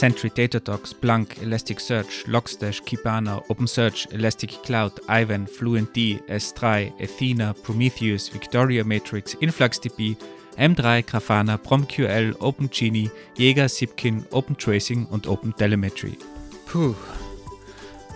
Sentry, 0.00 0.30
Datadog, 0.30 0.86
Splunk, 0.86 1.36
Elasticsearch, 1.42 2.24
Logstash, 2.26 2.82
Kibana, 2.84 3.46
OpenSearch, 3.50 4.10
Elastic 4.14 4.62
Cloud, 4.62 4.92
Ivan, 5.08 5.46
FluentD, 5.46 6.22
S3, 6.26 6.90
Athena, 6.98 7.52
Prometheus, 7.52 8.32
Victoria 8.32 8.82
Matrix, 8.82 9.34
InfluxDB, 9.34 10.16
M3, 10.56 11.02
Grafana, 11.02 11.58
PromQL, 11.58 12.34
OpenGenie, 12.40 13.10
Jäger, 13.36 13.68
Zipkin, 13.68 14.24
OpenTracing 14.30 15.04
und 15.04 15.26
OpenTelemetry. 15.26 16.16
Puh. 16.64 16.94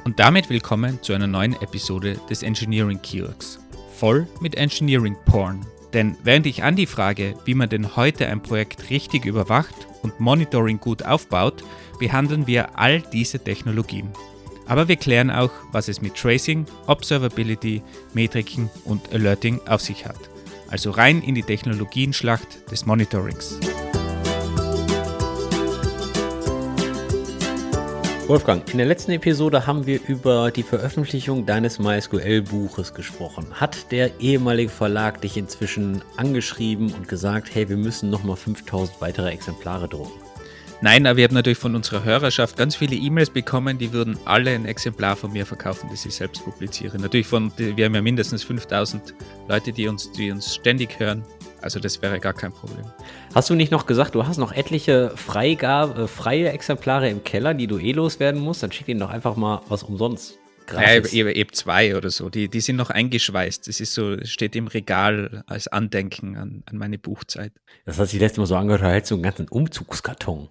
Und 0.07 0.19
damit 0.19 0.49
willkommen 0.49 1.03
zu 1.03 1.13
einer 1.13 1.27
neuen 1.27 1.53
Episode 1.61 2.19
des 2.31 2.43
Engineering 2.43 3.03
Kioks. 3.03 3.59
Voll 3.99 4.27
mit 4.41 4.55
Engineering 4.55 5.17
Porn. 5.27 5.67
Denn 5.95 6.17
während 6.25 6.45
ich 6.47 6.65
Andi 6.65 6.87
frage, 6.87 7.35
wie 7.45 7.55
man 7.55 7.69
denn 7.69 7.95
heute 7.95 8.27
ein 8.27 8.43
Projekt 8.43 8.91
richtig 8.91 9.25
überwacht 9.25 9.87
und 10.03 10.19
Monitoring 10.19 10.81
gut 10.81 11.05
aufbaut, 11.05 11.63
behandeln 12.01 12.49
wir 12.49 12.79
all 12.79 13.01
diese 13.01 13.39
Technologien. 13.39 14.11
Aber 14.67 14.89
wir 14.89 14.97
klären 14.97 15.31
auch, 15.31 15.53
was 15.71 15.89
es 15.89 16.03
mit 16.03 16.17
Tracing, 16.17 16.67
Observability, 16.89 17.83
Metriken 18.13 18.71
und 18.85 19.13
Alerting 19.13 19.61
auf 19.69 19.83
sich 19.83 20.05
hat. 20.05 20.19
Also 20.69 20.91
rein 20.91 21.23
in 21.23 21.37
die 21.37 21.43
Technologienschlacht 21.43 22.71
des 22.73 22.87
Monitorings. 22.87 23.61
Wolfgang, 28.27 28.67
in 28.73 28.79
der 28.79 28.87
letzten 28.87 29.11
Episode 29.11 29.67
haben 29.67 29.85
wir 29.85 30.01
über 30.09 30.51
die 30.51 30.63
Veröffentlichung 30.63 31.45
deines 31.45 31.79
MySQL-Buches 31.79 32.95
gesprochen. 32.95 33.47
Hat 33.53 33.93
der 33.93 34.19
ehemalige 34.19 34.71
Verlag 34.71 35.21
dich 35.21 35.37
inzwischen 35.37 36.01
angeschrieben 36.17 36.91
und 36.95 37.07
gesagt, 37.07 37.55
hey, 37.55 37.69
wir 37.69 37.77
müssen 37.77 38.09
nochmal 38.09 38.37
5000 38.37 38.99
weitere 39.03 39.31
Exemplare 39.31 39.89
drucken? 39.89 40.25
Nein, 40.81 41.07
aber 41.07 41.19
wir 41.19 41.25
haben 41.25 41.35
natürlich 41.35 41.59
von 41.59 41.75
unserer 41.75 42.03
Hörerschaft 42.03 42.57
ganz 42.57 42.77
viele 42.77 42.97
E-Mails 42.97 43.29
bekommen, 43.29 43.77
die 43.77 43.93
würden 43.93 44.19
alle 44.25 44.53
ein 44.53 44.65
Exemplar 44.65 45.17
von 45.17 45.33
mir 45.33 45.45
verkaufen, 45.45 45.89
das 45.91 46.07
ich 46.07 46.15
selbst 46.15 46.43
publiziere. 46.45 46.99
Natürlich 46.99 47.27
von, 47.27 47.53
wir 47.57 47.85
haben 47.85 47.95
ja 47.95 48.03
mindestens 48.03 48.43
5000 48.43 49.15
Leute, 49.49 49.71
die 49.71 49.87
uns, 49.87 50.11
die 50.13 50.31
uns 50.31 50.55
ständig 50.55 50.99
hören. 50.99 51.23
Also 51.65 51.81
das 51.81 52.03
wäre 52.03 52.21
gar 52.21 52.35
kein 52.35 52.53
Problem. 52.53 52.85
Hast 53.35 53.49
du 53.49 53.55
nicht 53.55 53.73
noch 53.73 53.87
gesagt, 53.87 54.15
du 54.15 54.27
hast 54.27 54.37
noch 54.37 54.53
etliche 54.53 55.13
Freigabe, 55.17 56.03
äh, 56.03 56.07
freie 56.07 56.53
Exemplare 56.53 57.09
im 57.09 57.25
Keller, 57.25 57.55
die 57.55 57.67
du 57.67 57.79
eh 57.79 57.93
loswerden 57.93 58.39
musst? 58.39 58.63
Dann 58.63 58.71
schick 58.71 58.87
ihnen 58.87 59.01
doch 59.01 59.09
einfach 59.09 59.35
mal 59.35 59.63
was 59.69 59.83
umsonst. 59.83 60.39
Gratis. 60.67 61.13
Ja, 61.13 61.27
eben 61.27 61.53
zwei 61.55 61.97
oder 61.97 62.11
so. 62.11 62.29
Die, 62.29 62.49
die 62.49 62.61
sind 62.61 62.77
noch 62.77 62.91
eingeschweißt. 62.91 63.67
Das 63.67 63.81
ist 63.81 63.95
so, 63.95 64.23
steht 64.25 64.55
im 64.57 64.67
Regal 64.67 65.43
als 65.47 65.67
Andenken 65.69 66.37
an, 66.37 66.63
an 66.67 66.77
meine 66.77 66.99
Buchzeit. 66.99 67.53
Das 67.87 67.99
hat 67.99 68.11
sich 68.11 68.21
letztes 68.21 68.39
Mal 68.39 68.47
so 68.47 68.57
angehört, 68.57 68.83
da 68.83 68.91
hättest 68.91 69.13
du 69.13 69.15
einen 69.15 69.23
ganzen 69.23 69.49
Umzugskarton. 69.49 70.51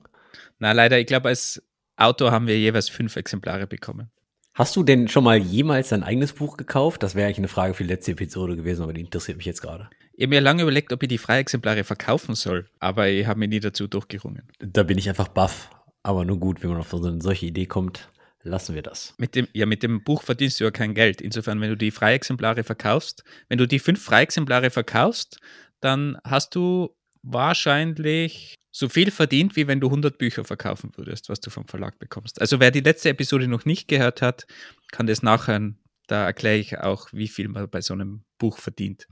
Na, 0.58 0.72
leider, 0.72 1.00
ich 1.00 1.06
glaube, 1.06 1.30
als 1.30 1.61
Autor 1.95 2.31
haben 2.31 2.47
wir 2.47 2.58
jeweils 2.58 2.89
fünf 2.89 3.16
Exemplare 3.16 3.67
bekommen. 3.67 4.09
Hast 4.56 4.75
du 4.75 4.81
denn 4.81 5.08
schon 5.08 5.23
mal 5.23 5.38
jemals 5.38 5.89
dein 5.89 6.03
eigenes 6.03 6.34
Buch 6.34 6.58
gekauft? 6.58 7.03
Das 7.03 7.14
wäre 7.14 7.28
eigentlich 7.28 7.38
eine 7.39 7.47
Frage 7.47 7.75
für 7.75 7.84
die 7.84 7.89
letzte 7.89 8.11
Episode 8.11 8.56
gewesen, 8.56 8.81
aber 8.81 8.94
die 8.94 9.02
interessiert 9.02 9.38
mich 9.38 9.45
jetzt 9.45 9.61
gerade. 9.61 9.89
Ich 10.16 10.23
habe 10.23 10.36
mir 10.36 10.42
lange 10.42 10.61
überlegt, 10.61 10.94
ob 10.94 11.02
ich 11.02 11.09
die 11.09 11.17
Freiexemplare 11.17 11.83
verkaufen 11.83 12.36
soll, 12.36 12.67
aber 12.80 13.09
ich 13.09 13.25
habe 13.25 13.39
mir 13.39 13.47
nie 13.47 13.59
dazu 13.59 13.88
durchgerungen. 13.88 14.44
Da 14.59 14.83
bin 14.83 14.97
ich 14.97 15.09
einfach 15.09 15.28
baff. 15.28 15.69
Aber 16.03 16.23
nur 16.23 16.39
gut, 16.39 16.61
wenn 16.61 16.69
man 16.69 16.80
auf 16.80 16.89
so 16.89 17.03
eine 17.03 17.22
solche 17.22 17.47
Idee 17.47 17.66
kommt, 17.66 18.09
lassen 18.44 18.75
wir 18.75 18.84
das. 18.84 19.16
Mit 19.17 19.36
dem, 19.36 19.47
ja, 19.53 19.66
mit 19.66 19.81
dem 19.81 20.03
Buch 20.03 20.22
verdienst 20.22 20.59
du 20.59 20.66
ja 20.66 20.72
kein 20.72 20.94
Geld. 20.94 21.22
Insofern, 21.22 21.61
wenn 21.61 21.69
du 21.69 21.78
die 21.78 21.91
Freiexemplare 21.91 22.64
verkaufst, 22.64 23.23
wenn 23.47 23.58
du 23.58 23.67
die 23.67 23.80
fünf 23.80 24.03
Freiexemplare 24.03 24.69
verkaufst, 24.69 25.39
dann 25.80 26.17
hast 26.23 26.53
du 26.56 26.95
wahrscheinlich 27.23 28.56
so 28.72 28.89
viel 28.89 29.11
verdient, 29.11 29.56
wie 29.56 29.67
wenn 29.67 29.80
du 29.80 29.88
100 29.88 30.17
Bücher 30.17 30.44
verkaufen 30.44 30.91
würdest, 30.95 31.30
was 31.30 31.39
du 31.39 31.50
vom 31.50 31.67
Verlag 31.67 32.00
bekommst. 32.00 32.41
Also 32.41 32.59
wer 32.59 32.72
die 32.72 32.81
letzte 32.81 33.09
Episode 33.09 33.47
noch 33.47 33.66
nicht 33.66 33.88
gehört 33.88 34.22
hat, 34.22 34.45
kann 34.91 35.08
das 35.08 35.23
nachhören. 35.23 35.80
Da 36.07 36.25
erkläre 36.25 36.57
ich 36.57 36.78
auch, 36.80 37.07
wie 37.13 37.30
viel 37.30 37.47
man 37.47 37.69
bei 37.69 37.81
so 37.81 37.94
einem 37.94 38.24
Buch 38.38 38.57
verdient. 38.57 39.07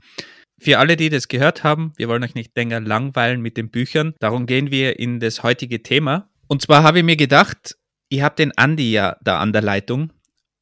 Für 0.62 0.78
alle, 0.78 0.96
die 0.96 1.08
das 1.08 1.26
gehört 1.26 1.64
haben, 1.64 1.92
wir 1.96 2.06
wollen 2.06 2.22
euch 2.22 2.36
nicht 2.36 2.56
länger 2.56 2.78
langweilen 2.78 3.40
mit 3.40 3.56
den 3.56 3.68
Büchern. 3.68 4.14
Darum 4.20 4.46
gehen 4.46 4.70
wir 4.70 4.96
in 4.96 5.18
das 5.18 5.42
heutige 5.42 5.82
Thema. 5.82 6.30
Und 6.46 6.62
zwar 6.62 6.84
habe 6.84 7.00
ich 7.00 7.04
mir 7.04 7.16
gedacht, 7.16 7.76
ich 8.08 8.22
habe 8.22 8.36
den 8.36 8.56
Andi 8.56 8.92
ja 8.92 9.16
da 9.22 9.40
an 9.40 9.52
der 9.52 9.62
Leitung 9.62 10.12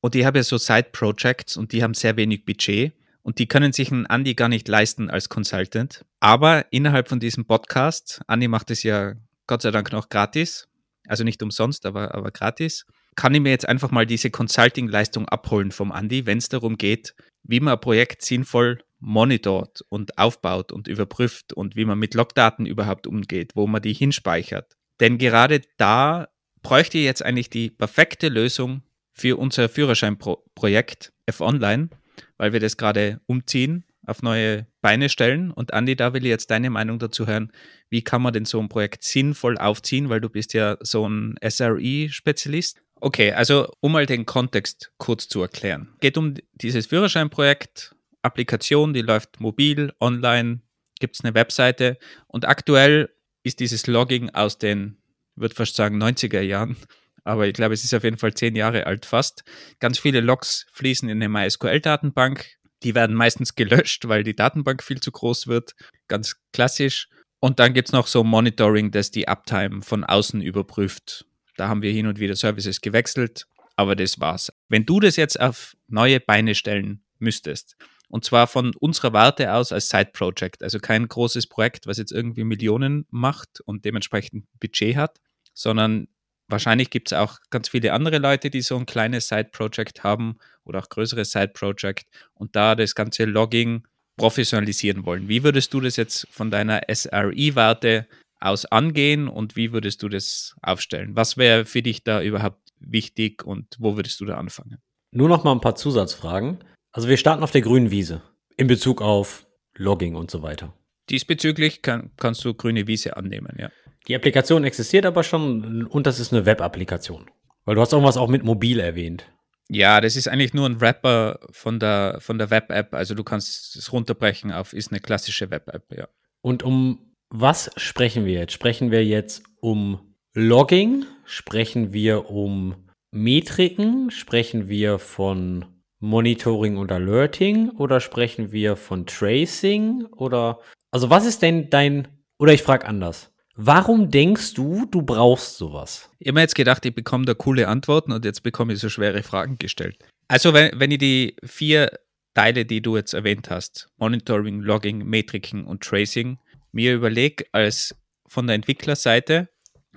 und 0.00 0.14
ich 0.14 0.24
habe 0.24 0.38
ja 0.38 0.42
so 0.42 0.56
Side-Projects 0.56 1.58
und 1.58 1.72
die 1.72 1.82
haben 1.82 1.92
sehr 1.92 2.16
wenig 2.16 2.46
Budget 2.46 2.94
und 3.20 3.38
die 3.38 3.46
können 3.46 3.74
sich 3.74 3.92
einen 3.92 4.06
Andi 4.06 4.32
gar 4.32 4.48
nicht 4.48 4.68
leisten 4.68 5.10
als 5.10 5.28
Consultant. 5.28 6.06
Aber 6.18 6.64
innerhalb 6.70 7.06
von 7.06 7.20
diesem 7.20 7.44
Podcast, 7.44 8.22
Andi 8.26 8.48
macht 8.48 8.70
es 8.70 8.82
ja 8.82 9.16
Gott 9.46 9.60
sei 9.60 9.70
Dank 9.70 9.92
noch 9.92 10.08
gratis, 10.08 10.66
also 11.08 11.24
nicht 11.24 11.42
umsonst, 11.42 11.84
aber, 11.84 12.14
aber 12.14 12.30
gratis, 12.30 12.86
kann 13.16 13.34
ich 13.34 13.40
mir 13.40 13.50
jetzt 13.50 13.68
einfach 13.68 13.90
mal 13.90 14.06
diese 14.06 14.30
Consulting-Leistung 14.30 15.28
abholen 15.28 15.72
vom 15.72 15.92
Andi, 15.92 16.26
wenn 16.26 16.38
es 16.38 16.48
darum 16.48 16.78
geht, 16.78 17.14
wie 17.42 17.60
man 17.60 17.74
ein 17.74 17.80
Projekt 17.80 18.22
sinnvoll 18.22 18.82
monitort 19.00 19.82
und 19.88 20.18
aufbaut 20.18 20.72
und 20.72 20.86
überprüft 20.86 21.52
und 21.52 21.74
wie 21.74 21.84
man 21.84 21.98
mit 21.98 22.14
Logdaten 22.14 22.66
überhaupt 22.66 23.06
umgeht, 23.06 23.52
wo 23.54 23.66
man 23.66 23.82
die 23.82 23.94
hinspeichert. 23.94 24.76
Denn 25.00 25.18
gerade 25.18 25.62
da 25.78 26.28
bräuchte 26.62 26.98
ich 26.98 27.04
jetzt 27.04 27.24
eigentlich 27.24 27.50
die 27.50 27.70
perfekte 27.70 28.28
Lösung 28.28 28.82
für 29.12 29.38
unser 29.38 29.68
Führerscheinprojekt 29.68 31.12
F-Online, 31.26 31.88
weil 32.36 32.52
wir 32.52 32.60
das 32.60 32.76
gerade 32.76 33.20
umziehen, 33.26 33.84
auf 34.06 34.22
neue 34.22 34.66
Beine 34.82 35.08
stellen. 35.08 35.50
Und 35.50 35.72
Andi, 35.72 35.96
da 35.96 36.12
will 36.12 36.24
ich 36.24 36.30
jetzt 36.30 36.50
deine 36.50 36.70
Meinung 36.70 36.98
dazu 36.98 37.26
hören. 37.26 37.52
Wie 37.88 38.02
kann 38.02 38.22
man 38.22 38.32
denn 38.32 38.44
so 38.44 38.60
ein 38.60 38.68
Projekt 38.68 39.02
sinnvoll 39.02 39.56
aufziehen, 39.56 40.08
weil 40.08 40.20
du 40.20 40.28
bist 40.28 40.52
ja 40.52 40.76
so 40.80 41.08
ein 41.08 41.36
SRE-Spezialist. 41.42 42.82
Okay, 43.00 43.32
also 43.32 43.72
um 43.80 43.92
mal 43.92 44.06
den 44.06 44.26
Kontext 44.26 44.92
kurz 44.98 45.26
zu 45.28 45.40
erklären. 45.40 45.88
Geht 46.00 46.18
um 46.18 46.34
dieses 46.52 46.86
Führerscheinprojekt, 46.86 47.94
Applikation, 48.22 48.92
die 48.92 49.00
läuft 49.00 49.40
mobil, 49.40 49.92
online, 50.00 50.60
gibt 51.00 51.16
es 51.16 51.24
eine 51.24 51.34
Webseite 51.34 51.98
und 52.26 52.46
aktuell 52.46 53.08
ist 53.42 53.60
dieses 53.60 53.86
Logging 53.86 54.30
aus 54.30 54.58
den, 54.58 54.98
würde 55.34 55.54
fast 55.54 55.76
sagen, 55.76 56.00
90er 56.02 56.42
Jahren, 56.42 56.76
aber 57.24 57.46
ich 57.46 57.54
glaube, 57.54 57.72
es 57.72 57.84
ist 57.84 57.94
auf 57.94 58.04
jeden 58.04 58.18
Fall 58.18 58.34
zehn 58.34 58.54
Jahre 58.54 58.86
alt 58.86 59.06
fast. 59.06 59.44
Ganz 59.78 59.98
viele 59.98 60.20
Logs 60.20 60.66
fließen 60.72 61.08
in 61.08 61.22
eine 61.22 61.30
MySQL-Datenbank. 61.30 62.46
Die 62.82 62.94
werden 62.94 63.16
meistens 63.16 63.54
gelöscht, 63.54 64.08
weil 64.08 64.24
die 64.24 64.36
Datenbank 64.36 64.82
viel 64.82 65.00
zu 65.00 65.10
groß 65.10 65.46
wird. 65.46 65.74
Ganz 66.08 66.36
klassisch. 66.52 67.08
Und 67.38 67.58
dann 67.58 67.72
gibt 67.72 67.88
es 67.88 67.92
noch 67.92 68.06
so 68.06 68.24
Monitoring, 68.24 68.90
das 68.90 69.10
die 69.10 69.26
Uptime 69.28 69.80
von 69.80 70.04
außen 70.04 70.42
überprüft. 70.42 71.26
Da 71.60 71.68
haben 71.68 71.82
wir 71.82 71.92
hin 71.92 72.06
und 72.06 72.18
wieder 72.18 72.36
Services 72.36 72.80
gewechselt, 72.80 73.46
aber 73.76 73.94
das 73.94 74.18
war's. 74.18 74.50
Wenn 74.70 74.86
du 74.86 74.98
das 74.98 75.16
jetzt 75.16 75.38
auf 75.38 75.76
neue 75.88 76.18
Beine 76.18 76.54
stellen 76.54 77.02
müsstest, 77.18 77.76
und 78.08 78.24
zwar 78.24 78.46
von 78.46 78.74
unserer 78.76 79.12
Warte 79.12 79.52
aus 79.52 79.70
als 79.70 79.90
Side-Project, 79.90 80.62
also 80.62 80.78
kein 80.78 81.06
großes 81.06 81.48
Projekt, 81.48 81.86
was 81.86 81.98
jetzt 81.98 82.12
irgendwie 82.12 82.44
Millionen 82.44 83.04
macht 83.10 83.60
und 83.60 83.84
dementsprechend 83.84 84.46
Budget 84.58 84.96
hat, 84.96 85.20
sondern 85.52 86.08
wahrscheinlich 86.48 86.88
gibt 86.88 87.12
es 87.12 87.18
auch 87.18 87.36
ganz 87.50 87.68
viele 87.68 87.92
andere 87.92 88.16
Leute, 88.16 88.48
die 88.48 88.62
so 88.62 88.78
ein 88.78 88.86
kleines 88.86 89.28
Side-Project 89.28 90.02
haben 90.02 90.38
oder 90.64 90.78
auch 90.78 90.88
größeres 90.88 91.30
Side-Project 91.30 92.06
und 92.32 92.56
da 92.56 92.74
das 92.74 92.94
ganze 92.94 93.26
Logging 93.26 93.86
professionalisieren 94.16 95.04
wollen. 95.04 95.28
Wie 95.28 95.44
würdest 95.44 95.74
du 95.74 95.82
das 95.82 95.96
jetzt 95.96 96.26
von 96.30 96.50
deiner 96.50 96.80
SRE-Warte 96.90 98.06
aus 98.40 98.64
angehen 98.66 99.28
und 99.28 99.56
wie 99.56 99.72
würdest 99.72 100.02
du 100.02 100.08
das 100.08 100.56
aufstellen? 100.62 101.14
Was 101.14 101.36
wäre 101.36 101.64
für 101.64 101.82
dich 101.82 102.04
da 102.04 102.22
überhaupt 102.22 102.72
wichtig 102.78 103.44
und 103.44 103.76
wo 103.78 103.96
würdest 103.96 104.20
du 104.20 104.24
da 104.24 104.36
anfangen? 104.36 104.78
Nur 105.12 105.28
noch 105.28 105.44
mal 105.44 105.52
ein 105.52 105.60
paar 105.60 105.74
Zusatzfragen. 105.74 106.64
Also 106.92 107.08
wir 107.08 107.16
starten 107.16 107.42
auf 107.42 107.50
der 107.50 107.60
grünen 107.60 107.90
Wiese 107.90 108.22
in 108.56 108.66
Bezug 108.66 109.02
auf 109.02 109.46
Logging 109.76 110.14
und 110.14 110.30
so 110.30 110.42
weiter. 110.42 110.74
Diesbezüglich 111.08 111.82
kann, 111.82 112.10
kannst 112.16 112.44
du 112.44 112.54
grüne 112.54 112.86
Wiese 112.86 113.16
annehmen, 113.16 113.56
ja. 113.58 113.70
Die 114.08 114.14
Applikation 114.14 114.64
existiert 114.64 115.06
aber 115.06 115.22
schon 115.22 115.86
und 115.86 116.06
das 116.06 116.18
ist 116.18 116.32
eine 116.32 116.46
Web-Applikation. 116.46 117.30
Weil 117.64 117.74
du 117.74 117.80
hast 117.80 117.92
irgendwas 117.92 118.16
auch 118.16 118.28
mit 118.28 118.44
mobil 118.44 118.80
erwähnt. 118.80 119.26
Ja, 119.68 120.00
das 120.00 120.16
ist 120.16 120.26
eigentlich 120.26 120.54
nur 120.54 120.66
ein 120.66 120.80
Wrapper 120.80 121.38
von 121.50 121.78
der, 121.78 122.18
von 122.20 122.38
der 122.38 122.50
Web-App. 122.50 122.94
Also 122.94 123.14
du 123.14 123.22
kannst 123.22 123.76
es 123.76 123.92
runterbrechen 123.92 124.50
auf, 124.52 124.72
ist 124.72 124.90
eine 124.90 125.00
klassische 125.00 125.50
Web-App, 125.50 125.84
ja. 125.96 126.08
Und 126.40 126.62
um 126.62 127.09
was 127.30 127.70
sprechen 127.76 128.24
wir 128.24 128.34
jetzt? 128.34 128.52
Sprechen 128.52 128.90
wir 128.90 129.04
jetzt 129.04 129.44
um 129.60 130.14
Logging? 130.34 131.06
Sprechen 131.24 131.92
wir 131.92 132.28
um 132.30 132.74
Metriken? 133.12 134.10
Sprechen 134.10 134.68
wir 134.68 134.98
von 134.98 135.64
Monitoring 136.00 136.76
und 136.76 136.90
Alerting? 136.90 137.70
Oder 137.70 138.00
sprechen 138.00 138.52
wir 138.52 138.76
von 138.76 139.06
Tracing? 139.06 140.06
Oder, 140.16 140.58
also 140.90 141.08
was 141.08 141.24
ist 141.24 141.42
denn 141.42 141.70
dein, 141.70 142.08
oder 142.38 142.52
ich 142.52 142.62
frage 142.62 142.86
anders. 142.86 143.30
Warum 143.54 144.10
denkst 144.10 144.54
du, 144.54 144.86
du 144.90 145.02
brauchst 145.02 145.56
sowas? 145.56 146.10
Ich 146.18 146.28
habe 146.28 146.36
mir 146.36 146.40
jetzt 146.40 146.54
gedacht, 146.54 146.84
ich 146.86 146.94
bekomme 146.94 147.26
da 147.26 147.34
coole 147.34 147.68
Antworten 147.68 148.10
und 148.12 148.24
jetzt 148.24 148.42
bekomme 148.42 148.72
ich 148.72 148.78
so 148.78 148.88
schwere 148.88 149.22
Fragen 149.22 149.58
gestellt. 149.58 149.98
Also, 150.28 150.54
wenn, 150.54 150.78
wenn 150.80 150.90
ich 150.90 150.98
die 150.98 151.36
vier 151.44 151.90
Teile, 152.34 152.64
die 152.64 152.80
du 152.80 152.96
jetzt 152.96 153.12
erwähnt 153.12 153.50
hast, 153.50 153.88
Monitoring, 153.98 154.60
Logging, 154.60 155.04
Metriken 155.04 155.64
und 155.64 155.82
Tracing, 155.82 156.38
mir 156.72 156.94
überlege 156.94 157.44
als 157.52 157.94
von 158.26 158.46
der 158.46 158.56
Entwicklerseite, 158.56 159.48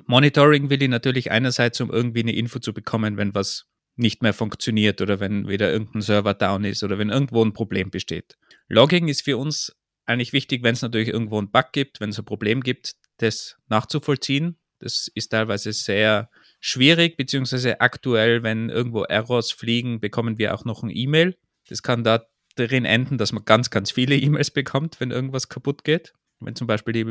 Monitoring 0.05 0.69
will 0.69 0.81
ich 0.81 0.89
natürlich 0.89 1.31
einerseits, 1.31 1.79
um 1.79 1.91
irgendwie 1.91 2.21
eine 2.21 2.35
Info 2.35 2.59
zu 2.59 2.73
bekommen, 2.73 3.17
wenn 3.17 3.35
was 3.35 3.65
nicht 3.95 4.23
mehr 4.23 4.33
funktioniert 4.33 5.01
oder 5.01 5.19
wenn 5.19 5.47
wieder 5.47 5.71
irgendein 5.71 6.01
Server 6.01 6.33
down 6.33 6.65
ist 6.65 6.83
oder 6.83 6.97
wenn 6.97 7.09
irgendwo 7.09 7.43
ein 7.43 7.53
Problem 7.53 7.91
besteht. 7.91 8.37
Logging 8.67 9.07
ist 9.07 9.21
für 9.21 9.37
uns 9.37 9.75
eigentlich 10.05 10.33
wichtig, 10.33 10.63
wenn 10.63 10.73
es 10.73 10.81
natürlich 10.81 11.09
irgendwo 11.09 11.37
einen 11.37 11.51
Bug 11.51 11.67
gibt, 11.71 12.01
wenn 12.01 12.09
es 12.09 12.17
ein 12.17 12.25
Problem 12.25 12.61
gibt, 12.61 12.95
das 13.17 13.57
nachzuvollziehen. 13.67 14.57
Das 14.79 15.09
ist 15.13 15.29
teilweise 15.29 15.71
sehr 15.71 16.29
schwierig, 16.59 17.15
beziehungsweise 17.15 17.79
aktuell, 17.79 18.43
wenn 18.43 18.69
irgendwo 18.69 19.03
Errors 19.03 19.51
fliegen, 19.51 19.99
bekommen 19.99 20.37
wir 20.37 20.53
auch 20.55 20.65
noch 20.65 20.83
ein 20.83 20.89
E-Mail. 20.89 21.37
Das 21.69 21.83
kann 21.83 22.03
da 22.03 22.25
darin 22.55 22.85
enden, 22.85 23.17
dass 23.17 23.31
man 23.31 23.45
ganz, 23.45 23.69
ganz 23.69 23.91
viele 23.91 24.15
E-Mails 24.15 24.51
bekommt, 24.51 24.99
wenn 24.99 25.11
irgendwas 25.11 25.49
kaputt 25.49 25.83
geht. 25.83 26.13
Wenn 26.39 26.55
zum 26.55 26.67
Beispiel 26.67 26.93
die 26.93 27.05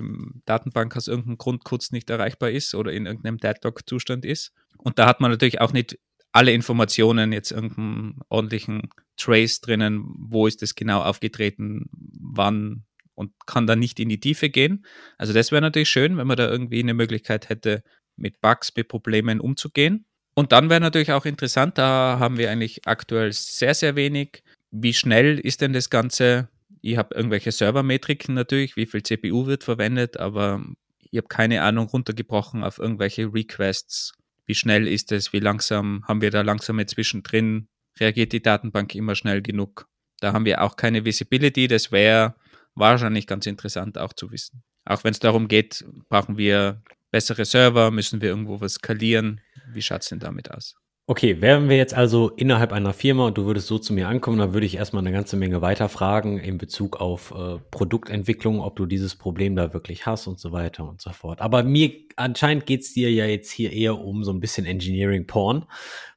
Datenbank 0.45 0.97
aus 0.97 1.09
irgendeinem 1.09 1.39
Grund 1.39 1.65
kurz 1.65 1.91
nicht 1.91 2.11
erreichbar 2.11 2.51
ist 2.51 2.75
oder 2.75 2.93
in 2.93 3.07
irgendeinem 3.07 3.39
Deadlock-Zustand 3.39 4.25
ist. 4.25 4.53
Und 4.79 4.99
da 4.99 5.07
hat 5.07 5.21
man 5.21 5.31
natürlich 5.31 5.61
auch 5.61 5.73
nicht 5.73 5.99
alle 6.33 6.53
Informationen, 6.53 7.33
jetzt 7.33 7.53
irgendeinen 7.53 8.21
ordentlichen 8.29 8.91
Trace 9.17 9.61
drinnen, 9.61 10.05
wo 10.19 10.47
ist 10.47 10.63
das 10.63 10.75
genau 10.75 11.03
aufgetreten, 11.03 11.89
wann 11.93 12.85
und 13.15 13.33
kann 13.47 13.67
dann 13.67 13.79
nicht 13.79 14.01
in 14.01 14.09
die 14.09 14.21
Tiefe 14.21 14.49
gehen. 14.49 14.85
Also 15.19 15.33
das 15.33 15.53
wäre 15.53 15.61
natürlich 15.61 15.91
schön, 15.91 16.17
wenn 16.17 16.27
man 16.27 16.37
da 16.37 16.49
irgendwie 16.49 16.81
eine 16.81 16.95
Möglichkeit 16.95 17.49
hätte, 17.51 17.83
mit 18.17 18.41
Bugs, 18.41 18.73
mit 18.75 18.89
Problemen 18.89 19.41
umzugehen. 19.41 20.07
Und 20.35 20.53
dann 20.53 20.71
wäre 20.71 20.81
natürlich 20.81 21.13
auch 21.13 21.27
interessant, 21.27 21.77
da 21.77 22.17
haben 22.19 22.39
wir 22.39 22.51
eigentlich 22.51 22.87
aktuell 22.87 23.33
sehr, 23.33 23.75
sehr 23.75 23.97
wenig. 23.97 24.43
Wie 24.71 24.95
schnell 24.95 25.39
ist 25.39 25.61
denn 25.61 25.75
das 25.75 25.91
Ganze? 25.91 26.49
Ich 26.83 26.97
habe 26.97 27.15
irgendwelche 27.15 27.53
Servermetriken 27.53 28.35
natürlich, 28.35 28.77
wie 28.77 28.87
viel 28.87 29.03
CPU 29.03 29.47
wird 29.47 29.63
verwendet, 29.63 30.19
aber 30.19 30.65
ich 30.99 31.17
habe 31.17 31.29
keine 31.29 31.63
Ahnung 31.63 31.87
runtergebrochen 31.87 32.65
auf 32.65 32.79
irgendwelche 32.79 33.33
Requests. 33.33 34.13
Wie 34.47 34.57
schnell 34.57 34.89
ist 34.89 35.13
es? 35.13 35.33
Wie 35.33 35.39
langsam 35.39 36.05
haben 36.09 36.21
wir 36.21 36.33
da 36.33 36.43
langsame 36.43 36.85
zwischendrin? 36.87 37.69
Reagiert 38.01 38.33
die 38.33 38.43
Datenbank 38.43 38.95
immer 38.97 39.15
schnell 39.15 39.43
genug? 39.43 39.87
Da 40.21 40.33
haben 40.33 40.45
wir 40.45 40.63
auch 40.63 40.77
keine 40.77 41.05
Visibility. 41.05 41.69
Das 41.69 41.93
wäre 41.93 42.35
wahrscheinlich 42.75 43.29
ganz 43.29 43.47
interessant 43.47 43.97
auch 43.97 44.13
zu 44.13 44.33
wissen. 44.33 44.65
Auch 44.85 45.05
wenn 45.05 45.13
es 45.13 45.21
darum 45.21 45.47
geht, 45.47 45.85
brauchen 46.09 46.37
wir 46.37 46.83
bessere 47.13 47.45
Server, 47.45 47.93
müssen 47.93 48.21
wir 48.21 48.31
irgendwo 48.31 48.61
was 48.61 48.75
skalieren. 48.75 49.41
Wie 49.73 49.83
schaut 49.83 50.03
es 50.03 50.09
denn 50.09 50.19
damit 50.19 50.51
aus? 50.51 50.75
Okay, 51.13 51.43
wären 51.43 51.69
wir 51.69 51.77
jetzt 51.77 51.93
also 51.93 52.31
innerhalb 52.37 52.73
einer 52.73 52.95
Firma 52.95 53.27
und 53.27 53.37
du 53.37 53.45
würdest 53.45 53.67
so 53.67 53.79
zu 53.79 53.93
mir 53.93 54.09
ankommen, 54.09 54.39
dann 54.39 54.55
würde 54.55 54.65
ich 54.65 54.77
erstmal 54.77 55.03
eine 55.03 55.13
ganze 55.13 55.37
Menge 55.37 55.61
weiter 55.61 55.91
fragen 55.91 56.39
in 56.39 56.57
Bezug 56.57 57.03
auf 57.03 57.33
äh, 57.33 57.59
Produktentwicklung, 57.71 58.63
ob 58.63 58.77
du 58.77 58.87
dieses 58.87 59.15
Problem 59.15 59.55
da 59.55 59.75
wirklich 59.75 60.07
hast 60.07 60.27
und 60.27 60.41
so 60.41 60.53
weiter 60.53 60.89
und 60.89 61.03
so 61.03 61.11
fort. 61.11 61.43
Aber 61.43 61.65
mir 61.65 61.93
anscheinend 62.17 62.65
geht 62.65 62.81
es 62.81 62.95
dir 62.95 63.13
ja 63.13 63.27
jetzt 63.27 63.51
hier 63.51 63.75
eher 63.75 63.99
um 63.99 64.25
so 64.25 64.33
ein 64.33 64.41
bisschen 64.41 64.65
Engineering 64.65 65.27
Porn. 65.27 65.67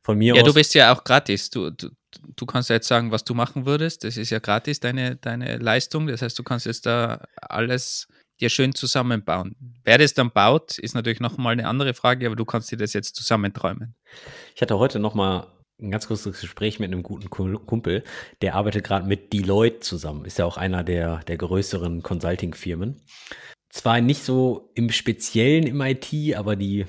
Von 0.01 0.17
mir 0.17 0.33
ja, 0.33 0.41
aus. 0.41 0.47
du 0.47 0.53
bist 0.53 0.73
ja 0.75 0.95
auch 0.95 1.03
gratis. 1.03 1.49
Du, 1.49 1.71
du, 1.71 1.89
du 2.33 2.45
kannst 2.45 2.69
ja 2.69 2.77
jetzt 2.77 2.87
sagen, 2.87 3.11
was 3.11 3.25
du 3.25 3.33
machen 3.33 3.65
würdest. 3.65 4.05
Das 4.05 4.15
ist 4.15 4.29
ja 4.29 4.39
gratis, 4.39 4.79
deine, 4.79 5.17
deine 5.17 5.57
Leistung. 5.57 6.07
Das 6.07 6.21
heißt, 6.21 6.39
du 6.39 6.43
kannst 6.43 6.67
jetzt 6.67 6.85
da 6.85 7.25
alles 7.41 8.07
dir 8.41 8.49
schön 8.49 8.75
zusammenbauen. 8.75 9.55
Wer 9.83 9.97
das 9.97 10.13
dann 10.13 10.31
baut, 10.31 10.77
ist 10.77 10.95
natürlich 10.95 11.19
nochmal 11.19 11.53
eine 11.53 11.67
andere 11.67 11.93
Frage, 11.93 12.25
aber 12.25 12.35
du 12.35 12.45
kannst 12.45 12.71
dir 12.71 12.77
das 12.77 12.93
jetzt 12.93 13.15
zusammenträumen. 13.15 13.95
Ich 14.55 14.61
hatte 14.61 14.77
heute 14.77 14.99
nochmal 14.99 15.47
ein 15.79 15.91
ganz 15.91 16.07
kurzes 16.07 16.39
Gespräch 16.39 16.79
mit 16.79 16.91
einem 16.91 17.03
guten 17.03 17.29
Kumpel, 17.29 18.03
der 18.41 18.55
arbeitet 18.55 18.85
gerade 18.85 19.07
mit 19.07 19.33
Deloitte 19.33 19.81
zusammen, 19.81 20.25
ist 20.25 20.39
ja 20.39 20.45
auch 20.45 20.57
einer 20.57 20.83
der, 20.83 21.19
der 21.27 21.37
größeren 21.37 22.01
Consulting-Firmen. 22.01 23.01
Zwar 23.69 23.99
nicht 23.99 24.23
so 24.23 24.71
im 24.73 24.89
Speziellen 24.89 25.67
im 25.67 25.81
IT, 25.81 26.13
aber 26.35 26.55
die 26.55 26.85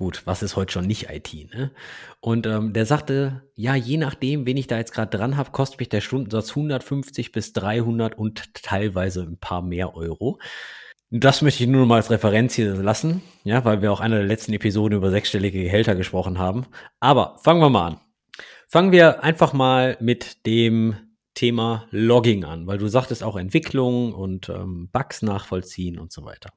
gut, 0.00 0.22
was 0.24 0.42
ist 0.42 0.56
heute 0.56 0.72
schon 0.72 0.86
nicht 0.86 1.10
IT, 1.10 1.54
ne? 1.54 1.72
Und 2.20 2.46
ähm, 2.46 2.72
der 2.72 2.86
sagte, 2.86 3.42
ja, 3.54 3.74
je 3.74 3.98
nachdem, 3.98 4.46
wen 4.46 4.56
ich 4.56 4.66
da 4.66 4.78
jetzt 4.78 4.94
gerade 4.94 5.14
dran 5.14 5.36
habe, 5.36 5.50
kostet 5.50 5.78
mich 5.78 5.90
der 5.90 6.00
Stundensatz 6.00 6.50
150 6.50 7.32
bis 7.32 7.52
300 7.52 8.16
und 8.16 8.54
teilweise 8.54 9.20
ein 9.20 9.36
paar 9.36 9.60
mehr 9.60 9.94
Euro. 9.94 10.38
Das 11.12 11.42
möchte 11.42 11.64
ich 11.64 11.68
nur 11.68 11.80
noch 11.80 11.88
mal 11.88 11.96
als 11.96 12.10
Referenz 12.10 12.54
hier 12.54 12.72
lassen, 12.76 13.20
ja, 13.42 13.64
weil 13.64 13.82
wir 13.82 13.92
auch 13.92 13.98
einer 13.98 14.18
der 14.18 14.26
letzten 14.26 14.52
Episoden 14.52 14.96
über 14.96 15.10
sechsstellige 15.10 15.60
Gehälter 15.60 15.96
gesprochen 15.96 16.38
haben. 16.38 16.66
Aber 17.00 17.36
fangen 17.42 17.60
wir 17.60 17.68
mal 17.68 17.86
an. 17.88 18.00
Fangen 18.68 18.92
wir 18.92 19.24
einfach 19.24 19.52
mal 19.52 19.96
mit 20.00 20.46
dem 20.46 20.94
Thema 21.34 21.88
Logging 21.90 22.44
an, 22.44 22.68
weil 22.68 22.78
du 22.78 22.86
sagtest 22.86 23.24
auch 23.24 23.34
Entwicklung 23.36 24.12
und 24.12 24.48
ähm, 24.50 24.88
Bugs 24.92 25.22
nachvollziehen 25.22 25.98
und 25.98 26.12
so 26.12 26.24
weiter. 26.24 26.50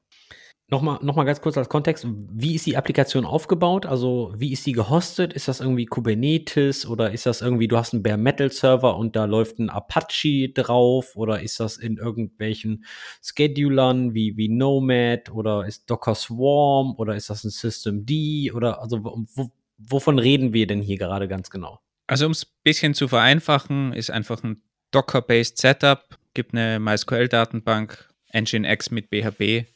Nochmal, 0.74 0.98
nochmal 1.02 1.24
ganz 1.24 1.40
kurz 1.40 1.56
als 1.56 1.68
Kontext, 1.68 2.04
wie 2.04 2.56
ist 2.56 2.66
die 2.66 2.76
Applikation 2.76 3.24
aufgebaut? 3.24 3.86
Also 3.86 4.34
wie 4.36 4.50
ist 4.50 4.64
sie 4.64 4.72
gehostet? 4.72 5.32
Ist 5.32 5.46
das 5.46 5.60
irgendwie 5.60 5.86
Kubernetes 5.86 6.84
oder 6.84 7.12
ist 7.12 7.26
das 7.26 7.42
irgendwie, 7.42 7.68
du 7.68 7.76
hast 7.76 7.94
einen 7.94 8.02
Bare 8.02 8.16
Metal 8.16 8.50
Server 8.50 8.96
und 8.96 9.14
da 9.14 9.24
läuft 9.26 9.60
ein 9.60 9.70
Apache 9.70 10.48
drauf 10.48 11.14
oder 11.14 11.40
ist 11.40 11.60
das 11.60 11.76
in 11.76 11.98
irgendwelchen 11.98 12.84
Schedulern 13.22 14.14
wie, 14.14 14.36
wie 14.36 14.48
Nomad 14.48 15.30
oder 15.30 15.64
ist 15.64 15.88
Docker 15.88 16.16
Swarm 16.16 16.96
oder 16.96 17.14
ist 17.14 17.30
das 17.30 17.44
ein 17.44 17.50
System 17.50 18.04
D 18.04 18.50
oder 18.50 18.82
also 18.82 19.04
wo, 19.04 19.52
wovon 19.78 20.18
reden 20.18 20.52
wir 20.52 20.66
denn 20.66 20.82
hier 20.82 20.98
gerade 20.98 21.28
ganz 21.28 21.50
genau? 21.50 21.78
Also 22.08 22.26
um 22.26 22.32
es 22.32 22.46
ein 22.46 22.50
bisschen 22.64 22.94
zu 22.94 23.06
vereinfachen, 23.06 23.92
ist 23.92 24.10
einfach 24.10 24.42
ein 24.42 24.60
Docker-based 24.90 25.56
Setup, 25.56 26.18
gibt 26.34 26.52
eine 26.52 26.80
MySQL-Datenbank, 26.80 28.12
Nginx 28.32 28.90
mit 28.90 29.10
PHP 29.10 29.72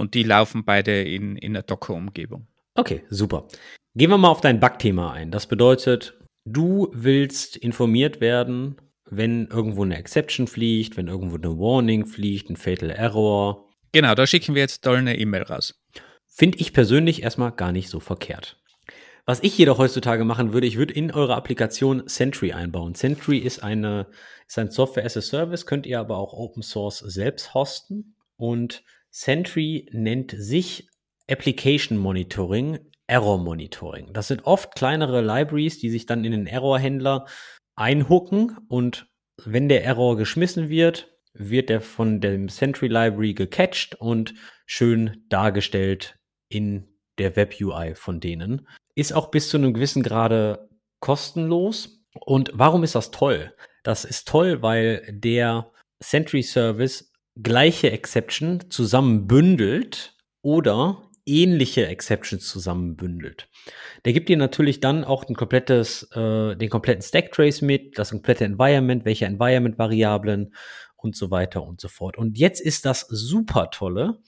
und 0.00 0.14
die 0.14 0.22
laufen 0.22 0.64
beide 0.64 1.02
in, 1.02 1.36
in 1.36 1.52
der 1.52 1.62
Docker-Umgebung. 1.62 2.46
Okay, 2.74 3.02
super. 3.10 3.46
Gehen 3.94 4.10
wir 4.10 4.18
mal 4.18 4.30
auf 4.30 4.40
dein 4.40 4.58
Bug-Thema 4.58 5.12
ein. 5.12 5.30
Das 5.30 5.46
bedeutet, 5.46 6.18
du 6.46 6.88
willst 6.92 7.56
informiert 7.56 8.20
werden, 8.20 8.76
wenn 9.10 9.48
irgendwo 9.48 9.84
eine 9.84 9.98
Exception 9.98 10.46
fliegt, 10.46 10.96
wenn 10.96 11.08
irgendwo 11.08 11.36
eine 11.36 11.58
Warning 11.58 12.06
fliegt, 12.06 12.48
ein 12.48 12.56
Fatal 12.56 12.90
Error. 12.90 13.68
Genau, 13.92 14.14
da 14.14 14.26
schicken 14.26 14.54
wir 14.54 14.62
jetzt 14.62 14.82
toll 14.82 14.96
eine 14.96 15.18
E-Mail 15.18 15.42
raus. 15.42 15.78
Finde 16.26 16.58
ich 16.58 16.72
persönlich 16.72 17.22
erstmal 17.22 17.52
gar 17.52 17.72
nicht 17.72 17.90
so 17.90 18.00
verkehrt. 18.00 18.56
Was 19.26 19.42
ich 19.42 19.58
jedoch 19.58 19.78
heutzutage 19.78 20.24
machen 20.24 20.54
würde, 20.54 20.66
ich 20.66 20.78
würde 20.78 20.94
in 20.94 21.12
eure 21.12 21.36
Applikation 21.36 22.04
Sentry 22.06 22.52
einbauen. 22.52 22.94
Sentry 22.94 23.38
ist 23.38 23.62
eine 23.62 24.06
ist 24.46 24.58
ein 24.58 24.70
Software 24.70 25.04
as 25.04 25.16
a 25.16 25.20
Service, 25.20 25.66
könnt 25.66 25.86
ihr 25.86 26.00
aber 26.00 26.16
auch 26.16 26.32
Open 26.32 26.62
Source 26.62 26.98
selbst 26.98 27.54
hosten 27.54 28.16
und 28.36 28.82
Sentry 29.10 29.88
nennt 29.92 30.34
sich 30.36 30.88
Application 31.28 31.98
Monitoring, 31.98 32.78
Error 33.06 33.38
Monitoring. 33.38 34.12
Das 34.12 34.28
sind 34.28 34.44
oft 34.44 34.74
kleinere 34.74 35.20
Libraries, 35.20 35.78
die 35.78 35.90
sich 35.90 36.06
dann 36.06 36.24
in 36.24 36.32
den 36.32 36.46
Error-Händler 36.46 37.26
einhucken 37.76 38.56
und 38.68 39.06
wenn 39.44 39.68
der 39.68 39.84
Error 39.84 40.16
geschmissen 40.16 40.68
wird, 40.68 41.08
wird 41.32 41.68
der 41.68 41.80
von 41.80 42.20
dem 42.20 42.48
Sentry 42.48 42.88
Library 42.88 43.34
gecatcht 43.34 43.94
und 43.94 44.34
schön 44.66 45.24
dargestellt 45.28 46.18
in 46.48 46.88
der 47.18 47.36
Web 47.36 47.54
UI 47.60 47.94
von 47.94 48.20
denen. 48.20 48.68
Ist 48.94 49.12
auch 49.12 49.30
bis 49.30 49.48
zu 49.48 49.56
einem 49.56 49.74
gewissen 49.74 50.02
Grade 50.02 50.68
kostenlos. 51.00 52.04
Und 52.14 52.50
warum 52.54 52.82
ist 52.82 52.94
das 52.94 53.10
toll? 53.10 53.54
Das 53.82 54.04
ist 54.04 54.28
toll, 54.28 54.62
weil 54.62 55.06
der 55.10 55.70
Sentry 56.00 56.42
Service 56.42 57.09
gleiche 57.42 57.90
Exception 57.90 58.70
zusammenbündelt 58.70 60.16
oder 60.42 61.10
ähnliche 61.26 61.86
Exceptions 61.86 62.48
zusammenbündelt. 62.48 63.48
Der 64.04 64.12
gibt 64.12 64.28
dir 64.28 64.36
natürlich 64.36 64.80
dann 64.80 65.04
auch 65.04 65.28
ein 65.28 65.34
komplettes, 65.34 66.10
äh, 66.12 66.56
den 66.56 66.70
kompletten 66.70 67.02
Stack 67.02 67.32
Trace 67.32 67.62
mit, 67.62 67.98
das 67.98 68.10
komplette 68.10 68.44
Environment, 68.44 69.04
welche 69.04 69.26
Environment-Variablen 69.26 70.54
und 70.96 71.16
so 71.16 71.30
weiter 71.30 71.62
und 71.62 71.80
so 71.80 71.88
fort. 71.88 72.18
Und 72.18 72.38
jetzt 72.38 72.60
ist 72.60 72.84
das 72.84 73.06
super 73.08 73.70
tolle. 73.70 74.18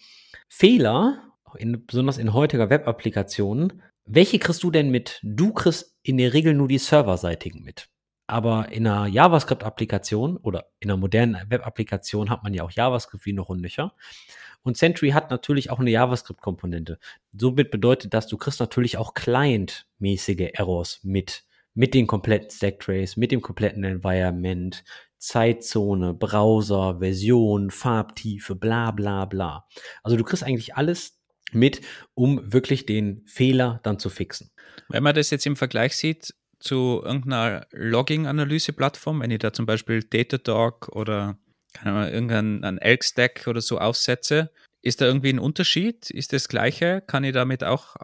Fehler, 0.49 1.33
in, 1.59 1.85
besonders 1.87 2.19
in 2.19 2.33
heutiger 2.33 2.71
Web-Applikationen, 2.71 3.83
welche 4.05 4.39
kriegst 4.39 4.63
du 4.63 4.71
denn 4.71 4.91
mit? 4.91 5.21
Du 5.23 5.53
kriegst 5.53 5.97
in 6.03 6.19
der 6.19 6.33
Regel 6.33 6.55
nur 6.55 6.69
die 6.69 6.79
serverseitigen 6.79 7.63
mit. 7.63 7.89
Aber 8.27 8.71
in 8.71 8.87
einer 8.87 9.07
JavaScript-Applikation 9.07 10.37
oder 10.37 10.67
in 10.81 10.91
einer 10.91 10.97
modernen 10.97 11.51
Web-Applikation 11.51 12.31
hat 12.31 12.43
man 12.43 12.55
ja 12.55 12.63
auch 12.63 12.71
JavaScript 12.71 13.27
wie 13.27 13.33
noch 13.33 13.49
und 13.49 13.61
nöcher. 13.61 13.95
Und 14.63 14.77
Sentry 14.77 15.11
hat 15.11 15.31
natürlich 15.31 15.71
auch 15.71 15.81
eine 15.81 15.91
JavaScript-Komponente. 15.91 16.99
Somit 17.37 17.71
bedeutet 17.71 18.15
das, 18.15 18.29
du 18.29 18.37
kriegst 18.37 18.61
natürlich 18.61 18.97
auch 18.97 19.15
Client-mäßige 19.15 20.53
Errors 20.55 21.01
mit. 21.03 21.45
Mit 21.75 21.95
den 21.95 22.07
kompletten 22.07 22.51
Stacktrace, 22.51 23.17
mit 23.17 23.33
dem 23.33 23.41
kompletten 23.41 23.83
Environment, 23.83 24.85
Zeitzone, 25.17 26.13
Browser, 26.13 26.99
Version, 26.99 27.71
Farbtiefe, 27.71 28.55
bla 28.55 28.91
bla 28.91 29.25
bla. 29.25 29.67
Also 30.03 30.17
du 30.17 30.25
kriegst 30.25 30.45
eigentlich 30.45 30.75
alles 30.75 31.19
mit, 31.53 31.81
um 32.15 32.53
wirklich 32.53 32.87
den 32.87 33.23
Fehler 33.27 33.81
dann 33.85 33.99
zu 33.99 34.11
fixen. 34.11 34.51
Wenn 34.89 35.03
man 35.03 35.15
das 35.15 35.31
jetzt 35.31 35.47
im 35.47 35.57
Vergleich 35.57 35.97
sieht, 35.97 36.35
zu 36.63 37.03
irgendeiner 37.05 37.67
Logging-Analyse-Plattform, 37.73 39.21
wenn 39.21 39.31
ich 39.31 39.41
da 39.41 39.53
zum 39.53 39.67
Beispiel 39.67 40.03
Datadog 40.03 40.89
oder 40.89 41.37
irgendeinen 41.85 42.79
Elk-Stack 42.79 43.47
oder 43.47 43.61
so 43.61 43.79
aufsetze, 43.79 44.51
Ist 44.83 45.01
da 45.01 45.07
irgendwie 45.07 45.33
ein 45.33 45.39
Unterschied? 45.39 46.11
Ist 46.11 46.33
das 46.33 46.49
gleiche? 46.49 47.01
Kann 47.01 47.23
ich 47.23 47.33
damit 47.33 47.63
auch 47.63 47.95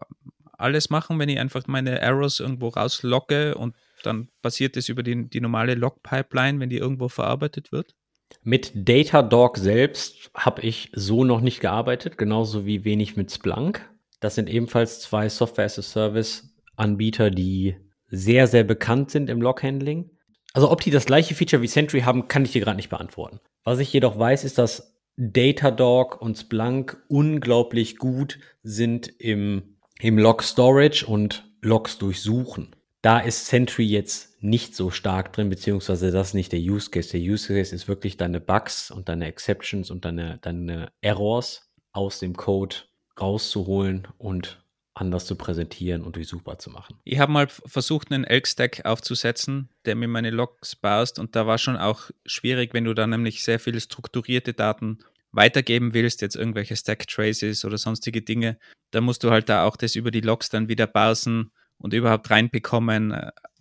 alles 0.53 0.91
machen, 0.91 1.19
wenn 1.19 1.29
ich 1.29 1.41
einfach 1.41 1.67
meine 1.67 2.01
Errors 2.01 2.41
irgendwo 2.41 2.69
rauslogge 2.69 3.57
und 3.57 3.75
dann 4.05 4.29
passiert 4.43 4.77
es 4.77 4.89
über 4.89 5.03
die, 5.03 5.29
die 5.29 5.41
normale 5.41 5.75
Log-Pipeline, 5.75 6.61
wenn 6.61 6.71
die 6.71 6.79
irgendwo 6.79 7.09
verarbeitet 7.09 7.73
wird? 7.73 7.97
Mit 8.45 8.71
Datadog 8.75 9.59
selbst 9.59 10.31
habe 10.35 10.63
ich 10.63 10.91
so 10.95 11.25
noch 11.25 11.41
nicht 11.41 11.61
gearbeitet, 11.61 12.17
genauso 12.17 12.65
wie 12.65 12.85
wenig 12.85 13.17
mit 13.17 13.33
Splunk. 13.33 13.85
Das 14.21 14.37
sind 14.37 14.49
ebenfalls 14.49 15.01
zwei 15.01 15.29
Software-as-a-Service-Anbieter, 15.29 17.31
die 17.31 17.77
sehr, 18.09 18.47
sehr 18.47 18.65
bekannt 18.65 19.11
sind 19.11 19.31
im 19.31 19.43
Log-Handling. 19.43 20.11
Also 20.55 20.71
ob 20.71 20.81
die 20.81 20.91
das 20.91 21.07
gleiche 21.07 21.35
Feature 21.35 21.63
wie 21.63 21.69
Sentry 21.69 22.01
haben, 22.01 22.29
kann 22.29 22.45
ich 22.45 22.53
dir 22.53 22.63
gerade 22.63 22.77
nicht 22.77 22.89
beantworten. 22.89 23.41
Was 23.65 23.79
ich 23.79 23.93
jedoch 23.93 24.19
weiß, 24.19 24.45
ist, 24.45 24.59
dass 24.59 24.99
Datadog 25.17 26.21
und 26.23 26.39
Splunk 26.39 27.03
unglaublich 27.09 27.99
gut 27.99 28.39
sind 28.63 29.09
im, 29.19 29.77
im 30.01 30.19
Log-Storage 30.19 31.07
und 31.07 31.51
Logs 31.61 31.99
durchsuchen. 31.99 32.75
Da 33.03 33.19
ist 33.19 33.47
Sentry 33.47 33.85
jetzt 33.85 34.43
nicht 34.43 34.75
so 34.75 34.91
stark 34.91 35.33
drin, 35.33 35.51
beziehungsweise 35.51 36.11
das 36.11 36.29
ist 36.29 36.35
nicht 36.35 36.53
der 36.53 36.61
Use 36.61 36.91
Case. 36.91 37.11
Der 37.11 37.21
Use 37.21 37.49
Case 37.49 37.75
ist 37.75 37.89
wirklich 37.89 38.17
deine 38.17 38.41
Bugs 38.41 38.91
und 38.91 39.09
deine 39.09 39.27
Exceptions 39.27 39.91
und 39.91 40.05
deine, 40.05 40.39
deine 40.39 40.91
Errors 41.01 41.71
aus 41.93 42.19
dem 42.21 42.37
Code 42.37 42.77
rauszuholen 43.21 44.09
und 44.19 44.65
anders 45.01 45.27
zu 45.27 45.37
präsentieren 45.37 46.03
und 46.03 46.17
durchsuchbar 46.17 46.59
zu 46.59 46.71
machen. 46.71 46.97
Ich 47.05 47.19
habe 47.19 47.33
mal 47.33 47.49
versucht, 47.49 48.13
einen 48.13 48.25
Elk-Stack 48.25 48.85
aufzusetzen, 48.85 49.69
der 49.85 49.95
mir 49.95 50.09
meine 50.09 50.31
Logs 50.31 50.77
baust 50.77 51.19
und 51.19 51.37
da 51.37 51.47
war 51.47 51.59
schon 51.59 51.77
auch 51.77 52.11
schwierig, 52.27 52.75
wenn 52.75 52.85
du 52.85 52.95
da 52.95 53.07
nämlich 53.07 53.43
sehr 53.43 53.59
viele 53.59 53.81
strukturierte 53.81 54.53
Daten 54.53 54.99
weitergeben 55.33 55.95
willst, 55.95 56.23
jetzt 56.23 56.37
irgendwelche 56.37 56.77
Stack-Traces 56.77 57.65
oder 57.65 57.79
sonstige 57.79 58.23
Dinge, 58.23 58.59
da 58.91 59.01
musst 59.01 59.25
du 59.25 59.31
halt 59.31 59.49
da 59.49 59.65
auch 59.65 59.77
das 59.77 59.95
über 59.95 60.11
die 60.11 60.21
Logs 60.21 60.49
dann 60.49 60.69
wieder 60.69 60.87
parsen 60.87 61.53
und 61.79 61.93
überhaupt 61.93 62.31
reinbekommen. 62.31 63.15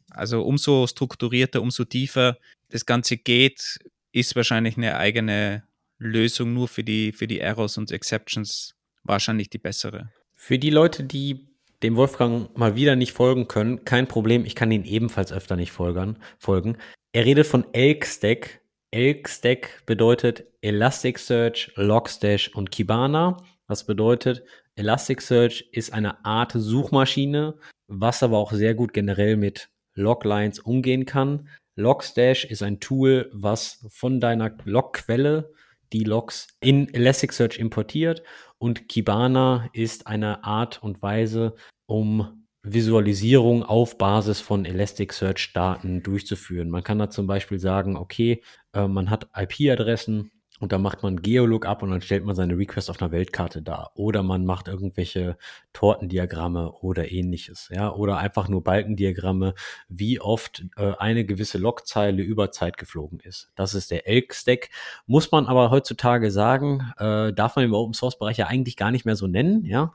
Also 0.10 0.44
umso 0.44 0.88
strukturierter, 0.88 1.62
umso 1.62 1.84
tiefer 1.84 2.38
das 2.70 2.86
Ganze 2.86 3.18
geht, 3.18 3.80
ist 4.12 4.36
wahrscheinlich 4.36 4.78
eine 4.78 4.98
eigene 4.98 5.64
Lösung 6.00 6.54
nur 6.54 6.68
für 6.68 6.84
die, 6.84 7.12
für 7.12 7.28
die 7.28 7.40
Errors 7.40 7.78
und 7.78 7.92
Exceptions 7.92 8.76
wahrscheinlich 9.04 9.50
die 9.50 9.58
bessere. 9.58 10.12
Für 10.40 10.60
die 10.60 10.70
Leute, 10.70 11.04
die 11.04 11.48
dem 11.82 11.96
Wolfgang 11.96 12.56
mal 12.56 12.76
wieder 12.76 12.96
nicht 12.96 13.12
folgen 13.12 13.48
können, 13.48 13.84
kein 13.86 14.08
Problem, 14.08 14.46
ich 14.46 14.56
kann 14.56 14.72
ihn 14.72 14.86
ebenfalls 14.86 15.34
öfter 15.34 15.56
nicht 15.56 15.72
folgern, 15.72 16.20
folgen. 16.38 16.78
Er 17.12 17.26
redet 17.26 17.48
von 17.48 17.66
Elk 17.74 18.06
Stack. 18.06 18.62
Elk 18.92 19.28
Stack 19.28 19.82
bedeutet 19.88 20.46
Elasticsearch, 20.62 21.74
Logstash 21.76 22.50
und 22.50 22.72
Kibana. 22.72 23.38
Was 23.66 23.86
bedeutet, 23.86 24.44
Elasticsearch 24.76 25.70
ist 25.72 25.92
eine 25.92 26.24
Art 26.24 26.54
Suchmaschine, 26.56 27.56
was 27.88 28.22
aber 28.22 28.38
auch 28.38 28.54
sehr 28.54 28.76
gut 28.76 28.94
generell 28.94 29.38
mit 29.38 29.70
Loglines 29.96 30.60
umgehen 30.60 31.06
kann. 31.06 31.50
Logstash 31.76 32.46
ist 32.46 32.62
ein 32.62 32.80
Tool, 32.80 33.30
was 33.34 33.86
von 33.90 34.20
deiner 34.20 34.56
Logquelle 34.66 35.52
die 35.94 36.04
Logs 36.04 36.48
in 36.60 36.94
Elasticsearch 36.94 37.58
importiert 37.58 38.22
und 38.60 38.90
Kibana 38.90 39.70
ist 39.74 40.08
eine 40.08 40.44
Art 40.44 40.82
und 40.82 41.02
Weise, 41.02 41.56
um 41.86 42.46
Visualisierung 42.64 43.64
auf 43.64 43.98
Basis 43.98 44.42
von 44.42 44.66
Elasticsearch-Daten 44.66 46.04
durchzuführen. 46.04 46.70
Man 46.70 46.84
kann 46.84 47.00
da 47.00 47.10
zum 47.10 47.28
Beispiel 47.28 47.60
sagen, 47.60 47.96
okay, 47.96 48.44
äh, 48.74 48.88
man 48.88 49.10
hat 49.10 49.30
IP-Adressen 49.36 50.32
und 50.60 50.72
da 50.72 50.78
macht 50.78 51.04
man 51.04 51.22
Geolookup 51.22 51.84
und 51.84 51.92
dann 51.92 52.02
stellt 52.02 52.26
man 52.26 52.36
seine 52.36 52.58
Request 52.58 52.90
auf 52.90 53.02
einer 53.02 53.12
Weltkarte 53.12 53.62
dar. 53.62 53.92
Oder 53.96 54.24
man 54.24 54.46
macht 54.46 54.68
irgendwelche 54.68 55.38
Tortendiagramme 55.74 56.72
oder 56.72 57.12
ähnliches. 57.12 57.70
Ja, 57.72 57.94
oder 57.94 58.18
einfach 58.18 58.48
nur 58.48 58.64
Balkendiagramme, 58.64 59.54
wie 59.88 60.20
oft 60.20 60.66
äh, 60.78 60.94
eine 60.98 61.26
gewisse 61.26 61.58
Logzeile 61.58 62.24
über 62.24 62.52
Zeit 62.52 62.78
geflogen 62.78 63.20
ist. 63.20 63.52
Das 63.56 63.76
ist 63.76 63.92
der 63.92 64.08
Elk-Stack. 64.08 64.70
Muss 65.06 65.32
man 65.32 65.46
aber 65.46 65.70
heutzutage 65.70 66.32
sagen, 66.32 66.92
äh, 66.98 67.34
darf 67.34 67.56
man 67.56 67.66
im 67.66 67.74
Open 67.74 67.94
Source 67.94 68.18
Bereich 68.18 68.38
ja 68.38 68.48
eigentlich 68.48 68.78
gar 68.78 68.92
nicht 68.92 69.06
mehr 69.06 69.16
so 69.16 69.28
nennen. 69.28 69.64
Ja, 69.66 69.94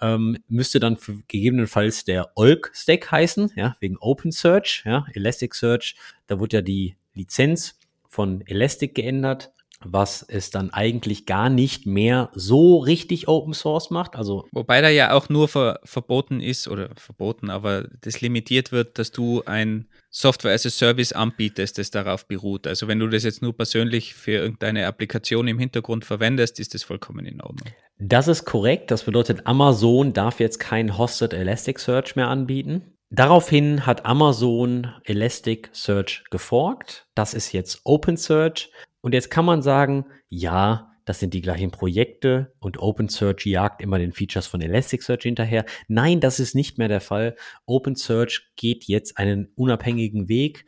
ähm, 0.00 0.38
müsste 0.48 0.80
dann 0.80 0.96
gegebenenfalls 1.26 2.04
der 2.04 2.30
Olk-Stack 2.36 3.10
heißen, 3.10 3.52
ja, 3.56 3.76
wegen 3.80 3.98
Open 3.98 4.30
Search, 4.30 4.82
ja, 4.86 5.06
Elasticsearch. 5.12 5.96
Da 6.26 6.38
wurde 6.38 6.58
ja 6.58 6.62
die 6.62 6.96
Lizenz 7.14 7.78
von 8.08 8.40
Elastic 8.46 8.94
geändert 8.94 9.52
was 9.84 10.22
es 10.22 10.50
dann 10.50 10.70
eigentlich 10.70 11.26
gar 11.26 11.48
nicht 11.48 11.86
mehr 11.86 12.30
so 12.34 12.78
richtig 12.78 13.28
Open 13.28 13.54
Source 13.54 13.90
macht. 13.90 14.16
Also 14.16 14.46
Wobei 14.52 14.80
da 14.80 14.88
ja 14.88 15.12
auch 15.12 15.28
nur 15.28 15.48
ver 15.48 15.80
verboten 15.84 16.40
ist, 16.40 16.68
oder 16.68 16.90
verboten, 16.96 17.50
aber 17.50 17.88
das 18.00 18.20
limitiert 18.20 18.72
wird, 18.72 18.98
dass 18.98 19.12
du 19.12 19.42
ein 19.44 19.86
Software 20.10 20.54
as 20.54 20.66
a 20.66 20.70
Service 20.70 21.12
anbietest, 21.12 21.78
das 21.78 21.90
darauf 21.90 22.26
beruht. 22.26 22.66
Also 22.66 22.88
wenn 22.88 22.98
du 22.98 23.08
das 23.08 23.22
jetzt 23.24 23.42
nur 23.42 23.56
persönlich 23.56 24.14
für 24.14 24.32
irgendeine 24.32 24.86
Applikation 24.86 25.46
im 25.48 25.58
Hintergrund 25.58 26.04
verwendest, 26.04 26.58
ist 26.58 26.74
das 26.74 26.82
vollkommen 26.82 27.24
in 27.26 27.40
Ordnung. 27.40 27.68
Das 27.98 28.28
ist 28.28 28.44
korrekt. 28.44 28.90
Das 28.90 29.04
bedeutet, 29.04 29.46
Amazon 29.46 30.12
darf 30.12 30.40
jetzt 30.40 30.58
kein 30.58 30.96
Hosted 30.98 31.32
Elasticsearch 31.32 32.16
mehr 32.16 32.28
anbieten. 32.28 32.94
Daraufhin 33.10 33.86
hat 33.86 34.04
Amazon 34.04 34.92
Elasticsearch 35.04 36.24
geforkt. 36.30 37.06
Das 37.14 37.32
ist 37.32 37.52
jetzt 37.52 37.80
OpenSearch. 37.84 38.70
Und 39.00 39.14
jetzt 39.14 39.30
kann 39.30 39.44
man 39.44 39.62
sagen, 39.62 40.06
ja, 40.28 40.92
das 41.04 41.20
sind 41.20 41.32
die 41.32 41.40
gleichen 41.40 41.70
Projekte 41.70 42.52
und 42.58 42.78
OpenSearch 42.78 43.46
jagt 43.46 43.80
immer 43.80 43.98
den 43.98 44.12
Features 44.12 44.46
von 44.46 44.60
Elasticsearch 44.60 45.22
hinterher. 45.22 45.64
Nein, 45.86 46.20
das 46.20 46.38
ist 46.38 46.54
nicht 46.54 46.76
mehr 46.76 46.88
der 46.88 47.00
Fall. 47.00 47.34
OpenSearch 47.64 48.50
geht 48.56 48.84
jetzt 48.84 49.16
einen 49.16 49.50
unabhängigen 49.54 50.28
Weg. 50.28 50.66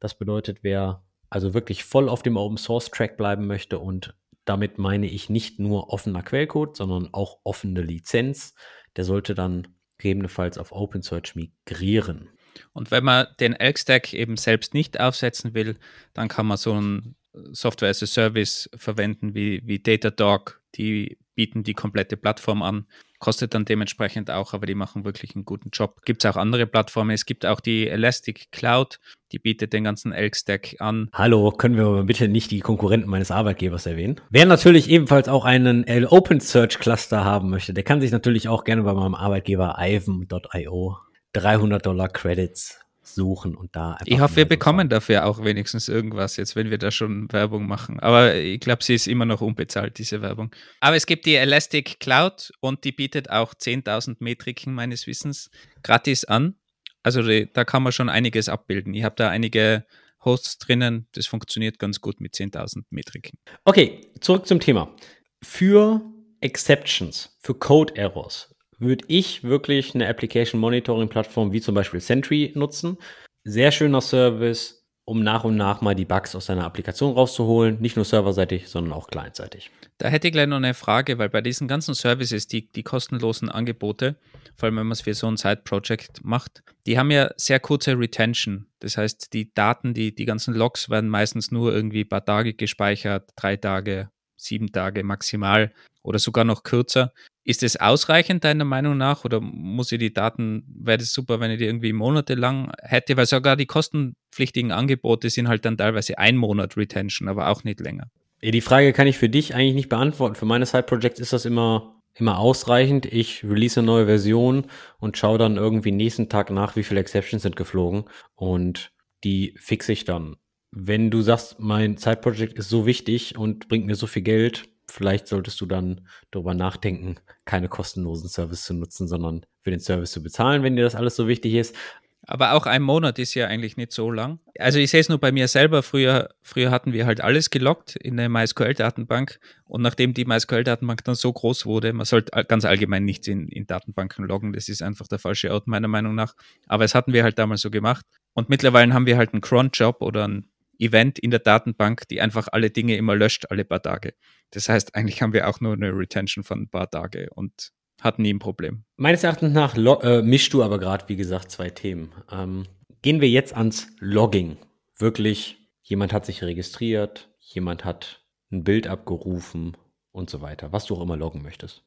Das 0.00 0.16
bedeutet, 0.16 0.60
wer 0.62 1.04
also 1.28 1.52
wirklich 1.52 1.84
voll 1.84 2.08
auf 2.08 2.22
dem 2.22 2.36
Open 2.36 2.56
Source 2.56 2.90
Track 2.90 3.16
bleiben 3.16 3.46
möchte 3.46 3.78
und 3.78 4.16
damit 4.44 4.78
meine 4.78 5.06
ich 5.06 5.28
nicht 5.28 5.58
nur 5.58 5.90
offener 5.92 6.22
Quellcode, 6.22 6.76
sondern 6.76 7.08
auch 7.12 7.38
offene 7.44 7.82
Lizenz, 7.82 8.54
der 8.96 9.04
sollte 9.04 9.34
dann 9.34 9.68
gegebenenfalls 9.98 10.58
auf 10.58 10.72
OpenSearch 10.72 11.34
migrieren. 11.36 12.30
Und 12.72 12.90
wenn 12.90 13.04
man 13.04 13.26
den 13.40 13.52
Elk-Stack 13.52 14.12
eben 14.14 14.36
selbst 14.36 14.74
nicht 14.74 15.00
aufsetzen 15.00 15.54
will, 15.54 15.78
dann 16.12 16.28
kann 16.28 16.46
man 16.46 16.56
so 16.56 16.74
ein 16.80 17.14
Software 17.52 17.90
as 17.90 18.02
a 18.02 18.06
Service 18.06 18.68
verwenden 18.74 19.34
wie, 19.34 19.62
wie 19.64 19.78
Datadog. 19.78 20.60
Die 20.74 21.18
bieten 21.34 21.62
die 21.62 21.74
komplette 21.74 22.16
Plattform 22.16 22.62
an. 22.62 22.86
Kostet 23.18 23.54
dann 23.54 23.64
dementsprechend 23.64 24.30
auch, 24.30 24.52
aber 24.52 24.66
die 24.66 24.74
machen 24.74 25.04
wirklich 25.04 25.34
einen 25.34 25.44
guten 25.44 25.70
Job. 25.70 26.02
Gibt 26.04 26.24
es 26.24 26.30
auch 26.30 26.36
andere 26.36 26.66
Plattformen. 26.66 27.10
Es 27.12 27.24
gibt 27.24 27.46
auch 27.46 27.60
die 27.60 27.88
Elastic 27.88 28.50
Cloud, 28.50 28.98
die 29.30 29.38
bietet 29.38 29.72
den 29.72 29.84
ganzen 29.84 30.12
Elk-Stack 30.12 30.76
an. 30.80 31.08
Hallo, 31.12 31.52
können 31.52 31.76
wir 31.76 32.02
bitte 32.02 32.28
nicht 32.28 32.50
die 32.50 32.60
Konkurrenten 32.60 33.08
meines 33.08 33.30
Arbeitgebers 33.30 33.86
erwähnen? 33.86 34.20
Wer 34.30 34.46
natürlich 34.46 34.90
ebenfalls 34.90 35.28
auch 35.28 35.44
einen 35.44 35.86
Open 36.06 36.40
Search 36.40 36.78
Cluster 36.80 37.24
haben 37.24 37.48
möchte, 37.48 37.72
der 37.72 37.84
kann 37.84 38.00
sich 38.00 38.10
natürlich 38.10 38.48
auch 38.48 38.64
gerne 38.64 38.82
bei 38.82 38.92
meinem 38.92 39.14
Arbeitgeber 39.14 39.76
ivan.io 39.78 40.96
300 41.32 41.86
Dollar 41.86 42.08
Credits 42.08 42.81
suchen 43.02 43.54
und 43.54 43.74
da 43.74 43.98
Ich 44.04 44.20
hoffe, 44.20 44.36
wir 44.36 44.44
bekommen 44.44 44.88
dafür 44.88 45.26
auch 45.26 45.44
wenigstens 45.44 45.88
irgendwas, 45.88 46.36
jetzt 46.36 46.56
wenn 46.56 46.70
wir 46.70 46.78
da 46.78 46.90
schon 46.90 47.30
Werbung 47.32 47.66
machen. 47.66 48.00
Aber 48.00 48.34
ich 48.34 48.60
glaube, 48.60 48.84
sie 48.84 48.94
ist 48.94 49.08
immer 49.08 49.24
noch 49.24 49.40
unbezahlt, 49.40 49.98
diese 49.98 50.22
Werbung. 50.22 50.54
Aber 50.80 50.96
es 50.96 51.06
gibt 51.06 51.26
die 51.26 51.34
Elastic 51.34 52.00
Cloud 52.00 52.52
und 52.60 52.84
die 52.84 52.92
bietet 52.92 53.30
auch 53.30 53.54
10.000 53.54 54.16
Metriken 54.20 54.74
meines 54.74 55.06
Wissens 55.06 55.50
gratis 55.82 56.24
an. 56.24 56.54
Also 57.02 57.22
die, 57.22 57.50
da 57.52 57.64
kann 57.64 57.82
man 57.82 57.92
schon 57.92 58.08
einiges 58.08 58.48
abbilden. 58.48 58.94
Ich 58.94 59.04
habe 59.04 59.16
da 59.16 59.28
einige 59.28 59.84
Hosts 60.24 60.58
drinnen, 60.58 61.08
das 61.12 61.26
funktioniert 61.26 61.78
ganz 61.78 62.00
gut 62.00 62.20
mit 62.20 62.34
10.000 62.34 62.84
Metriken. 62.90 63.38
Okay, 63.64 64.12
zurück 64.20 64.46
zum 64.46 64.60
Thema. 64.60 64.94
Für 65.42 66.00
Exceptions, 66.40 67.36
für 67.40 67.54
Code 67.54 67.96
Errors, 67.96 68.51
würde 68.82 69.04
ich 69.08 69.44
wirklich 69.44 69.94
eine 69.94 70.08
Application 70.08 70.60
Monitoring 70.60 71.08
Plattform 71.08 71.52
wie 71.52 71.60
zum 71.60 71.74
Beispiel 71.74 72.00
Sentry 72.00 72.52
nutzen. 72.54 72.98
Sehr 73.44 73.72
schöner 73.72 74.00
Service, 74.00 74.86
um 75.04 75.22
nach 75.22 75.44
und 75.44 75.56
nach 75.56 75.80
mal 75.80 75.94
die 75.94 76.04
Bugs 76.04 76.34
aus 76.34 76.46
seiner 76.46 76.64
Applikation 76.64 77.14
rauszuholen. 77.14 77.80
Nicht 77.80 77.96
nur 77.96 78.04
serverseitig, 78.04 78.68
sondern 78.68 78.92
auch 78.92 79.08
clientseitig. 79.08 79.70
Da 79.98 80.08
hätte 80.08 80.28
ich 80.28 80.32
gleich 80.32 80.46
noch 80.46 80.56
eine 80.56 80.74
Frage, 80.74 81.18
weil 81.18 81.28
bei 81.28 81.40
diesen 81.40 81.68
ganzen 81.68 81.94
Services, 81.94 82.46
die, 82.46 82.70
die 82.70 82.82
kostenlosen 82.82 83.48
Angebote, 83.48 84.16
vor 84.56 84.66
allem 84.66 84.76
wenn 84.76 84.86
man 84.86 84.92
es 84.92 85.00
für 85.00 85.14
so 85.14 85.26
ein 85.26 85.36
Side-Project 85.36 86.24
macht, 86.24 86.62
die 86.86 86.98
haben 86.98 87.10
ja 87.10 87.30
sehr 87.36 87.60
kurze 87.60 87.98
Retention. 87.98 88.66
Das 88.80 88.96
heißt, 88.96 89.32
die 89.32 89.52
Daten, 89.54 89.94
die, 89.94 90.14
die 90.14 90.24
ganzen 90.24 90.54
Logs 90.54 90.88
werden 90.88 91.10
meistens 91.10 91.50
nur 91.50 91.74
irgendwie 91.74 92.02
ein 92.02 92.08
paar 92.08 92.24
Tage 92.24 92.54
gespeichert, 92.54 93.30
drei 93.36 93.56
Tage, 93.56 94.10
sieben 94.42 94.72
Tage 94.72 95.02
maximal 95.04 95.72
oder 96.02 96.18
sogar 96.18 96.44
noch 96.44 96.62
kürzer. 96.62 97.12
Ist 97.44 97.62
es 97.62 97.76
ausreichend 97.76 98.44
deiner 98.44 98.64
Meinung 98.64 98.96
nach 98.96 99.24
oder 99.24 99.40
muss 99.40 99.90
ich 99.90 99.98
die 99.98 100.12
Daten, 100.12 100.64
wäre 100.68 100.98
das 100.98 101.12
super, 101.12 101.40
wenn 101.40 101.50
ich 101.50 101.58
die 101.58 101.64
irgendwie 101.64 101.92
monatelang 101.92 102.72
hätte, 102.82 103.16
weil 103.16 103.26
sogar 103.26 103.56
die 103.56 103.66
kostenpflichtigen 103.66 104.70
Angebote 104.70 105.28
sind 105.28 105.48
halt 105.48 105.64
dann 105.64 105.76
teilweise 105.76 106.18
ein 106.18 106.36
Monat 106.36 106.76
Retention, 106.76 107.28
aber 107.28 107.48
auch 107.48 107.64
nicht 107.64 107.80
länger. 107.80 108.08
Die 108.42 108.60
Frage 108.60 108.92
kann 108.92 109.06
ich 109.06 109.18
für 109.18 109.28
dich 109.28 109.54
eigentlich 109.54 109.74
nicht 109.74 109.88
beantworten. 109.88 110.34
Für 110.34 110.46
meine 110.46 110.66
Side-Projects 110.66 111.20
ist 111.20 111.32
das 111.32 111.44
immer, 111.44 112.00
immer 112.14 112.38
ausreichend. 112.38 113.06
Ich 113.06 113.44
release 113.44 113.78
eine 113.78 113.86
neue 113.86 114.06
Version 114.06 114.66
und 114.98 115.16
schaue 115.16 115.38
dann 115.38 115.56
irgendwie 115.56 115.92
nächsten 115.92 116.28
Tag 116.28 116.50
nach, 116.50 116.74
wie 116.74 116.82
viele 116.82 117.00
Exceptions 117.00 117.42
sind 117.42 117.54
geflogen 117.54 118.04
und 118.34 118.92
die 119.22 119.54
fixe 119.58 119.92
ich 119.92 120.04
dann. 120.04 120.36
Wenn 120.74 121.10
du 121.10 121.20
sagst, 121.20 121.60
mein 121.60 121.98
Side-Project 121.98 122.58
ist 122.58 122.70
so 122.70 122.86
wichtig 122.86 123.36
und 123.36 123.68
bringt 123.68 123.86
mir 123.86 123.94
so 123.94 124.06
viel 124.06 124.22
Geld, 124.22 124.68
vielleicht 124.86 125.28
solltest 125.28 125.60
du 125.60 125.66
dann 125.66 126.08
darüber 126.30 126.54
nachdenken, 126.54 127.16
keine 127.44 127.68
kostenlosen 127.68 128.28
Service 128.28 128.64
zu 128.64 128.74
nutzen, 128.74 129.06
sondern 129.06 129.44
für 129.60 129.70
den 129.70 129.80
Service 129.80 130.12
zu 130.12 130.22
bezahlen, 130.22 130.62
wenn 130.62 130.74
dir 130.74 130.82
das 130.82 130.94
alles 130.94 131.14
so 131.14 131.28
wichtig 131.28 131.54
ist. 131.54 131.76
Aber 132.24 132.52
auch 132.52 132.66
ein 132.66 132.82
Monat 132.82 133.18
ist 133.18 133.34
ja 133.34 133.48
eigentlich 133.48 133.76
nicht 133.76 133.90
so 133.90 134.10
lang. 134.10 134.38
Also 134.58 134.78
ich 134.78 134.90
sehe 134.90 135.00
es 135.00 135.08
nur 135.08 135.18
bei 135.18 135.32
mir 135.32 135.48
selber. 135.48 135.82
Früher, 135.82 136.28
früher 136.40 136.70
hatten 136.70 136.92
wir 136.92 137.04
halt 137.04 137.20
alles 137.20 137.50
gelockt 137.50 137.96
in 137.96 138.16
der 138.16 138.28
MySQL-Datenbank. 138.28 139.40
Und 139.64 139.82
nachdem 139.82 140.14
die 140.14 140.24
MySQL-Datenbank 140.24 141.02
dann 141.04 141.16
so 141.16 141.32
groß 141.32 141.66
wurde, 141.66 141.92
man 141.92 142.06
sollte 142.06 142.44
ganz 142.44 142.64
allgemein 142.64 143.04
nichts 143.04 143.26
in, 143.26 143.48
in 143.48 143.66
Datenbanken 143.66 144.24
loggen. 144.24 144.52
Das 144.52 144.68
ist 144.68 144.82
einfach 144.82 145.08
der 145.08 145.18
falsche 145.18 145.52
Ort, 145.52 145.66
meiner 145.66 145.88
Meinung 145.88 146.14
nach. 146.14 146.34
Aber 146.68 146.84
es 146.84 146.94
hatten 146.94 147.12
wir 147.12 147.24
halt 147.24 147.40
damals 147.40 147.60
so 147.60 147.70
gemacht. 147.70 148.06
Und 148.34 148.48
mittlerweile 148.48 148.94
haben 148.94 149.06
wir 149.06 149.16
halt 149.16 149.32
einen 149.32 149.42
Cron-Job 149.42 150.00
oder 150.00 150.28
ein 150.28 150.48
Event 150.78 151.18
in 151.18 151.30
der 151.30 151.40
Datenbank, 151.40 152.08
die 152.08 152.20
einfach 152.20 152.48
alle 152.50 152.70
Dinge 152.70 152.96
immer 152.96 153.14
löscht, 153.14 153.46
alle 153.50 153.64
paar 153.64 153.82
Tage. 153.82 154.14
Das 154.50 154.68
heißt, 154.68 154.94
eigentlich 154.94 155.22
haben 155.22 155.32
wir 155.32 155.48
auch 155.48 155.60
nur 155.60 155.74
eine 155.74 155.90
Retention 155.90 156.44
von 156.44 156.62
ein 156.62 156.68
paar 156.68 156.90
Tage 156.90 157.28
und 157.34 157.72
hat 158.00 158.18
nie 158.18 158.32
ein 158.32 158.38
Problem. 158.38 158.84
Meines 158.96 159.22
Erachtens 159.22 159.52
nach 159.52 159.76
äh, 159.76 160.22
mischst 160.22 160.52
du 160.52 160.62
aber 160.62 160.78
gerade, 160.78 161.08
wie 161.08 161.16
gesagt, 161.16 161.50
zwei 161.50 161.70
Themen. 161.70 162.12
Ähm, 162.30 162.66
gehen 163.02 163.20
wir 163.20 163.28
jetzt 163.28 163.54
ans 163.56 163.88
Logging. 163.98 164.56
Wirklich, 164.96 165.58
jemand 165.82 166.12
hat 166.12 166.26
sich 166.26 166.42
registriert, 166.42 167.30
jemand 167.38 167.84
hat 167.84 168.24
ein 168.50 168.64
Bild 168.64 168.86
abgerufen 168.86 169.76
und 170.10 170.30
so 170.30 170.40
weiter, 170.40 170.72
was 170.72 170.86
du 170.86 170.96
auch 170.96 171.02
immer 171.02 171.16
loggen 171.16 171.42
möchtest. 171.42 171.84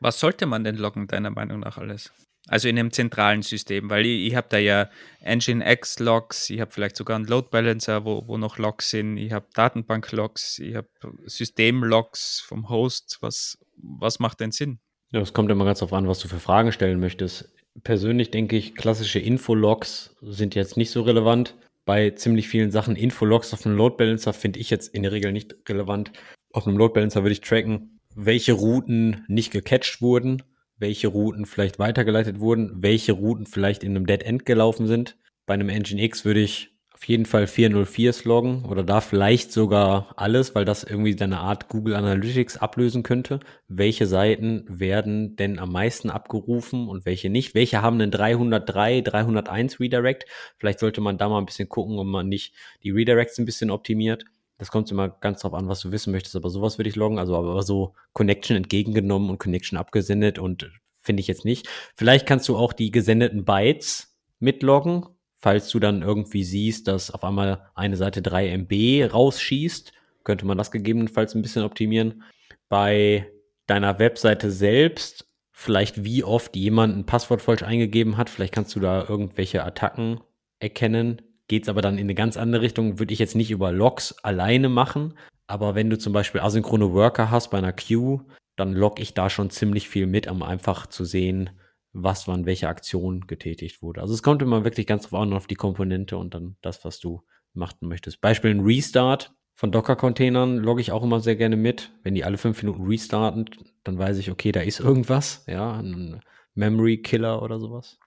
Was 0.00 0.20
sollte 0.20 0.46
man 0.46 0.64
denn 0.64 0.76
loggen, 0.76 1.06
deiner 1.06 1.30
Meinung 1.30 1.60
nach 1.60 1.78
alles? 1.78 2.12
Also 2.48 2.68
in 2.68 2.78
einem 2.78 2.92
zentralen 2.92 3.42
System, 3.42 3.90
weil 3.90 4.06
ich, 4.06 4.26
ich 4.26 4.34
habe 4.34 4.46
da 4.50 4.58
ja 4.58 4.88
Nginx-Logs, 5.22 6.48
ich 6.50 6.60
habe 6.60 6.70
vielleicht 6.70 6.96
sogar 6.96 7.16
einen 7.16 7.26
Load 7.26 7.48
Balancer, 7.50 8.04
wo, 8.04 8.26
wo 8.26 8.38
noch 8.38 8.56
Logs 8.58 8.90
sind, 8.90 9.18
ich 9.18 9.32
habe 9.32 9.46
Datenbank-Logs, 9.54 10.58
ich 10.58 10.74
habe 10.74 10.88
System-Logs 11.26 12.40
vom 12.40 12.70
Host. 12.70 13.18
Was, 13.20 13.58
was 13.76 14.18
macht 14.18 14.40
denn 14.40 14.50
Sinn? 14.50 14.78
Ja, 15.12 15.20
es 15.20 15.32
kommt 15.34 15.50
immer 15.50 15.66
ganz 15.66 15.80
darauf 15.80 15.92
an, 15.92 16.08
was 16.08 16.20
du 16.20 16.28
für 16.28 16.40
Fragen 16.40 16.72
stellen 16.72 17.00
möchtest. 17.00 17.52
Persönlich 17.84 18.30
denke 18.30 18.56
ich, 18.56 18.74
klassische 18.74 19.18
Infologs 19.18 20.16
sind 20.22 20.54
jetzt 20.54 20.76
nicht 20.76 20.90
so 20.90 21.02
relevant. 21.02 21.54
Bei 21.84 22.10
ziemlich 22.10 22.48
vielen 22.48 22.70
Sachen 22.70 22.96
Infologs 22.96 23.52
auf 23.52 23.64
einem 23.64 23.76
Load 23.76 23.96
Balancer 23.96 24.32
finde 24.32 24.58
ich 24.58 24.70
jetzt 24.70 24.94
in 24.94 25.02
der 25.02 25.12
Regel 25.12 25.32
nicht 25.32 25.54
relevant. 25.68 26.12
Auf 26.52 26.66
einem 26.66 26.76
Load 26.78 26.94
Balancer 26.94 27.22
würde 27.22 27.32
ich 27.32 27.40
tracken, 27.40 27.98
welche 28.14 28.52
Routen 28.52 29.24
nicht 29.28 29.52
gecatcht 29.52 30.02
wurden, 30.02 30.42
welche 30.78 31.08
Routen 31.08 31.46
vielleicht 31.46 31.78
weitergeleitet 31.78 32.40
wurden, 32.40 32.72
welche 32.76 33.12
Routen 33.12 33.46
vielleicht 33.46 33.84
in 33.84 33.96
einem 33.96 34.06
Dead 34.06 34.22
End 34.22 34.46
gelaufen 34.46 34.86
sind. 34.86 35.16
Bei 35.46 35.54
einem 35.54 35.68
Engine 35.68 36.02
X 36.02 36.24
würde 36.24 36.40
ich 36.40 36.70
auf 36.98 37.04
jeden 37.04 37.26
Fall 37.26 37.46
404 37.46 38.12
loggen 38.24 38.64
oder 38.64 38.82
da 38.82 39.00
vielleicht 39.00 39.52
sogar 39.52 40.12
alles, 40.16 40.56
weil 40.56 40.64
das 40.64 40.82
irgendwie 40.82 41.16
eine 41.20 41.38
Art 41.38 41.68
Google 41.68 41.94
Analytics 41.94 42.56
ablösen 42.56 43.04
könnte. 43.04 43.38
Welche 43.68 44.08
Seiten 44.08 44.64
werden 44.68 45.36
denn 45.36 45.60
am 45.60 45.70
meisten 45.70 46.10
abgerufen 46.10 46.88
und 46.88 47.06
welche 47.06 47.30
nicht? 47.30 47.54
Welche 47.54 47.82
haben 47.82 48.00
einen 48.00 48.10
303, 48.10 49.02
301 49.02 49.78
Redirect? 49.78 50.26
Vielleicht 50.56 50.80
sollte 50.80 51.00
man 51.00 51.18
da 51.18 51.28
mal 51.28 51.38
ein 51.38 51.46
bisschen 51.46 51.68
gucken, 51.68 52.00
ob 52.00 52.06
man 52.08 52.28
nicht 52.28 52.52
die 52.82 52.90
Redirects 52.90 53.38
ein 53.38 53.44
bisschen 53.44 53.70
optimiert. 53.70 54.24
Das 54.58 54.70
kommt 54.70 54.90
immer 54.90 55.08
ganz 55.08 55.40
drauf 55.40 55.54
an, 55.54 55.68
was 55.68 55.80
du 55.80 55.92
wissen 55.92 56.10
möchtest, 56.12 56.36
aber 56.36 56.50
sowas 56.50 56.78
würde 56.78 56.90
ich 56.90 56.96
loggen. 56.96 57.18
Also 57.18 57.36
aber 57.36 57.62
so 57.62 57.94
Connection 58.12 58.56
entgegengenommen 58.56 59.30
und 59.30 59.38
Connection 59.38 59.78
abgesendet 59.78 60.38
und 60.38 60.70
finde 61.00 61.20
ich 61.20 61.28
jetzt 61.28 61.44
nicht. 61.44 61.68
Vielleicht 61.94 62.26
kannst 62.26 62.48
du 62.48 62.56
auch 62.56 62.72
die 62.72 62.90
gesendeten 62.90 63.44
Bytes 63.44 64.16
mitloggen 64.40 65.06
falls 65.38 65.70
du 65.70 65.78
dann 65.78 66.02
irgendwie 66.02 66.44
siehst, 66.44 66.88
dass 66.88 67.10
auf 67.10 67.24
einmal 67.24 67.70
eine 67.74 67.96
Seite 67.96 68.22
3 68.22 68.48
MB 68.48 69.12
rausschießt, 69.12 69.92
könnte 70.24 70.44
man 70.44 70.58
das 70.58 70.70
gegebenenfalls 70.70 71.34
ein 71.34 71.42
bisschen 71.42 71.62
optimieren. 71.62 72.22
Bei 72.68 73.30
deiner 73.66 73.98
Webseite 73.98 74.50
selbst, 74.50 75.26
vielleicht 75.52 76.04
wie 76.04 76.24
oft 76.24 76.54
jemand 76.56 76.96
ein 76.96 77.06
Passwort 77.06 77.40
falsch 77.40 77.62
eingegeben 77.62 78.16
hat, 78.16 78.28
vielleicht 78.28 78.52
kannst 78.52 78.74
du 78.74 78.80
da 78.80 79.06
irgendwelche 79.08 79.64
Attacken 79.64 80.20
erkennen. 80.58 81.22
Geht 81.48 81.64
es 81.64 81.68
aber 81.68 81.82
dann 81.82 81.98
in 81.98 82.04
eine 82.04 82.14
ganz 82.14 82.36
andere 82.36 82.62
Richtung, 82.62 82.98
würde 82.98 83.12
ich 83.12 83.18
jetzt 83.18 83.34
nicht 83.34 83.50
über 83.50 83.72
Logs 83.72 84.12
alleine 84.22 84.68
machen. 84.68 85.14
Aber 85.46 85.74
wenn 85.74 85.90
du 85.90 85.98
zum 85.98 86.12
Beispiel 86.12 86.42
asynchrone 86.42 86.92
Worker 86.92 87.30
hast 87.30 87.50
bei 87.50 87.58
einer 87.58 87.72
Queue, 87.72 88.24
dann 88.56 88.74
log 88.74 89.00
ich 89.00 89.14
da 89.14 89.30
schon 89.30 89.50
ziemlich 89.50 89.88
viel 89.88 90.06
mit, 90.06 90.28
um 90.30 90.42
einfach 90.42 90.86
zu 90.86 91.04
sehen, 91.04 91.50
was 91.92 92.28
wann 92.28 92.44
welche 92.44 92.68
Aktion 92.68 93.26
getätigt 93.26 93.82
wurde. 93.82 94.02
Also 94.02 94.14
es 94.14 94.22
kommt 94.22 94.42
immer 94.42 94.64
wirklich 94.64 94.86
ganz 94.86 95.08
drauf 95.08 95.20
an 95.20 95.32
auf 95.32 95.46
die 95.46 95.54
Komponente 95.54 96.16
und 96.18 96.34
dann 96.34 96.56
das, 96.60 96.84
was 96.84 97.00
du 97.00 97.22
machen 97.54 97.88
möchtest. 97.88 98.20
Beispiel 98.20 98.50
ein 98.50 98.60
Restart 98.60 99.32
von 99.54 99.72
Docker-Containern 99.72 100.58
logge 100.58 100.80
ich 100.80 100.92
auch 100.92 101.02
immer 101.02 101.20
sehr 101.20 101.36
gerne 101.36 101.56
mit. 101.56 101.90
Wenn 102.02 102.14
die 102.14 102.24
alle 102.24 102.38
fünf 102.38 102.62
Minuten 102.62 102.86
restarten, 102.86 103.48
dann 103.84 103.98
weiß 103.98 104.18
ich, 104.18 104.30
okay, 104.30 104.52
da 104.52 104.60
ist 104.60 104.80
irgendwas, 104.80 105.44
ja, 105.48 105.78
ein 105.78 106.20
Memory-Killer 106.54 107.42
oder 107.42 107.58
sowas. 107.58 107.98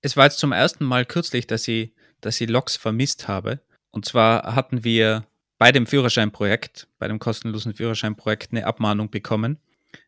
Es 0.00 0.16
war 0.16 0.24
jetzt 0.24 0.38
zum 0.38 0.52
ersten 0.52 0.84
Mal 0.84 1.04
kürzlich, 1.04 1.46
dass 1.46 1.66
ich, 1.66 1.94
dass 2.22 2.40
ich 2.40 2.48
Logs 2.48 2.76
vermisst 2.76 3.28
habe. 3.28 3.60
Und 3.90 4.06
zwar 4.06 4.54
hatten 4.54 4.84
wir 4.84 5.26
bei 5.58 5.70
dem 5.70 5.86
Führerscheinprojekt, 5.86 6.88
bei 6.98 7.06
dem 7.06 7.18
kostenlosen 7.18 7.74
Führerscheinprojekt 7.74 8.52
eine 8.52 8.66
Abmahnung 8.66 9.10
bekommen 9.10 9.58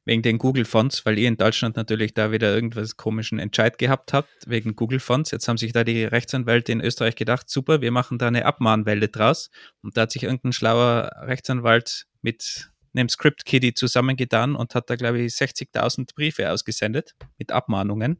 wegen 0.05 0.23
den 0.23 0.39
Google 0.39 0.65
Fonts, 0.65 1.05
weil 1.07 1.19
ihr 1.19 1.29
in 1.29 1.37
Deutschland 1.37 1.77
natürlich 1.77 2.15
da 2.15 2.33
wieder 2.33 2.55
irgendwas 2.55 2.97
komischen 2.97 3.39
Entscheid 3.39 3.79
gehabt 3.79 4.13
habt, 4.13 4.31
wegen 4.47 4.77
Google 4.77 5.01
Fonts. 5.01 5.31
Jetzt 5.31 5.49
haben 5.49 5.57
sich 5.57 5.73
da 5.73 5.85
die 5.85 6.05
Rechtsanwälte 6.05 6.73
in 6.73 6.81
Österreich 6.81 7.17
gedacht, 7.17 7.49
super, 7.49 7.81
wir 7.81 7.91
machen 7.91 8.19
da 8.19 8.29
eine 8.29 8.47
Abmahnwelle 8.47 9.09
draus. 9.09 9.51
Und 9.83 9.97
da 9.97 10.03
hat 10.03 10.13
sich 10.13 10.23
irgendein 10.25 10.53
schlauer 10.53 11.11
Rechtsanwalt 11.23 12.07
mit 12.23 12.71
einem 12.95 13.09
Script 13.09 13.45
Kitty 13.45 13.75
zusammengetan 13.75 14.55
und 14.55 14.75
hat 14.75 14.89
da, 14.89 14.97
glaube 14.97 15.21
ich, 15.21 15.33
60.000 15.33 16.15
Briefe 16.15 16.51
ausgesendet 16.51 17.15
mit 17.39 17.51
Abmahnungen 17.51 18.19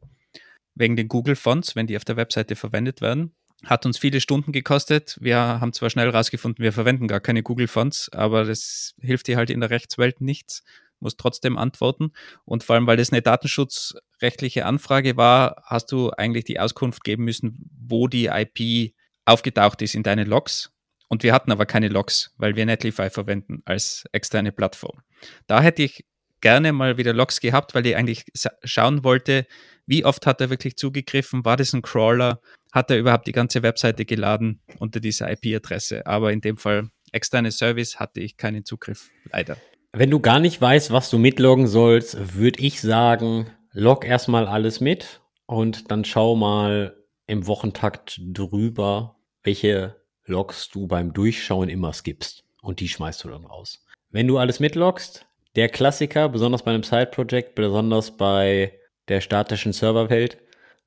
wegen 0.75 0.95
den 0.95 1.07
Google 1.07 1.35
Fonts, 1.35 1.75
wenn 1.75 1.87
die 1.87 1.95
auf 1.95 2.05
der 2.05 2.17
Webseite 2.17 2.55
verwendet 2.55 3.01
werden. 3.01 3.33
Hat 3.65 3.85
uns 3.85 3.97
viele 3.97 4.21
Stunden 4.21 4.51
gekostet. 4.51 5.17
Wir 5.19 5.37
haben 5.37 5.73
zwar 5.73 5.89
schnell 5.89 6.11
herausgefunden, 6.11 6.63
wir 6.63 6.71
verwenden 6.71 7.07
gar 7.07 7.19
keine 7.19 7.43
Google 7.43 7.67
Fonts, 7.67 8.09
aber 8.13 8.45
das 8.45 8.95
hilft 8.99 9.27
dir 9.27 9.37
halt 9.37 9.49
in 9.49 9.59
der 9.59 9.69
Rechtswelt 9.69 10.21
nichts 10.21 10.63
muss 10.99 11.17
trotzdem 11.17 11.57
antworten. 11.57 12.11
Und 12.43 12.63
vor 12.63 12.75
allem, 12.75 12.87
weil 12.87 12.97
das 12.97 13.11
eine 13.11 13.21
datenschutzrechtliche 13.21 14.65
Anfrage 14.65 15.17
war, 15.17 15.63
hast 15.65 15.91
du 15.91 16.11
eigentlich 16.11 16.45
die 16.45 16.59
Auskunft 16.59 17.03
geben 17.03 17.23
müssen, 17.23 17.69
wo 17.79 18.07
die 18.07 18.27
IP 18.27 18.93
aufgetaucht 19.25 19.81
ist 19.81 19.95
in 19.95 20.03
deinen 20.03 20.27
Logs. 20.27 20.71
Und 21.07 21.23
wir 21.23 21.33
hatten 21.33 21.51
aber 21.51 21.65
keine 21.65 21.87
Logs, 21.87 22.33
weil 22.37 22.55
wir 22.55 22.65
Netlify 22.65 23.09
verwenden 23.09 23.61
als 23.65 24.05
externe 24.11 24.51
Plattform. 24.51 25.01
Da 25.47 25.61
hätte 25.61 25.83
ich 25.83 26.05
gerne 26.41 26.73
mal 26.73 26.97
wieder 26.97 27.13
Logs 27.13 27.39
gehabt, 27.39 27.75
weil 27.75 27.85
ich 27.85 27.95
eigentlich 27.95 28.25
schauen 28.63 29.03
wollte, 29.03 29.45
wie 29.87 30.05
oft 30.05 30.25
hat 30.25 30.41
er 30.41 30.49
wirklich 30.49 30.77
zugegriffen, 30.77 31.45
war 31.45 31.57
das 31.57 31.73
ein 31.73 31.81
Crawler, 31.81 32.41
hat 32.71 32.91
er 32.91 32.97
überhaupt 32.97 33.27
die 33.27 33.31
ganze 33.31 33.63
Webseite 33.63 34.05
geladen 34.05 34.61
unter 34.79 34.99
dieser 34.99 35.31
IP-Adresse. 35.31 36.05
Aber 36.05 36.33
in 36.33 36.41
dem 36.41 36.57
Fall 36.57 36.89
externe 37.11 37.51
Service 37.51 37.99
hatte 37.99 38.19
ich 38.19 38.37
keinen 38.37 38.65
Zugriff, 38.65 39.09
leider. 39.31 39.57
Wenn 39.93 40.11
du 40.11 40.19
gar 40.19 40.39
nicht 40.39 40.59
weißt, 40.59 40.91
was 40.91 41.09
du 41.09 41.17
mitloggen 41.17 41.67
sollst, 41.67 42.35
würde 42.35 42.59
ich 42.59 42.81
sagen, 42.81 43.47
log 43.71 44.05
erstmal 44.05 44.45
alles 44.47 44.81
mit 44.81 45.21
und 45.45 45.89
dann 45.89 46.03
schau 46.03 46.35
mal 46.35 46.97
im 47.27 47.47
Wochentakt 47.47 48.19
drüber, 48.21 49.15
welche 49.43 49.95
Logs 50.25 50.69
du 50.69 50.87
beim 50.87 51.13
Durchschauen 51.13 51.69
immer 51.69 51.93
skippst. 51.93 52.43
Und 52.61 52.79
die 52.79 52.89
schmeißt 52.89 53.23
du 53.23 53.29
dann 53.29 53.45
raus. 53.45 53.85
Wenn 54.09 54.27
du 54.27 54.37
alles 54.37 54.59
mitloggst, 54.59 55.27
der 55.55 55.69
Klassiker, 55.69 56.29
besonders 56.29 56.63
bei 56.63 56.71
einem 56.71 56.83
Side-Project, 56.83 57.55
besonders 57.55 58.17
bei 58.17 58.73
der 59.07 59.21
statischen 59.21 59.73
Serverwelt, 59.73 60.37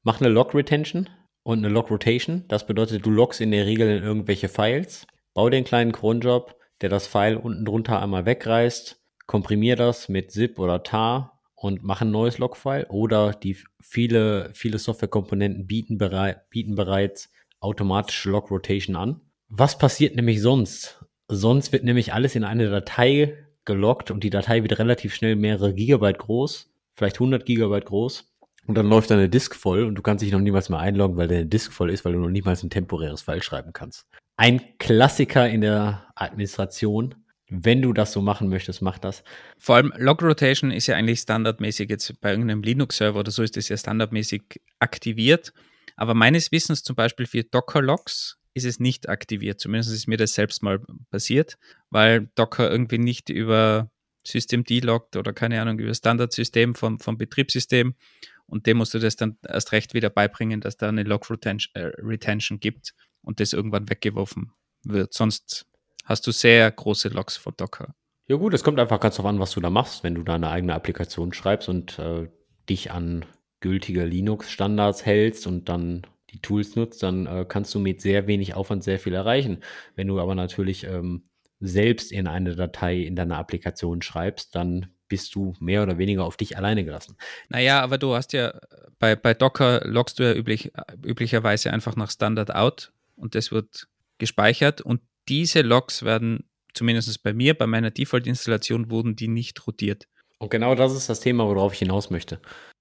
mach 0.03 0.21
eine 0.21 0.31
Log-Retention 0.31 1.09
und 1.43 1.59
eine 1.59 1.69
Log-Rotation. 1.69 2.45
Das 2.49 2.67
bedeutet, 2.67 3.05
du 3.05 3.11
loggst 3.11 3.41
in 3.41 3.51
der 3.51 3.67
Regel 3.67 3.89
in 3.89 4.03
irgendwelche 4.03 4.49
Files, 4.49 5.07
bau 5.35 5.49
den 5.49 5.65
kleinen 5.65 5.93
Cronjob, 5.93 6.55
der 6.81 6.89
das 6.89 7.07
File 7.07 7.37
unten 7.37 7.65
drunter 7.65 8.01
einmal 8.01 8.27
wegreißt, 8.27 9.01
komprimiere 9.27 9.77
das 9.77 10.09
mit 10.09 10.31
zip 10.31 10.59
oder 10.59 10.83
tar 10.83 11.41
und 11.55 11.83
mache 11.83 12.05
ein 12.05 12.11
neues 12.11 12.39
Logfile 12.39 12.87
oder 12.89 13.33
die 13.33 13.57
viele, 13.81 14.51
viele 14.55 14.79
Softwarekomponenten 14.79 15.67
bieten, 15.67 15.99
berei 15.99 16.37
bieten 16.51 16.75
bereits 16.77 17.31
automatische 17.61 18.31
Log 18.31 18.51
Rotation 18.51 18.97
an. 18.97 19.21
Was 19.49 19.79
passiert 19.79 20.15
nämlich 20.15 20.41
sonst? 20.41 21.05
Sonst 21.29 21.73
wird 21.73 21.85
nämlich 21.85 22.13
alles 22.13 22.35
in 22.37 22.45
eine 22.45 22.71
Datei 22.71 23.37
geloggt 23.65 24.11
und 24.11 24.25
die 24.25 24.31
Datei 24.31 24.63
wird 24.63 24.79
relativ 24.79 25.15
schnell 25.15 25.37
mehrere 25.37 25.75
Gigabyte 25.75 26.19
groß, 26.19 26.71
vielleicht 26.99 27.17
100 27.17 27.47
Gigabyte 27.47 27.87
groß. 27.87 28.25
Und 28.67 28.75
dann 28.77 28.89
läuft 28.89 29.11
deine 29.11 29.31
Disk 29.31 29.55
voll 29.55 29.85
und 29.85 29.95
du 29.95 30.03
kannst 30.03 30.23
dich 30.23 30.33
noch 30.33 30.41
niemals 30.41 30.69
mehr 30.69 30.81
einloggen, 30.81 31.17
weil 31.17 31.29
deine 31.29 31.47
Disk 31.47 31.73
voll 31.73 31.91
ist, 31.91 32.05
weil 32.05 32.13
du 32.13 32.19
noch 32.19 32.29
niemals 32.29 32.63
ein 32.63 32.69
temporäres 32.69 33.23
File 33.23 33.43
schreiben 33.43 33.73
kannst. 33.73 34.07
Ein 34.37 34.61
Klassiker 34.79 35.49
in 35.49 35.63
der 35.63 36.07
Administration 36.15 37.15
wenn 37.51 37.83
du 37.83 37.93
das 37.93 38.13
so 38.13 38.21
machen 38.21 38.49
möchtest, 38.49 38.83
mach 38.83 38.99
das. 38.99 39.25
Vor 39.59 39.77
allem 39.77 39.93
Log 39.97 40.23
Rotation 40.23 40.71
ist 40.71 40.87
ja 40.87 40.97
eigentlich 40.97 41.21
standardmäßig 41.21 41.89
jetzt 41.89 42.21
bei 42.21 42.31
irgendeinem 42.31 42.63
Linux-Server 42.63 43.19
oder 43.19 43.31
so 43.31 43.43
ist 43.43 43.57
das 43.57 43.69
ja 43.69 43.77
standardmäßig 43.77 44.61
aktiviert. 44.79 45.53
Aber 45.97 46.15
meines 46.15 46.53
Wissens 46.53 46.83
zum 46.83 46.95
Beispiel 46.95 47.27
für 47.27 47.43
Docker-Logs 47.45 48.39
ist 48.55 48.65
es 48.65 48.81
nicht 48.81 49.09
aktiviert. 49.09 49.61
Zumindest 49.61 49.93
ist 49.93 50.07
mir 50.07 50.19
das 50.19 50.35
selbst 50.35 50.63
mal 50.63 50.81
passiert, 51.11 51.59
weil 51.91 52.29
Docker 52.35 52.71
irgendwie 52.71 52.99
nicht 52.99 53.31
über 53.31 53.91
Systemd 54.29 54.71
loggt 54.85 55.17
oder 55.17 55.33
keine 55.33 55.61
Ahnung, 55.61 55.79
über 55.79 55.95
Standardsystem 55.95 56.75
vom, 56.75 56.99
vom 57.01 57.19
Betriebssystem. 57.19 57.95
Und 58.47 58.67
dem 58.67 58.79
musst 58.79 58.95
du 58.95 58.99
das 58.99 59.17
dann 59.17 59.37
erst 59.47 59.73
recht 59.73 59.95
wieder 59.95 60.11
beibringen, 60.11 60.61
dass 60.61 60.77
da 60.77 60.89
eine 60.89 61.03
Log 61.03 61.29
Retention, 61.31 62.57
äh, 62.57 62.59
gibt 62.59 62.95
und 63.23 63.41
das 63.41 63.53
irgendwann 63.53 63.91
weggeworfen 63.91 64.53
wird. 64.85 65.13
Sonst 65.13 65.67
hast 66.05 66.27
du 66.27 66.33
sehr 66.33 66.71
große 66.71 67.09
Logs 67.09 67.37
von 67.37 67.53
Docker. 67.57 67.95
Ja 68.27 68.37
gut, 68.37 68.55
es 68.55 68.65
kommt 68.65 68.79
einfach 68.79 69.01
ganz 69.01 69.17
darauf 69.17 69.31
an, 69.31 69.41
was 69.41 69.53
du 69.53 69.61
da 69.61 69.71
machst, 69.71 70.05
wenn 70.05 70.15
du 70.15 70.23
da 70.23 70.35
eine 70.35 70.51
eigene 70.51 70.75
Applikation 70.75 71.33
schreibst 71.33 71.69
und 71.69 71.99
äh, 71.99 72.29
dich 72.69 72.91
an 72.91 73.25
gültige 73.61 74.05
Linux-Standards 74.05 75.05
hältst 75.05 75.47
und 75.47 75.69
dann 75.69 76.07
die 76.31 76.41
Tools 76.41 76.77
nutzt, 76.77 77.03
dann 77.03 77.27
äh, 77.27 77.47
kannst 77.49 77.75
du 77.75 77.79
mit 77.79 78.01
sehr 78.01 78.27
wenig 78.27 78.55
Aufwand 78.55 78.85
sehr 78.85 78.99
viel 78.99 79.15
erreichen. 79.15 79.63
Wenn 79.95 80.09
du 80.09 80.21
aber 80.21 80.35
natürlich 80.35 80.85
ähm, 80.85 81.25
selbst 81.61 82.13
in 82.13 82.27
eine 82.27 82.55
Datei 82.55 82.99
in 82.99 83.17
deiner 83.17 83.39
Applikation 83.39 84.03
schreibst, 84.03 84.55
dann 84.55 84.87
bist 85.09 85.35
du 85.35 85.55
mehr 85.59 85.83
oder 85.83 85.99
weniger 85.99 86.25
auf 86.25 86.37
dich 86.37 86.57
alleine 86.57 86.85
gelassen. 86.85 87.17
Naja, 87.49 87.81
aber 87.81 87.99
du 87.99 88.15
hast 88.15 88.33
ja 88.33 88.59
bei, 88.99 89.17
bei 89.17 89.35
Docker 89.35 89.83
loggst 89.85 90.19
du 90.19 90.25
ja 90.25 90.35
üblich, 90.35 90.73
üblicherweise 91.05 91.73
einfach 91.73 91.97
nach 91.97 92.11
Standard 92.11 92.55
out 92.55 92.93
und 93.17 93.35
das 93.35 93.51
wird 93.51 93.89
gespeichert 94.19 94.81
und 94.81 95.01
diese 95.29 95.63
Logs 95.63 96.03
werden, 96.03 96.45
zumindest 96.75 97.23
bei 97.23 97.33
mir, 97.33 97.55
bei 97.55 97.67
meiner 97.67 97.91
Default-Installation, 97.91 98.91
wurden 98.91 99.17
die 99.17 99.29
nicht 99.29 99.67
rotiert. 99.67 100.09
Und 100.39 100.51
genau 100.51 100.75
das 100.75 100.95
ist 100.95 101.09
das 101.09 101.21
Thema, 101.21 101.47
worauf 101.47 101.73
ich 101.73 101.81
hinaus 101.81 102.11
möchte. 102.11 102.41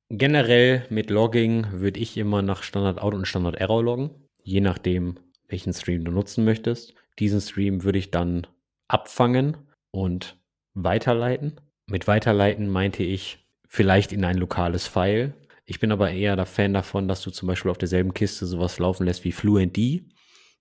Generell 0.09 0.85
mit 0.89 1.09
Logging 1.09 1.67
würde 1.71 1.99
ich 1.99 2.15
immer 2.17 2.41
nach 2.41 2.63
Standard 2.63 3.01
Out 3.01 3.13
und 3.13 3.27
Standard 3.27 3.55
Error 3.55 3.83
loggen, 3.83 4.11
je 4.43 4.61
nachdem, 4.61 5.19
welchen 5.49 5.73
Stream 5.73 6.05
du 6.05 6.11
nutzen 6.11 6.45
möchtest. 6.45 6.93
Diesen 7.19 7.41
Stream 7.41 7.83
würde 7.83 7.99
ich 7.99 8.11
dann 8.11 8.47
abfangen 8.87 9.57
und 9.91 10.37
weiterleiten. 10.73 11.59
Mit 11.87 12.07
weiterleiten 12.07 12.69
meinte 12.69 13.03
ich 13.03 13.47
vielleicht 13.67 14.11
in 14.11 14.23
ein 14.23 14.37
lokales 14.37 14.87
File. 14.87 15.33
Ich 15.65 15.79
bin 15.79 15.91
aber 15.91 16.11
eher 16.11 16.35
der 16.35 16.45
Fan 16.45 16.73
davon, 16.73 17.07
dass 17.07 17.21
du 17.21 17.31
zum 17.31 17.47
Beispiel 17.47 17.71
auf 17.71 17.77
derselben 17.77 18.13
Kiste 18.13 18.45
sowas 18.45 18.79
laufen 18.79 19.05
lässt 19.05 19.23
wie 19.23 19.31
FluentD. 19.31 20.09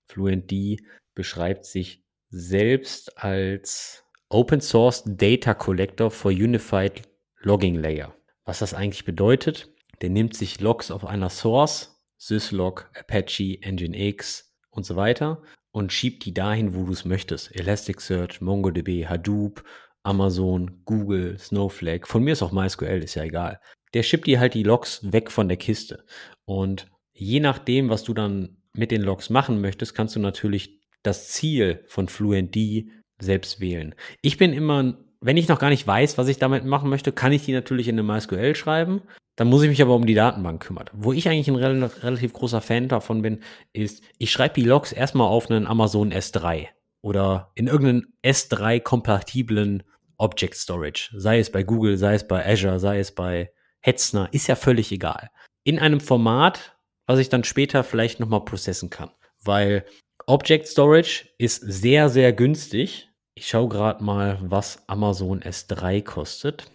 FluentD 0.07 0.79
beschreibt 1.15 1.65
sich 1.65 2.05
selbst 2.31 3.17
als 3.23 4.05
Open 4.29 4.61
Source 4.61 5.05
Data 5.07 5.55
Collector 5.55 6.11
for 6.11 6.33
Unified 6.33 7.03
Logging 7.41 7.77
Layer. 7.77 8.15
Was 8.45 8.59
das 8.59 8.75
eigentlich 8.75 9.05
bedeutet, 9.05 9.73
der 10.01 10.11
nimmt 10.11 10.35
sich 10.35 10.61
Logs 10.61 10.91
auf 10.91 11.05
einer 11.05 11.31
Source, 11.31 12.03
Syslog, 12.17 12.91
Apache, 12.99 13.59
Nginx 13.65 14.53
und 14.71 14.85
so 14.85 14.97
weiter 14.97 15.43
und 15.77 15.93
schiebt 15.93 16.25
die 16.25 16.33
dahin, 16.33 16.75
wo 16.75 16.85
du 16.85 16.93
es 16.93 17.05
möchtest. 17.05 17.55
Elasticsearch, 17.55 18.41
MongoDB, 18.41 19.05
Hadoop, 19.07 19.63
Amazon, 20.05 20.81
Google, 20.87 21.39
Snowflake. 21.39 22.07
Von 22.07 22.25
mir 22.25 22.33
ist 22.33 22.43
auch 22.43 22.51
MySQL, 22.51 23.03
ist 23.03 23.15
ja 23.15 23.25
egal. 23.25 23.61
Der 23.93 24.03
schiebt 24.03 24.27
dir 24.27 24.41
halt 24.41 24.55
die 24.55 24.63
Logs 24.63 25.01
weg 25.13 25.31
von 25.31 25.49
der 25.49 25.59
Kiste. 25.59 26.07
Und 26.47 26.91
je 27.13 27.41
nachdem, 27.41 27.91
was 27.91 28.05
du 28.05 28.15
dann 28.15 28.57
mit 28.73 28.91
den 28.91 29.03
Logs 29.03 29.29
machen 29.29 29.61
möchtest, 29.61 29.95
kannst 29.95 30.17
du 30.17 30.21
natürlich 30.21 30.81
das 31.03 31.29
Ziel 31.29 31.85
von 31.89 32.09
FluentD 32.09 32.89
selbst 33.21 33.61
wählen. 33.61 33.95
Ich 34.23 34.39
bin 34.39 34.55
immer 34.55 34.97
wenn 35.21 35.39
ich 35.39 35.49
noch 35.49 35.59
gar 35.59 35.71
nicht 35.71 35.87
weiß, 35.87 36.19
was 36.19 36.29
ich 36.29 36.39
damit 36.39 36.65
machen 36.65 36.91
möchte, 36.91 37.11
kann 37.11 37.33
ich 37.33 37.45
die 37.45 37.53
natürlich 37.53 37.89
in 37.89 37.99
eine 37.99 38.03
MySQL 38.03 38.55
schreiben. 38.55 39.03
Dann 39.37 39.49
muss 39.49 39.63
ich 39.63 39.69
mich 39.69 39.83
aber 39.83 39.95
um 39.95 40.07
die 40.07 40.15
Datenbank 40.15 40.63
kümmern. 40.63 40.91
Wo 40.93 41.13
ich 41.13 41.29
eigentlich 41.29 41.49
ein 41.49 41.83
relativ 41.83 42.33
großer 42.33 42.61
Fan 42.61 42.89
davon 42.89 43.23
bin, 43.23 43.41
ist, 43.73 44.03
ich 44.19 44.31
schreibe 44.31 44.55
die 44.55 44.67
Logs 44.67 44.93
erstmal 44.93 45.29
auf 45.29 45.51
einen 45.51 45.67
Amazon 45.67 46.13
S3 46.13 46.69
oder 47.03 47.53
in 47.55 47.67
irgendeinen 47.67 48.15
S3-kompatiblen 48.25 49.83
Object 50.17 50.55
Storage. 50.55 51.11
Sei 51.17 51.39
es 51.39 51.53
bei 51.53 51.63
Google, 51.63 51.99
sei 51.99 52.15
es 52.15 52.27
bei 52.27 52.47
Azure, 52.47 52.79
sei 52.79 52.99
es 52.99 53.15
bei 53.15 53.53
Hetzner, 53.81 54.29
ist 54.33 54.47
ja 54.47 54.57
völlig 54.57 54.91
egal. 54.91 55.31
In 55.65 55.79
einem 55.79 56.01
Format, 56.01 56.77
was 57.07 57.19
ich 57.19 57.29
dann 57.29 57.45
später 57.45 57.85
vielleicht 57.85 58.19
nochmal 58.19 58.45
processen 58.45 58.89
kann. 58.89 59.11
Weil 59.45 59.85
Object 60.27 60.67
Storage 60.67 61.29
ist 61.39 61.61
sehr, 61.61 62.09
sehr 62.09 62.33
günstig 62.33 63.11
ich 63.39 63.49
schaue 63.49 63.69
gerade 63.69 64.03
mal, 64.03 64.39
was 64.41 64.83
Amazon 64.89 65.43
S3 65.43 66.03
kostet. 66.03 66.73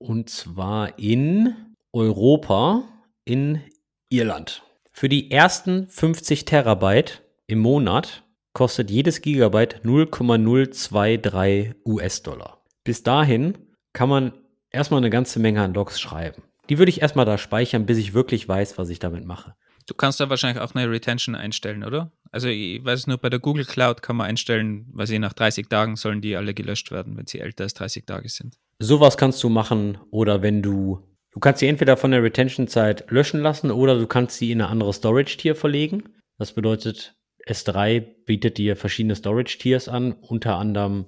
Und 0.00 0.28
zwar 0.30 0.98
in 0.98 1.54
Europa, 1.92 2.84
in 3.26 3.60
Irland. 4.08 4.62
Für 4.92 5.10
die 5.10 5.30
ersten 5.30 5.88
50 5.88 6.46
Terabyte 6.46 7.22
im 7.46 7.58
Monat 7.58 8.24
kostet 8.54 8.90
jedes 8.90 9.20
Gigabyte 9.20 9.84
0,023 9.84 11.74
US-Dollar. 11.84 12.64
Bis 12.82 13.02
dahin 13.02 13.58
kann 13.92 14.08
man 14.08 14.32
erstmal 14.70 15.00
eine 15.00 15.10
ganze 15.10 15.38
Menge 15.38 15.60
an 15.60 15.74
Logs 15.74 16.00
schreiben. 16.00 16.44
Die 16.70 16.78
würde 16.78 16.90
ich 16.90 17.02
erstmal 17.02 17.26
da 17.26 17.36
speichern, 17.36 17.84
bis 17.84 17.98
ich 17.98 18.14
wirklich 18.14 18.48
weiß, 18.48 18.78
was 18.78 18.88
ich 18.88 19.00
damit 19.00 19.26
mache. 19.26 19.54
Du 19.90 19.96
kannst 19.96 20.20
da 20.20 20.30
wahrscheinlich 20.30 20.62
auch 20.62 20.72
eine 20.72 20.88
Retention 20.88 21.34
einstellen, 21.34 21.82
oder? 21.82 22.12
Also 22.30 22.46
ich 22.46 22.84
weiß 22.84 23.08
nur, 23.08 23.18
bei 23.18 23.28
der 23.28 23.40
Google 23.40 23.64
Cloud 23.64 24.02
kann 24.02 24.14
man 24.14 24.28
einstellen, 24.28 24.86
weil 24.92 25.08
sie 25.08 25.18
nach 25.18 25.32
30 25.32 25.66
Tagen 25.66 25.96
sollen 25.96 26.20
die 26.20 26.36
alle 26.36 26.54
gelöscht 26.54 26.92
werden, 26.92 27.16
wenn 27.16 27.26
sie 27.26 27.40
älter 27.40 27.64
als 27.64 27.74
30 27.74 28.06
Tage 28.06 28.28
sind. 28.28 28.56
Sowas 28.78 29.16
kannst 29.16 29.42
du 29.42 29.48
machen 29.48 29.98
oder 30.12 30.42
wenn 30.42 30.62
du, 30.62 31.00
du 31.32 31.40
kannst 31.40 31.58
sie 31.58 31.66
entweder 31.66 31.96
von 31.96 32.12
der 32.12 32.22
Retention-Zeit 32.22 33.10
löschen 33.10 33.40
lassen 33.40 33.72
oder 33.72 33.98
du 33.98 34.06
kannst 34.06 34.38
sie 34.38 34.52
in 34.52 34.62
eine 34.62 34.70
andere 34.70 34.92
Storage-Tier 34.92 35.56
verlegen. 35.56 36.04
Das 36.38 36.52
bedeutet, 36.52 37.16
S3 37.48 37.98
bietet 38.26 38.58
dir 38.58 38.76
verschiedene 38.76 39.16
Storage-Tiers 39.16 39.88
an, 39.88 40.12
unter 40.12 40.54
anderem 40.56 41.06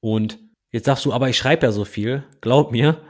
Und 0.00 0.38
jetzt 0.72 0.86
sagst 0.86 1.04
du, 1.04 1.12
aber 1.12 1.28
ich 1.28 1.38
schreibe 1.38 1.66
ja 1.66 1.72
so 1.72 1.84
viel. 1.84 2.24
Glaub 2.40 2.72
mir, 2.72 3.00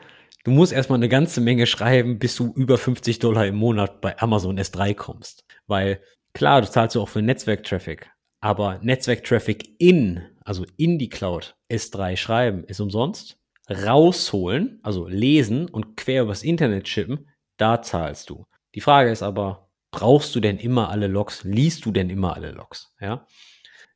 Du 0.44 0.50
musst 0.50 0.72
erstmal 0.72 0.98
eine 0.98 1.08
ganze 1.08 1.40
Menge 1.40 1.66
schreiben, 1.66 2.18
bis 2.18 2.34
du 2.36 2.52
über 2.54 2.78
50 2.78 3.18
Dollar 3.18 3.46
im 3.46 3.56
Monat 3.56 4.00
bei 4.00 4.18
Amazon 4.18 4.58
S3 4.58 4.94
kommst. 4.94 5.44
Weil 5.66 6.00
klar, 6.32 6.62
du 6.62 6.70
zahlst 6.70 6.96
auch 6.96 7.08
für 7.08 7.22
Netzwerktraffic, 7.22 8.10
aber 8.40 8.78
Netzwerktraffic 8.82 9.74
in, 9.78 10.22
also 10.44 10.64
in 10.76 10.98
die 10.98 11.08
Cloud 11.08 11.56
S3 11.70 12.16
schreiben, 12.16 12.64
ist 12.64 12.80
umsonst. 12.80 13.38
Rausholen, 13.68 14.80
also 14.82 15.06
lesen 15.06 15.68
und 15.68 15.96
quer 15.96 16.22
übers 16.22 16.42
Internet 16.42 16.88
schippen, 16.88 17.28
da 17.56 17.82
zahlst 17.82 18.30
du. 18.30 18.44
Die 18.74 18.80
Frage 18.80 19.10
ist 19.10 19.22
aber, 19.22 19.70
brauchst 19.92 20.34
du 20.34 20.40
denn 20.40 20.58
immer 20.58 20.88
alle 20.88 21.06
Logs? 21.06 21.44
Liest 21.44 21.84
du 21.84 21.92
denn 21.92 22.10
immer 22.10 22.34
alle 22.34 22.52
Logs? 22.52 22.94
Ja, 23.00 23.26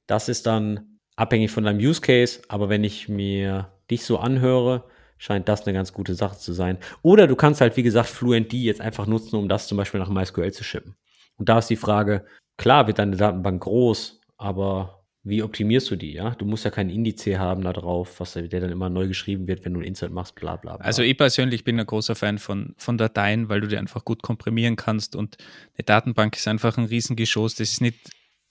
das 0.07 0.29
ist 0.29 0.47
dann 0.47 0.99
abhängig 1.17 1.51
von 1.51 1.65
deinem 1.65 1.79
Use 1.79 2.01
Case. 2.01 2.43
Aber 2.49 2.69
wenn 2.69 2.85
ich 2.85 3.09
mir 3.09 3.73
dich 3.91 4.05
so 4.05 4.19
anhöre, 4.19 4.85
scheint 5.19 5.49
das 5.49 5.67
eine 5.67 5.75
ganz 5.75 5.93
gute 5.93 6.15
Sache 6.15 6.39
zu 6.39 6.53
sein. 6.53 6.79
Oder 7.03 7.27
du 7.27 7.37
kannst 7.37 7.61
halt, 7.61 7.77
wie 7.77 7.83
gesagt, 7.83 8.09
FluentD 8.09 8.59
jetzt 8.59 8.81
einfach 8.81 9.07
nutzen, 9.07 9.37
um 9.37 9.49
das 9.49 9.69
zum 9.69 9.79
Beispiel 9.79 10.01
nach 10.01 10.11
MySQL 10.11 10.53
zu 10.53 10.65
schippen. 10.65 10.97
Und 11.37 11.49
da 11.49 11.59
ist 11.59 11.71
die 11.71 11.77
Frage, 11.77 12.25
klar 12.57 12.87
wird 12.87 12.99
deine 12.99 13.17
Datenbank 13.17 13.63
groß, 13.63 14.21
aber 14.37 15.05
wie 15.27 15.43
optimierst 15.43 15.91
du 15.91 15.97
die, 15.97 16.13
ja? 16.13 16.31
Du 16.31 16.45
musst 16.45 16.67
ja 16.67 16.71
keinen 16.71 16.91
Indiz 16.91 17.27
haben 17.27 17.65
da 17.65 17.73
drauf, 17.73 18.21
was 18.21 18.35
der 18.35 18.47
dann 18.47 18.71
immer 18.71 18.91
neu 18.91 19.09
geschrieben 19.09 19.47
wird, 19.47 19.65
wenn 19.65 19.73
du 19.73 19.81
ein 19.81 19.85
Insert 19.85 20.13
machst, 20.13 20.35
bla 20.35 20.57
bla 20.57 20.77
bla. 20.77 20.85
Also 20.85 21.03
ich 21.03 21.17
persönlich 21.17 21.65
bin 21.65 21.81
ein 21.81 21.87
großer 21.87 22.15
Fan 22.15 22.39
von, 22.39 22.75
von 22.77 22.99
Dateien, 22.99 23.49
weil 23.49 23.63
du 23.63 23.67
die 23.67 23.79
einfach 23.79 24.05
gut 24.05 24.23
komprimieren 24.23 24.77
kannst 24.77 25.17
und 25.17 25.39
eine 25.79 25.85
Datenbank 25.85 26.37
ist 26.37 26.47
einfach 26.47 26.77
ein 26.77 26.85
Riesengeschoss. 26.85 27.55
Das 27.55 27.71
ist 27.71 27.81
nicht 27.81 28.11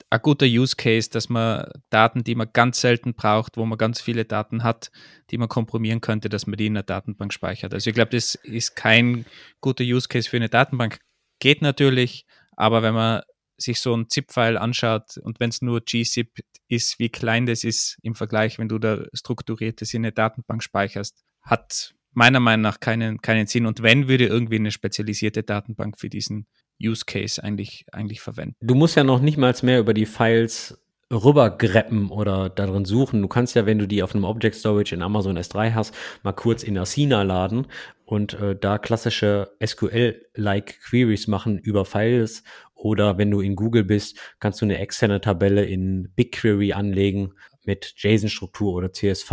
ein 0.10 0.22
guter 0.24 0.48
Use 0.48 0.76
Case, 0.76 1.12
dass 1.12 1.30
man 1.30 1.70
Daten, 1.92 2.24
die 2.24 2.34
man 2.34 2.50
ganz 2.52 2.82
selten 2.82 3.14
braucht, 3.14 3.58
wo 3.58 3.66
man 3.66 3.78
ganz 3.78 4.02
viele 4.02 4.26
Daten 4.26 4.64
hat, 4.64 4.92
die 5.30 5.38
man 5.38 5.50
komprimieren 5.50 6.02
könnte, 6.02 6.28
dass 6.28 6.48
man 6.48 6.58
die 6.58 6.68
in 6.68 6.74
der 6.74 6.84
Datenbank 6.84 7.34
speichert. 7.34 7.76
Also 7.76 7.90
ich 7.90 7.94
glaube, 7.94 8.12
das 8.12 8.34
ist 8.36 8.76
kein 8.76 9.26
guter 9.62 9.84
Use 9.84 10.08
Case 10.08 10.28
für 10.28 10.38
eine 10.38 10.50
Datenbank. 10.50 11.00
Geht 11.40 11.62
natürlich, 11.62 12.26
aber 12.56 12.84
wenn 12.84 12.94
man 12.94 13.22
sich 13.58 13.80
so 13.80 13.96
ein 13.96 14.10
ZIP-File 14.10 14.58
anschaut 14.58 15.18
und 15.18 15.40
wenn 15.40 15.50
es 15.50 15.62
nur 15.62 15.82
gzip 15.82 16.40
ist, 16.68 17.00
wie 17.00 17.10
klein 17.10 17.46
das 17.46 17.64
ist 17.64 17.98
im 18.02 18.16
Vergleich, 18.16 18.60
wenn 18.60 18.68
du 18.68 18.80
da 18.80 19.04
strukturiertes 19.14 19.94
in 19.94 20.04
eine 20.04 20.12
Datenbank 20.12 20.64
speicherst, 20.64 21.24
hat 21.42 21.94
meiner 22.14 22.40
Meinung 22.40 22.62
nach 22.62 22.80
keinen, 22.80 23.22
keinen 23.22 23.48
Sinn. 23.48 23.66
Und 23.66 23.82
wenn, 23.82 24.08
würde 24.08 24.26
irgendwie 24.26 24.56
eine 24.56 24.72
spezialisierte 24.72 25.44
Datenbank 25.44 26.00
für 26.00 26.10
diesen 26.10 26.48
Use 26.82 27.06
Case 27.06 27.44
eigentlich, 27.44 27.86
eigentlich 27.92 28.22
verwenden. 28.22 28.56
Du 28.62 28.76
musst 28.76 28.96
ja 28.96 29.04
noch 29.04 29.22
nicht 29.22 29.38
mal 29.38 29.54
mehr 29.62 29.80
über 29.80 29.94
die 29.94 30.06
Files 30.06 30.80
rübergreppen 31.12 32.10
oder 32.10 32.50
darin 32.50 32.86
suchen. 32.86 33.22
Du 33.22 33.28
kannst 33.28 33.56
ja, 33.56 33.66
wenn 33.66 33.78
du 33.78 33.88
die 33.88 34.02
auf 34.02 34.16
einem 34.16 34.24
Object 34.24 34.56
Storage 34.56 34.96
in 34.96 35.02
Amazon 35.02 35.38
S3 35.38 35.74
hast, 35.74 35.94
mal 36.24 36.34
kurz 36.34 36.64
in 36.64 36.78
Asina 36.78 37.22
laden 37.22 37.68
und 38.14 38.36
äh, 38.36 38.56
da 38.56 38.78
klassische 38.78 39.56
SQL-like 39.66 40.80
Queries 40.82 41.26
machen 41.26 41.58
über 41.58 41.84
Files 41.84 42.44
oder 42.76 43.18
wenn 43.18 43.32
du 43.32 43.42
in 43.42 43.56
Google 43.56 43.84
bist, 43.84 44.20
kannst 44.40 44.62
du 44.62 44.66
eine 44.66 44.78
externe 44.78 45.20
Tabelle 45.20 45.66
in 45.66 46.12
BigQuery 46.16 46.74
anlegen 46.74 47.34
mit 47.64 47.96
JSON-Struktur 47.98 48.76
oder 48.76 48.94
CSV 48.94 49.32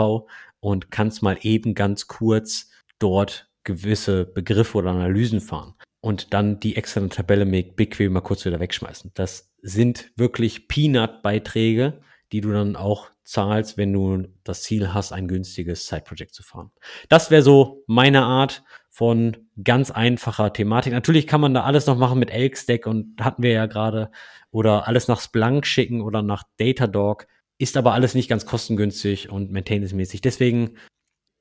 und 0.60 0.90
kannst 0.90 1.22
mal 1.22 1.36
eben 1.42 1.74
ganz 1.74 2.06
kurz 2.06 2.70
dort 2.98 3.50
gewisse 3.64 4.24
Begriffe 4.24 4.78
oder 4.78 4.92
Analysen 4.92 5.42
fahren 5.42 5.74
und 6.00 6.32
dann 6.32 6.58
die 6.58 6.76
externe 6.76 7.10
Tabelle 7.10 7.44
mit 7.44 7.76
BigQuery 7.76 8.08
mal 8.08 8.22
kurz 8.22 8.46
wieder 8.46 8.60
wegschmeißen. 8.60 9.10
Das 9.12 9.52
sind 9.60 10.10
wirklich 10.16 10.68
Peanut-Beiträge, 10.68 12.00
die 12.32 12.40
du 12.40 12.50
dann 12.50 12.76
auch 12.76 13.10
zahlst, 13.30 13.76
wenn 13.76 13.92
du 13.92 14.24
das 14.42 14.62
Ziel 14.62 14.92
hast, 14.92 15.12
ein 15.12 15.28
günstiges 15.28 15.86
Side-Project 15.86 16.34
zu 16.34 16.42
fahren. 16.42 16.70
Das 17.08 17.30
wäre 17.30 17.42
so 17.42 17.84
meine 17.86 18.22
Art 18.22 18.64
von 18.88 19.36
ganz 19.62 19.92
einfacher 19.92 20.52
Thematik. 20.52 20.92
Natürlich 20.92 21.28
kann 21.28 21.40
man 21.40 21.54
da 21.54 21.62
alles 21.62 21.86
noch 21.86 21.96
machen 21.96 22.18
mit 22.18 22.30
Elk-Stack 22.30 22.86
und 22.86 23.14
hatten 23.20 23.42
wir 23.42 23.52
ja 23.52 23.66
gerade 23.66 24.10
oder 24.50 24.88
alles 24.88 25.06
nach 25.06 25.20
Splunk 25.20 25.64
schicken 25.64 26.02
oder 26.02 26.22
nach 26.22 26.42
Datadog. 26.58 27.26
Ist 27.56 27.76
aber 27.76 27.92
alles 27.92 28.14
nicht 28.14 28.28
ganz 28.28 28.46
kostengünstig 28.46 29.30
und 29.30 29.52
maintenance-mäßig. 29.52 30.22
Deswegen 30.22 30.76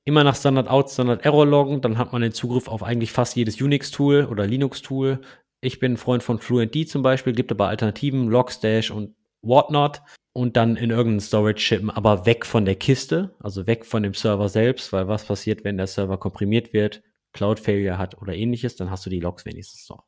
immer 0.05 0.23
nach 0.23 0.35
Standard 0.35 0.67
Out, 0.67 0.91
Standard 0.91 1.25
Error 1.25 1.47
loggen, 1.47 1.81
dann 1.81 1.97
hat 1.97 2.13
man 2.13 2.21
den 2.21 2.33
Zugriff 2.33 2.67
auf 2.67 2.83
eigentlich 2.83 3.11
fast 3.11 3.35
jedes 3.35 3.59
Unix-Tool 3.59 4.25
oder 4.25 4.45
Linux-Tool. 4.45 5.21
Ich 5.61 5.79
bin 5.79 5.93
ein 5.93 5.97
Freund 5.97 6.21
von 6.21 6.39
FluentD 6.39 6.85
zum 6.85 7.01
Beispiel, 7.01 7.33
gibt 7.33 7.51
aber 7.51 7.67
Alternativen, 7.67 8.27
Logstash 8.27 8.91
und 8.91 9.15
whatnot 9.41 10.01
und 10.33 10.57
dann 10.57 10.75
in 10.75 10.89
irgendeinen 10.91 11.19
Storage 11.19 11.59
schippen, 11.59 11.89
aber 11.89 12.25
weg 12.25 12.45
von 12.45 12.65
der 12.65 12.75
Kiste, 12.75 13.35
also 13.39 13.67
weg 13.67 13.85
von 13.85 14.03
dem 14.03 14.13
Server 14.13 14.49
selbst, 14.49 14.93
weil 14.93 15.07
was 15.07 15.25
passiert, 15.25 15.63
wenn 15.63 15.77
der 15.77 15.87
Server 15.87 16.17
komprimiert 16.17 16.73
wird, 16.73 17.01
Cloud-Failure 17.33 17.97
hat 17.97 18.21
oder 18.21 18.33
ähnliches, 18.35 18.75
dann 18.75 18.89
hast 18.89 19.05
du 19.05 19.09
die 19.09 19.19
Logs 19.19 19.45
wenigstens 19.45 19.89
noch. 19.89 20.03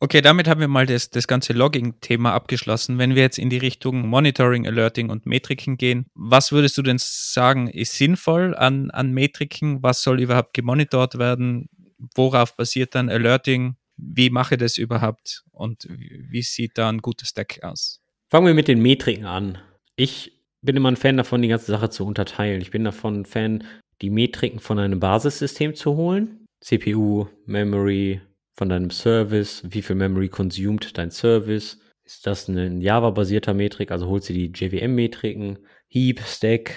Okay, 0.00 0.20
damit 0.20 0.46
haben 0.46 0.60
wir 0.60 0.68
mal 0.68 0.86
das, 0.86 1.10
das 1.10 1.26
ganze 1.26 1.52
Logging-Thema 1.52 2.32
abgeschlossen. 2.32 2.98
Wenn 2.98 3.16
wir 3.16 3.22
jetzt 3.22 3.38
in 3.38 3.50
die 3.50 3.58
Richtung 3.58 4.06
Monitoring, 4.06 4.64
Alerting 4.64 5.10
und 5.10 5.26
Metriken 5.26 5.76
gehen, 5.76 6.06
was 6.14 6.52
würdest 6.52 6.78
du 6.78 6.82
denn 6.82 6.98
sagen, 7.00 7.66
ist 7.66 7.94
sinnvoll 7.94 8.54
an, 8.54 8.92
an 8.92 9.10
Metriken? 9.10 9.82
Was 9.82 10.02
soll 10.02 10.20
überhaupt 10.20 10.54
gemonitort 10.54 11.18
werden? 11.18 11.68
Worauf 12.14 12.56
basiert 12.56 12.94
dann 12.94 13.08
Alerting? 13.10 13.74
Wie 13.96 14.30
mache 14.30 14.54
ich 14.54 14.60
das 14.60 14.78
überhaupt? 14.78 15.42
Und 15.50 15.88
wie 15.88 16.42
sieht 16.42 16.78
da 16.78 16.88
ein 16.88 16.98
gutes 16.98 17.30
Stack 17.30 17.58
aus? 17.64 18.00
Fangen 18.30 18.46
wir 18.46 18.54
mit 18.54 18.68
den 18.68 18.82
Metriken 18.82 19.24
an. 19.24 19.58
Ich 19.96 20.32
bin 20.60 20.76
immer 20.76 20.90
ein 20.90 20.96
Fan 20.96 21.16
davon, 21.16 21.40
die 21.40 21.48
ganze 21.48 21.72
Sache 21.72 21.88
zu 21.88 22.04
unterteilen. 22.04 22.60
Ich 22.60 22.70
bin 22.70 22.84
davon 22.84 23.20
ein 23.20 23.24
Fan, 23.24 23.64
die 24.02 24.10
Metriken 24.10 24.60
von 24.60 24.78
einem 24.78 25.00
Basissystem 25.00 25.74
zu 25.74 25.96
holen. 25.96 26.44
CPU, 26.60 27.26
Memory, 27.46 28.20
von 28.52 28.68
deinem 28.68 28.90
Service, 28.90 29.62
wie 29.70 29.80
viel 29.80 29.96
Memory 29.96 30.28
consumed 30.28 30.98
dein 30.98 31.10
Service. 31.10 31.78
Ist 32.04 32.26
das 32.26 32.48
ein 32.48 32.82
Java-basierter 32.82 33.54
Metrik, 33.54 33.90
also 33.90 34.08
holst 34.08 34.28
du 34.28 34.34
die 34.34 34.52
JVM-Metriken, 34.52 35.58
Heap, 35.88 36.20
Stack, 36.20 36.74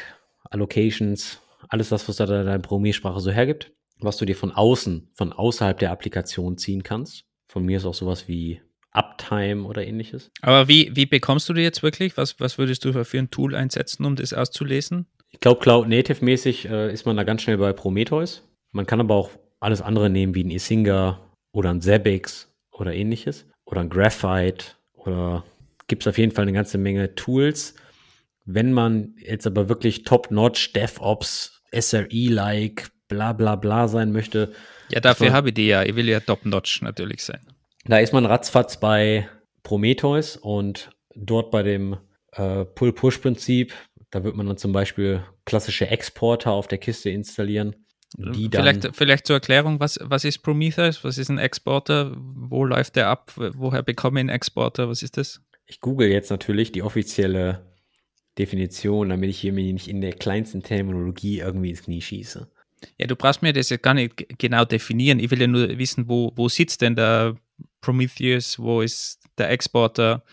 Allocations, 0.50 1.42
alles 1.68 1.90
das, 1.90 2.08
was 2.08 2.18
da 2.18 2.26
deine 2.26 2.60
Programmiersprache 2.60 3.20
so 3.20 3.32
hergibt, 3.32 3.74
was 4.00 4.18
du 4.18 4.26
dir 4.26 4.36
von 4.36 4.52
außen, 4.52 5.10
von 5.16 5.34
außerhalb 5.34 5.80
der 5.80 5.92
Applikation 5.92 6.58
ziehen 6.58 6.84
kannst. 6.84 7.26
Von 7.48 7.66
mir 7.66 7.78
ist 7.78 7.86
auch 7.86 7.94
sowas 7.94 8.28
wie 8.28 8.62
Uptime 8.92 9.64
oder 9.64 9.86
ähnliches. 9.86 10.32
Aber 10.42 10.68
wie, 10.68 10.92
wie 10.94 11.06
bekommst 11.06 11.48
du 11.50 11.54
die 11.54 11.62
jetzt 11.62 11.82
wirklich? 11.84 12.18
Was, 12.18 12.40
was 12.40 12.58
würdest 12.58 12.84
du 12.86 13.04
für 13.04 13.18
ein 13.18 13.32
Tool 13.32 13.56
einsetzen, 13.56 14.06
um 14.06 14.16
das 14.16 14.34
auszulesen? 14.34 15.08
Ich 15.30 15.40
glaube, 15.40 15.62
Cloud 15.62 15.88
Native 15.88 16.24
mäßig 16.24 16.70
äh, 16.70 16.92
ist 16.92 17.06
man 17.06 17.16
da 17.16 17.24
ganz 17.24 17.42
schnell 17.42 17.58
bei 17.58 17.72
Prometheus. 17.72 18.44
Man 18.72 18.86
kann 18.86 19.00
aber 19.00 19.16
auch 19.16 19.30
alles 19.60 19.82
andere 19.82 20.10
nehmen, 20.10 20.36
wie 20.36 20.44
ein 20.44 20.52
Isinga 20.52 21.20
oder 21.54 21.70
ein 21.70 21.82
Zabbix 21.82 22.54
oder 22.72 22.94
ähnliches 22.94 23.48
oder 23.66 23.82
ein 23.82 23.90
Graphite 23.90 24.66
oder 24.94 25.46
gibt 25.88 26.04
es 26.04 26.08
auf 26.08 26.18
jeden 26.18 26.32
Fall 26.32 26.44
eine 26.44 26.54
ganze 26.54 26.78
Menge 26.78 27.16
Tools. 27.16 27.76
Wenn 28.46 28.74
man 28.74 29.14
jetzt 29.18 29.48
aber 29.48 29.70
wirklich 29.70 30.04
top-notch 30.04 30.74
DevOps, 30.74 31.62
SRE-like, 31.74 32.92
bla 33.08 33.34
bla 33.34 33.56
bla 33.56 33.88
sein 33.88 34.12
möchte. 34.12 34.54
Ja, 34.90 35.00
dafür 35.00 35.32
habe 35.32 35.50
ich 35.50 35.54
die 35.56 35.68
ja. 35.68 35.84
Ich 35.84 35.96
will 35.96 36.10
ja 36.10 36.20
top-notch 36.20 36.82
natürlich 36.82 37.24
sein. 37.24 37.42
Da 37.86 37.98
ist 37.98 38.14
man 38.14 38.26
ratzfatz 38.26 38.80
bei 38.80 39.28
Prometheus 39.64 40.38
und 40.38 40.92
dort 41.16 41.52
bei 41.52 41.64
dem 41.64 41.98
äh, 42.34 42.66
Pull-Push-Prinzip, 42.66 43.74
da 44.12 44.24
wird 44.24 44.36
man 44.36 44.48
dann 44.48 44.58
zum 44.58 44.72
Beispiel 44.72 45.24
klassische 45.46 45.88
Exporter 45.88 46.52
auf 46.52 46.68
der 46.68 46.78
Kiste 46.78 47.10
installieren 47.10 47.76
die 48.18 48.50
dann 48.50 48.64
vielleicht, 48.64 48.96
vielleicht 48.96 49.28
zur 49.28 49.36
Erklärung, 49.36 49.80
was, 49.80 49.98
was 50.02 50.26
ist 50.26 50.40
Prometheus? 50.40 51.04
Was 51.04 51.18
ist 51.18 51.30
ein 51.30 51.38
Exporter? 51.38 52.14
Wo 52.18 52.66
läuft 52.66 52.96
der 52.96 53.08
ab? 53.08 53.32
Woher 53.36 53.84
bekomme 53.84 54.20
ich 54.20 54.22
einen 54.22 54.30
Exporter? 54.30 54.90
Was 54.90 55.02
ist 55.02 55.18
das? 55.18 55.42
Ich 55.66 55.80
google 55.80 56.10
jetzt 56.10 56.30
natürlich 56.30 56.72
die 56.72 56.84
offizielle 56.84 57.66
Definition, 58.38 59.10
damit 59.10 59.30
ich 59.30 59.40
hier 59.40 59.54
mir 59.54 59.72
nicht 59.72 59.88
in 59.88 60.02
der 60.02 60.14
kleinsten 60.14 60.62
Terminologie 60.62 61.40
irgendwie 61.40 61.70
ins 61.70 61.84
Knie 61.84 62.02
schieße. 62.02 62.50
Ja, 62.98 63.08
du 63.08 63.16
brauchst 63.16 63.42
mir 63.44 63.54
das 63.54 63.70
ja 63.70 63.78
gar 63.78 63.94
nicht 63.94 64.38
genau 64.40 64.66
definieren. 64.66 65.20
Ich 65.20 65.32
will 65.32 65.40
ja 65.40 65.48
nur 65.48 65.78
wissen, 65.78 66.10
wo, 66.10 66.34
wo 66.36 66.50
sitzt 66.50 66.82
denn 66.82 66.96
der 66.96 67.36
Prometheus? 67.82 68.60
Wo 68.60 68.82
ist 68.82 69.20
der 69.38 69.50
Exporter? 69.50 70.24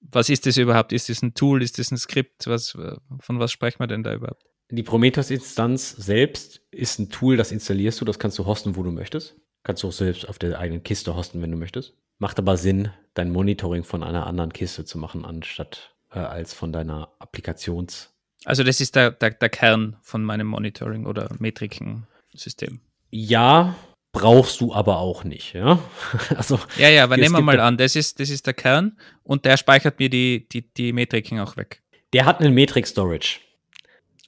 Was 0.00 0.28
ist 0.28 0.46
das 0.46 0.56
überhaupt? 0.56 0.92
Ist 0.92 1.08
das 1.08 1.22
ein 1.22 1.34
Tool? 1.34 1.62
Ist 1.62 1.78
das 1.78 1.90
ein 1.90 1.98
Skript? 1.98 2.46
Was, 2.46 2.76
von 3.20 3.38
was 3.38 3.52
sprechen 3.52 3.80
wir 3.80 3.86
denn 3.86 4.02
da 4.02 4.14
überhaupt? 4.14 4.44
Die 4.70 4.82
Prometheus-Instanz 4.82 5.90
selbst 5.90 6.62
ist 6.70 6.98
ein 7.00 7.10
Tool, 7.10 7.36
das 7.36 7.50
installierst 7.50 8.00
du, 8.00 8.04
das 8.04 8.20
kannst 8.20 8.38
du 8.38 8.46
hosten, 8.46 8.76
wo 8.76 8.84
du 8.84 8.92
möchtest. 8.92 9.36
Kannst 9.64 9.82
du 9.82 9.88
auch 9.88 9.92
selbst 9.92 10.28
auf 10.28 10.38
der 10.38 10.58
eigenen 10.58 10.82
Kiste 10.84 11.14
hosten, 11.14 11.42
wenn 11.42 11.50
du 11.50 11.56
möchtest. 11.56 11.94
Macht 12.18 12.38
aber 12.38 12.56
Sinn, 12.56 12.90
dein 13.14 13.30
Monitoring 13.30 13.82
von 13.82 14.02
einer 14.02 14.26
anderen 14.26 14.52
Kiste 14.52 14.84
zu 14.84 14.96
machen, 14.96 15.24
anstatt 15.24 15.96
äh, 16.12 16.20
als 16.20 16.54
von 16.54 16.72
deiner 16.72 17.12
Applikations. 17.18 18.14
Also 18.44 18.62
das 18.62 18.80
ist 18.80 18.94
der, 18.94 19.10
der, 19.10 19.30
der 19.30 19.48
Kern 19.48 19.96
von 20.02 20.24
meinem 20.24 20.46
Monitoring 20.46 21.06
oder 21.06 21.28
Metriken-System. 21.38 22.80
Ja, 23.10 23.74
brauchst 24.12 24.60
du 24.60 24.74
aber 24.74 24.98
auch 24.98 25.24
nicht, 25.24 25.54
ja. 25.54 25.78
also, 26.36 26.58
ja, 26.76 26.88
ja, 26.88 27.04
aber 27.04 27.16
nehmen 27.16 27.34
wir 27.34 27.42
mal 27.42 27.60
an, 27.60 27.76
das 27.76 27.96
ist, 27.96 28.20
das 28.20 28.30
ist 28.30 28.46
der 28.46 28.54
Kern 28.54 28.96
und 29.22 29.44
der 29.44 29.56
speichert 29.56 29.98
mir 29.98 30.10
die, 30.10 30.48
die, 30.48 30.62
die 30.62 30.92
Metriken 30.92 31.38
auch 31.40 31.56
weg. 31.56 31.82
Der 32.12 32.24
hat 32.24 32.40
einen 32.40 32.54
Metrik-Storage. 32.54 33.38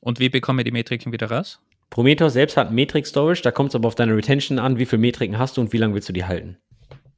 Und 0.00 0.18
wie 0.18 0.28
bekomme 0.28 0.62
ich 0.62 0.64
die 0.64 0.72
Metriken 0.72 1.12
wieder 1.12 1.30
raus? 1.30 1.60
Prometheus 1.92 2.32
selbst 2.32 2.56
hat 2.56 2.72
Metric 2.72 3.06
Storage, 3.06 3.42
da 3.42 3.50
kommt 3.50 3.68
es 3.68 3.74
aber 3.74 3.86
auf 3.86 3.94
deine 3.94 4.16
Retention 4.16 4.58
an, 4.58 4.78
wie 4.78 4.86
viele 4.86 5.00
Metriken 5.00 5.38
hast 5.38 5.56
du 5.56 5.60
und 5.60 5.74
wie 5.74 5.76
lange 5.76 5.94
willst 5.94 6.08
du 6.08 6.14
die 6.14 6.24
halten. 6.24 6.56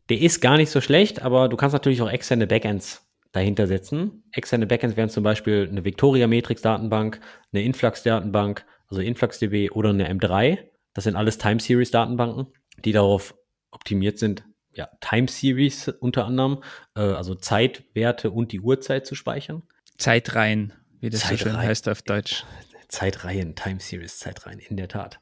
Der 0.09 0.20
ist 0.20 0.40
gar 0.40 0.57
nicht 0.57 0.70
so 0.70 0.81
schlecht, 0.81 1.22
aber 1.22 1.48
du 1.48 1.57
kannst 1.57 1.74
natürlich 1.74 2.03
auch 2.03 2.11
externe 2.11 2.48
Backends 2.48 3.07
dahinter 3.31 3.66
setzen. 3.66 4.24
Externe 4.33 4.66
Backends 4.66 4.96
wären 4.96 5.09
zum 5.09 5.22
Beispiel 5.22 5.68
eine 5.70 5.85
Victoria 5.85 6.27
Matrix 6.27 6.61
Datenbank, 6.62 7.20
eine 7.53 7.62
Influx 7.62 8.03
Datenbank, 8.03 8.64
also 8.88 9.00
InfluxDB 9.00 9.70
oder 9.70 9.90
eine 9.90 10.12
M3. 10.12 10.59
Das 10.94 11.04
sind 11.04 11.16
alles 11.16 11.38
Time 11.38 11.61
Series 11.61 11.90
Datenbanken, 11.90 12.46
die 12.85 12.92
darauf 12.92 13.35
optimiert 13.70 14.18
sind, 14.18 14.44
ja, 14.72 14.88
Time 15.00 15.28
Series 15.28 15.88
unter 15.88 16.24
anderem, 16.24 16.62
äh, 16.96 17.00
also 17.00 17.35
Zeitwerte 17.35 18.30
und 18.30 18.52
die 18.52 18.61
Uhrzeit 18.61 19.07
zu 19.07 19.14
speichern. 19.14 19.62
Zeitreihen, 19.98 20.72
wie 21.00 21.11
das 21.11 21.20
Zeitreihen. 21.20 21.38
so 21.38 21.44
schön 21.44 21.57
heißt 21.57 21.88
auf 21.88 22.02
Deutsch. 22.02 22.44
Zeitreihen, 22.88 23.54
Time 23.54 23.80
Series 23.80 24.18
Zeitreihen, 24.18 24.59
in 24.61 24.76
der 24.76 24.88
Tat. 24.88 25.20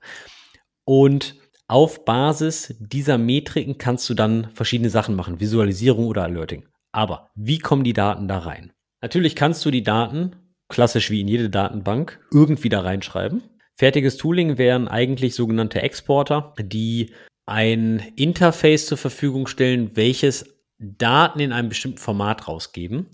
Und 0.84 1.36
auf 1.68 2.04
Basis 2.04 2.74
dieser 2.78 3.18
Metriken 3.18 3.78
kannst 3.78 4.08
du 4.10 4.14
dann 4.14 4.50
verschiedene 4.54 4.90
Sachen 4.90 5.14
machen, 5.14 5.40
Visualisierung 5.40 6.06
oder 6.06 6.24
Alerting. 6.24 6.68
Aber 6.92 7.30
wie 7.34 7.58
kommen 7.58 7.84
die 7.84 7.94
Daten 7.94 8.28
da 8.28 8.38
rein? 8.38 8.72
Natürlich 9.00 9.34
kannst 9.34 9.64
du 9.64 9.70
die 9.70 9.82
Daten, 9.82 10.36
klassisch 10.68 11.10
wie 11.10 11.20
in 11.20 11.28
jede 11.28 11.50
Datenbank, 11.50 12.20
irgendwie 12.30 12.68
da 12.68 12.80
reinschreiben. 12.80 13.42
Fertiges 13.76 14.16
Tooling 14.16 14.58
wären 14.58 14.88
eigentlich 14.88 15.34
sogenannte 15.34 15.82
Exporter, 15.82 16.54
die 16.60 17.12
ein 17.46 18.12
Interface 18.16 18.86
zur 18.86 18.98
Verfügung 18.98 19.46
stellen, 19.46 19.96
welches 19.96 20.56
Daten 20.78 21.40
in 21.40 21.52
einem 21.52 21.68
bestimmten 21.68 21.98
Format 21.98 22.48
rausgeben. 22.48 23.08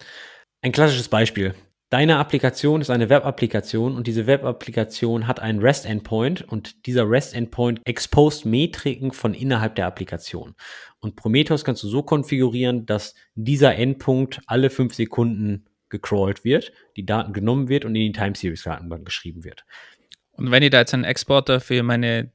Ein 0.62 0.72
klassisches 0.72 1.08
Beispiel. 1.08 1.54
Deine 1.90 2.18
Applikation 2.18 2.82
ist 2.82 2.90
eine 2.90 3.08
Web-Applikation 3.08 3.96
und 3.96 4.06
diese 4.06 4.26
Web-Applikation 4.26 5.26
hat 5.26 5.40
einen 5.40 5.60
REST-Endpoint 5.60 6.46
und 6.46 6.84
dieser 6.84 7.08
REST-Endpoint 7.08 7.80
exposed 7.86 8.44
Metriken 8.44 9.12
von 9.12 9.32
innerhalb 9.32 9.74
der 9.74 9.86
Applikation. 9.86 10.54
Und 11.00 11.16
Prometheus 11.16 11.64
kannst 11.64 11.82
du 11.82 11.88
so 11.88 12.02
konfigurieren, 12.02 12.84
dass 12.84 13.14
dieser 13.34 13.76
Endpunkt 13.76 14.42
alle 14.46 14.68
fünf 14.68 14.94
Sekunden 14.94 15.64
gecrawlt 15.88 16.44
wird, 16.44 16.72
die 16.96 17.06
Daten 17.06 17.32
genommen 17.32 17.70
wird 17.70 17.86
und 17.86 17.94
in 17.94 18.12
die 18.12 18.18
Time 18.18 18.34
Series 18.34 18.64
Datenbank 18.64 19.06
geschrieben 19.06 19.44
wird. 19.44 19.64
Und 20.38 20.50
wenn 20.50 20.62
ich 20.62 20.70
da 20.70 20.78
jetzt 20.78 20.94
einen 20.94 21.04
Exporter 21.04 21.60
für 21.60 21.82
meine 21.82 22.30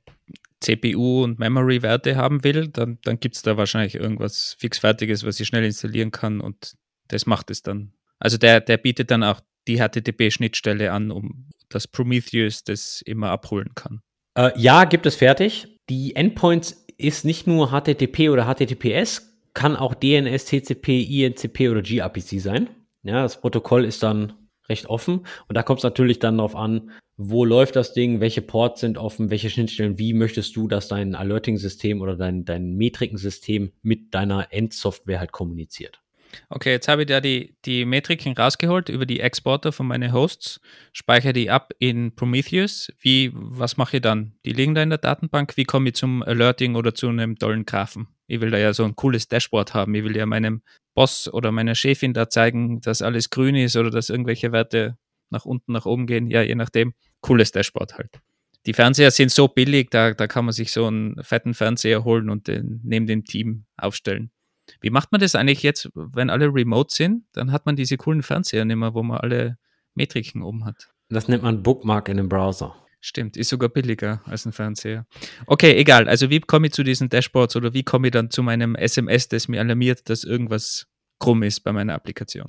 CPU 0.60 1.24
und 1.24 1.40
Memory-Werte 1.40 2.16
haben 2.16 2.44
will, 2.44 2.68
dann, 2.68 3.00
dann 3.04 3.20
gibt 3.20 3.36
es 3.36 3.42
da 3.42 3.58
wahrscheinlich 3.58 3.96
irgendwas 3.96 4.56
fixfertiges, 4.60 5.26
was 5.26 5.40
ich 5.40 5.48
schnell 5.48 5.64
installieren 5.64 6.12
kann 6.12 6.42
und 6.42 6.76
das 7.08 7.26
macht 7.26 7.50
es 7.50 7.64
dann. 7.64 7.94
Also 8.20 8.38
der, 8.38 8.62
der 8.62 8.78
bietet 8.78 9.12
dann 9.12 9.24
auch 9.24 9.42
die 9.68 9.78
HTTP-Schnittstelle 9.78 10.92
an, 10.92 11.12
um 11.12 11.50
dass 11.70 11.88
Prometheus 11.88 12.64
das 12.64 13.02
immer 13.02 13.30
abholen 13.30 13.72
kann. 13.74 14.02
Äh, 14.36 14.52
ja, 14.60 14.86
gibt 14.86 15.06
es 15.06 15.16
fertig. 15.16 15.80
Die 15.90 16.16
Endpoints 16.16 16.86
ist 16.98 17.26
nicht 17.26 17.48
nur 17.48 17.70
HTTP 17.70 18.30
oder 18.30 18.46
HTTPS, 18.46 19.40
kann 19.54 19.76
auch 19.76 19.96
DNS, 19.96 20.46
TCP, 20.46 21.02
INCP 21.04 21.70
oder 21.70 21.82
gRPC 21.82 22.40
sein. 22.40 22.70
Ja, 23.04 23.24
das 23.24 23.42
Protokoll 23.42 23.86
ist 23.86 24.04
dann 24.04 24.34
recht 24.70 24.88
offen 24.88 25.26
und 25.48 25.56
da 25.56 25.64
kommt 25.64 25.80
es 25.80 25.84
natürlich 25.84 26.20
dann 26.20 26.38
darauf 26.38 26.56
an, 26.56 26.92
wo 27.18 27.46
läuft 27.46 27.76
das 27.76 27.94
Ding, 27.94 28.20
welche 28.20 28.42
Ports 28.42 28.82
sind 28.82 28.98
offen, 28.98 29.30
welche 29.30 29.50
Schnittstellen, 29.50 30.00
wie 30.00 30.14
möchtest 30.14 30.56
du, 30.56 30.68
dass 30.68 30.88
dein 30.88 31.16
Alerting-System 31.16 32.02
oder 32.02 32.16
dein, 32.16 32.46
dein 32.46 32.76
Metrikensystem 32.76 33.72
mit 33.82 34.14
deiner 34.14 34.52
Endsoftware 34.52 35.20
halt 35.20 35.32
kommuniziert. 35.32 36.04
Okay, 36.50 36.72
jetzt 36.72 36.88
habe 36.88 37.04
ich 37.04 37.08
da 37.08 37.22
die, 37.22 37.56
die 37.66 37.86
Metriken 37.86 38.34
rausgeholt 38.34 38.90
über 38.90 39.06
die 39.06 39.20
Exporter 39.20 39.72
von 39.72 39.88
meinen 39.88 40.14
Hosts, 40.14 40.60
speichere 40.92 41.34
die 41.34 41.50
ab 41.50 41.74
in 41.80 42.16
Prometheus. 42.16 42.92
Wie, 43.00 43.32
was 43.34 43.78
mache 43.78 43.98
ich 43.98 44.02
dann? 44.02 44.34
Die 44.46 44.52
liegen 44.52 44.74
da 44.74 44.82
in 44.82 44.90
der 44.90 44.98
Datenbank. 44.98 45.58
Wie 45.58 45.66
komme 45.66 45.90
ich 45.90 45.96
zum 45.96 46.24
Alerting 46.24 46.76
oder 46.76 46.96
zu 46.96 47.08
einem 47.08 47.38
tollen 47.38 47.66
Graphen? 47.66 48.08
Ich 48.28 48.42
will 48.42 48.52
da 48.52 48.58
ja 48.58 48.74
so 48.74 48.84
ein 48.84 48.96
cooles 48.96 49.28
Dashboard 49.28 49.74
haben. 49.74 49.94
Ich 49.96 50.04
will 50.04 50.16
ja 50.16 50.26
meinem 50.26 50.62
Boss 50.94 51.32
oder 51.32 51.52
meiner 51.52 51.76
Chefin 51.76 52.14
da 52.14 52.30
zeigen, 52.30 52.82
dass 52.82 53.02
alles 53.02 53.30
grün 53.30 53.56
ist 53.56 53.76
oder 53.76 53.90
dass 53.90 54.10
irgendwelche 54.10 54.52
Werte 54.52 54.98
nach 55.30 55.46
unten, 55.46 55.74
nach 55.74 55.86
oben 55.86 56.08
gehen. 56.08 56.30
Ja, 56.30 56.42
je 56.42 56.56
nachdem. 56.56 56.94
Cooles 57.22 57.52
Dashboard 57.52 57.98
halt. 57.98 58.20
Die 58.66 58.74
Fernseher 58.74 59.12
sind 59.12 59.32
so 59.32 59.50
billig, 59.50 59.90
da, 59.90 60.14
da 60.14 60.28
kann 60.28 60.46
man 60.46 60.54
sich 60.54 60.72
so 60.72 60.88
einen 60.88 61.22
fetten 61.22 61.54
Fernseher 61.54 62.06
holen 62.06 62.30
und 62.30 62.48
den 62.48 62.80
neben 62.84 63.08
dem 63.08 63.26
Team 63.26 63.66
aufstellen. 63.76 64.32
Wie 64.80 64.90
macht 64.90 65.12
man 65.12 65.20
das 65.20 65.36
eigentlich 65.36 65.64
jetzt, 65.64 65.90
wenn 65.94 66.30
alle 66.30 66.46
remote 66.46 66.94
sind? 66.94 67.26
Dann 67.34 67.52
hat 67.52 67.66
man 67.66 67.76
diese 67.76 67.98
coolen 67.98 68.24
Fernseher 68.24 68.64
nicht 68.64 68.78
mehr, 68.78 68.94
wo 68.94 69.04
man 69.04 69.18
alle 69.18 69.58
Metriken 69.96 70.42
oben 70.42 70.64
hat. 70.64 70.90
Das 71.10 71.28
nennt 71.28 71.44
man 71.44 71.62
Bookmark 71.62 72.08
in 72.08 72.20
einem 72.20 72.30
Browser. 72.30 72.76
Stimmt, 73.06 73.36
ist 73.36 73.50
sogar 73.50 73.68
billiger 73.68 74.22
als 74.26 74.46
ein 74.46 74.54
Fernseher. 74.54 75.06
Okay, 75.46 75.74
egal. 75.76 76.08
Also 76.08 76.30
wie 76.30 76.40
komme 76.40 76.68
ich 76.68 76.74
zu 76.74 76.84
diesen 76.84 77.10
Dashboards 77.10 77.58
oder 77.58 77.74
wie 77.74 77.84
komme 77.84 78.08
ich 78.08 78.12
dann 78.12 78.30
zu 78.30 78.42
meinem 78.44 78.76
SMS, 78.76 79.28
das 79.28 79.50
mir 79.50 79.60
alarmiert, 79.60 80.10
dass 80.10 80.24
irgendwas 80.24 80.88
krumm 81.20 81.44
ist 81.44 81.60
bei 81.66 81.74
meiner 81.74 81.96
Applikation? 81.96 82.48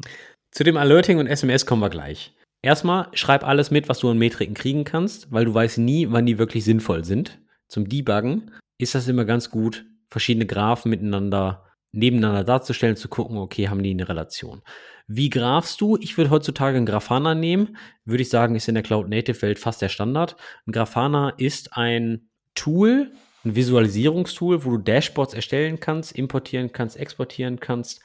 Zu 0.53 0.63
dem 0.63 0.77
Alerting 0.77 1.19
und 1.19 1.27
SMS 1.27 1.67
kommen 1.67 1.83
wir 1.83 1.91
gleich. 1.91 2.37
Erstmal 2.63 3.09
schreib 3.15 3.45
alles 3.45 3.73
mit, 3.73 3.89
was 3.89 3.99
du 3.99 4.09
an 4.09 4.19
Metriken 4.19 4.55
kriegen 4.55 4.85
kannst, 4.85 5.33
weil 5.33 5.45
du 5.45 5.53
weißt 5.53 5.79
nie, 5.79 6.07
wann 6.13 6.25
die 6.25 6.39
wirklich 6.39 6.63
sinnvoll 6.63 7.05
sind. 7.05 7.41
Zum 7.67 7.89
Debuggen 7.89 8.53
ist 8.79 8.95
das 8.95 9.09
immer 9.09 9.25
ganz 9.25 9.51
gut, 9.51 9.85
verschiedene 10.09 10.47
Graphen 10.47 10.89
miteinander 10.89 11.65
nebeneinander 11.91 12.45
darzustellen, 12.45 12.97
zu 12.97 13.09
gucken, 13.09 13.39
okay, 13.39 13.69
haben 13.69 13.83
die 13.83 13.91
eine 13.91 14.09
Relation. 14.09 14.63
Wie 15.07 15.29
grafst 15.29 15.81
du? 15.81 15.97
Ich 16.01 16.17
würde 16.17 16.31
heutzutage 16.31 16.77
einen 16.77 16.87
Grafana 16.87 17.35
nehmen. 17.35 17.77
Würde 18.05 18.23
ich 18.23 18.31
sagen, 18.31 18.55
ist 18.55 18.69
in 18.69 18.75
der 18.75 18.83
Cloud 18.83 19.09
Native 19.09 19.41
Welt 19.43 19.59
fast 19.59 19.83
der 19.83 19.91
Standard. 19.91 20.37
Ein 20.67 20.73
Grafana 20.73 21.31
ist 21.31 21.77
ein 21.77 22.29
Tool, 22.55 23.13
ein 23.45 23.55
Visualisierungstool, 23.55 24.65
wo 24.65 24.71
du 24.71 24.79
Dashboards 24.79 25.35
erstellen 25.35 25.79
kannst, 25.79 26.13
importieren 26.13 26.73
kannst, 26.73 26.97
exportieren 26.97 27.61
kannst. 27.61 28.01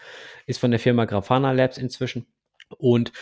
Ist 0.46 0.60
von 0.60 0.72
der 0.72 0.80
Firma 0.80 1.06
Grafana 1.06 1.54
Labs 1.54 1.78
inzwischen. 1.78 2.26
Und 2.78 3.14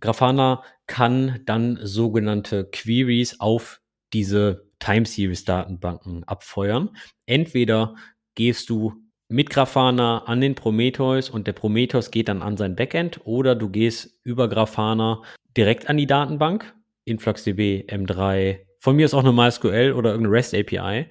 Grafana 0.00 0.62
kann 0.86 1.40
dann 1.44 1.78
sogenannte 1.82 2.68
Queries 2.70 3.40
auf 3.40 3.80
diese 4.12 4.68
Time 4.78 5.06
Series 5.06 5.44
Datenbanken 5.44 6.24
abfeuern. 6.24 6.90
Entweder 7.26 7.96
gehst 8.34 8.70
du 8.70 9.03
mit 9.28 9.50
Grafana 9.50 10.24
an 10.24 10.40
den 10.40 10.54
Prometheus 10.54 11.30
und 11.30 11.46
der 11.46 11.52
Prometheus 11.52 12.10
geht 12.10 12.28
dann 12.28 12.42
an 12.42 12.56
sein 12.56 12.76
Backend 12.76 13.20
oder 13.24 13.54
du 13.54 13.68
gehst 13.68 14.20
über 14.22 14.48
Grafana 14.48 15.22
direkt 15.56 15.88
an 15.88 15.96
die 15.96 16.06
Datenbank, 16.06 16.74
InfluxDB, 17.04 17.86
M3, 17.88 18.60
von 18.84 18.96
mir 18.96 19.06
ist 19.06 19.14
auch 19.14 19.24
eine 19.24 19.32
MySQL 19.32 19.94
oder 19.96 20.10
irgendeine 20.10 20.36
REST 20.36 20.54
API. 20.54 21.06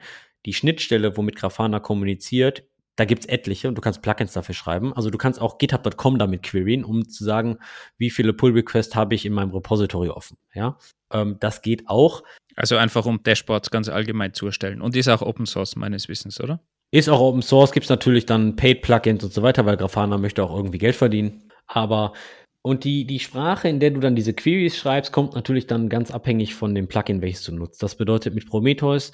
Die 0.45 0.53
Schnittstelle, 0.53 1.17
womit 1.17 1.37
Grafana 1.37 1.79
kommuniziert, 1.79 2.63
da 2.97 3.05
gibt 3.05 3.23
es 3.23 3.29
etliche 3.29 3.67
und 3.67 3.73
du 3.73 3.81
kannst 3.81 4.03
Plugins 4.03 4.33
dafür 4.33 4.53
schreiben. 4.53 4.93
Also 4.93 5.09
du 5.09 5.17
kannst 5.17 5.41
auch 5.41 5.57
github.com 5.57 6.19
damit 6.19 6.43
queryen, 6.43 6.83
um 6.83 7.09
zu 7.09 7.23
sagen, 7.23 7.57
wie 7.97 8.11
viele 8.11 8.33
Pull-Requests 8.33 8.95
habe 8.95 9.15
ich 9.15 9.25
in 9.25 9.33
meinem 9.33 9.49
Repository 9.49 10.09
offen. 10.09 10.37
Ja, 10.53 10.77
ähm, 11.11 11.37
das 11.39 11.63
geht 11.63 11.89
auch. 11.89 12.23
Also 12.55 12.77
einfach 12.77 13.07
um 13.07 13.23
Dashboards 13.23 13.71
ganz 13.71 13.89
allgemein 13.89 14.35
zu 14.35 14.45
erstellen. 14.45 14.79
Und 14.79 14.95
ist 14.95 15.07
auch 15.07 15.23
Open 15.23 15.47
Source 15.47 15.75
meines 15.75 16.07
Wissens, 16.07 16.39
oder? 16.39 16.59
Ist 16.93 17.09
auch 17.09 17.21
Open 17.21 17.41
Source, 17.41 17.71
gibt 17.71 17.85
es 17.85 17.89
natürlich 17.89 18.27
dann 18.27 18.55
Paid-Plugins 18.55 19.23
und 19.23 19.33
so 19.33 19.41
weiter, 19.41 19.65
weil 19.65 19.77
Grafana 19.77 20.19
möchte 20.19 20.43
auch 20.43 20.55
irgendwie 20.55 20.77
Geld 20.77 20.95
verdienen. 20.95 21.49
Aber 21.65 22.13
und 22.61 22.83
die, 22.83 23.05
die 23.05 23.17
Sprache, 23.19 23.67
in 23.67 23.79
der 23.79 23.89
du 23.89 23.99
dann 23.99 24.15
diese 24.15 24.35
Queries 24.35 24.77
schreibst, 24.77 25.11
kommt 25.11 25.33
natürlich 25.33 25.65
dann 25.65 25.89
ganz 25.89 26.11
abhängig 26.11 26.53
von 26.53 26.75
dem 26.75 26.87
Plugin, 26.87 27.23
welches 27.23 27.45
du 27.45 27.51
nutzt. 27.51 27.81
Das 27.81 27.95
bedeutet, 27.95 28.35
mit 28.35 28.47
Prometheus 28.47 29.11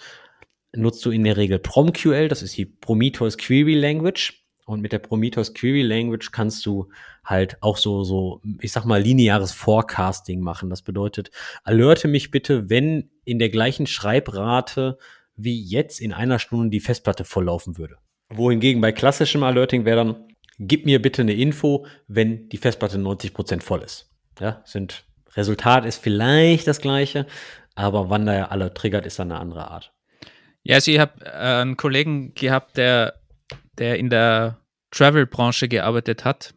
nutzt 0.76 1.06
du 1.06 1.12
in 1.12 1.24
der 1.24 1.38
Regel 1.38 1.58
PromQL, 1.58 2.28
das 2.28 2.44
ist 2.44 2.58
die 2.58 2.66
Prometheus 2.66 3.38
Query 3.38 3.76
Language. 3.76 4.44
Und 4.66 4.82
mit 4.82 4.92
der 4.92 5.00
Prometheus 5.00 5.54
Query 5.54 5.82
Language 5.82 6.34
kannst 6.34 6.66
du 6.66 6.90
halt 7.24 7.58
auch 7.62 7.78
so, 7.78 8.04
so, 8.04 8.42
ich 8.60 8.74
sag 8.74 8.84
mal, 8.84 9.02
lineares 9.02 9.54
Forecasting 9.54 10.42
machen. 10.42 10.70
Das 10.70 10.82
bedeutet, 10.82 11.32
alerte 11.64 12.10
mich 12.10 12.30
bitte, 12.30 12.70
wenn 12.70 13.10
in 13.24 13.40
der 13.40 13.50
gleichen 13.50 13.88
Schreibrate 13.88 14.98
wie 15.44 15.64
jetzt 15.64 16.00
in 16.00 16.14
einer 16.14 16.40
Stunde 16.40 16.70
die 16.70 16.80
Festplatte 16.80 17.24
volllaufen 17.24 17.78
würde. 17.78 17.98
Wohingegen 18.30 18.82
bei 18.82 18.92
klassischem 18.92 19.44
Alerting 19.44 19.86
wäre 19.86 20.06
dann, 20.06 20.28
gib 20.60 20.86
mir 20.86 21.02
bitte 21.02 21.22
eine 21.22 21.34
Info, 21.34 21.86
wenn 22.08 22.50
die 22.50 22.58
Festplatte 22.58 22.98
90% 22.98 23.62
voll 23.62 23.82
ist. 23.82 24.12
Ja, 24.40 24.62
sind, 24.66 25.06
Resultat 25.36 25.86
ist 25.86 26.02
vielleicht 26.02 26.68
das 26.68 26.82
gleiche, 26.82 27.26
aber 27.76 28.10
wann 28.10 28.26
der 28.26 28.52
alle 28.52 28.74
triggert, 28.74 29.06
ist 29.06 29.20
dann 29.20 29.32
eine 29.32 29.40
andere 29.40 29.70
Art. 29.70 29.94
Ja, 30.64 30.76
also 30.76 30.92
ich 30.92 31.00
habe 31.00 31.26
äh, 31.26 31.62
einen 31.62 31.78
Kollegen 31.78 32.34
gehabt, 32.34 32.78
der, 32.78 33.16
der 33.78 33.98
in 33.98 34.10
der 34.10 34.60
Travel-Branche 34.92 35.68
gearbeitet 35.68 36.26
hat. 36.26 36.54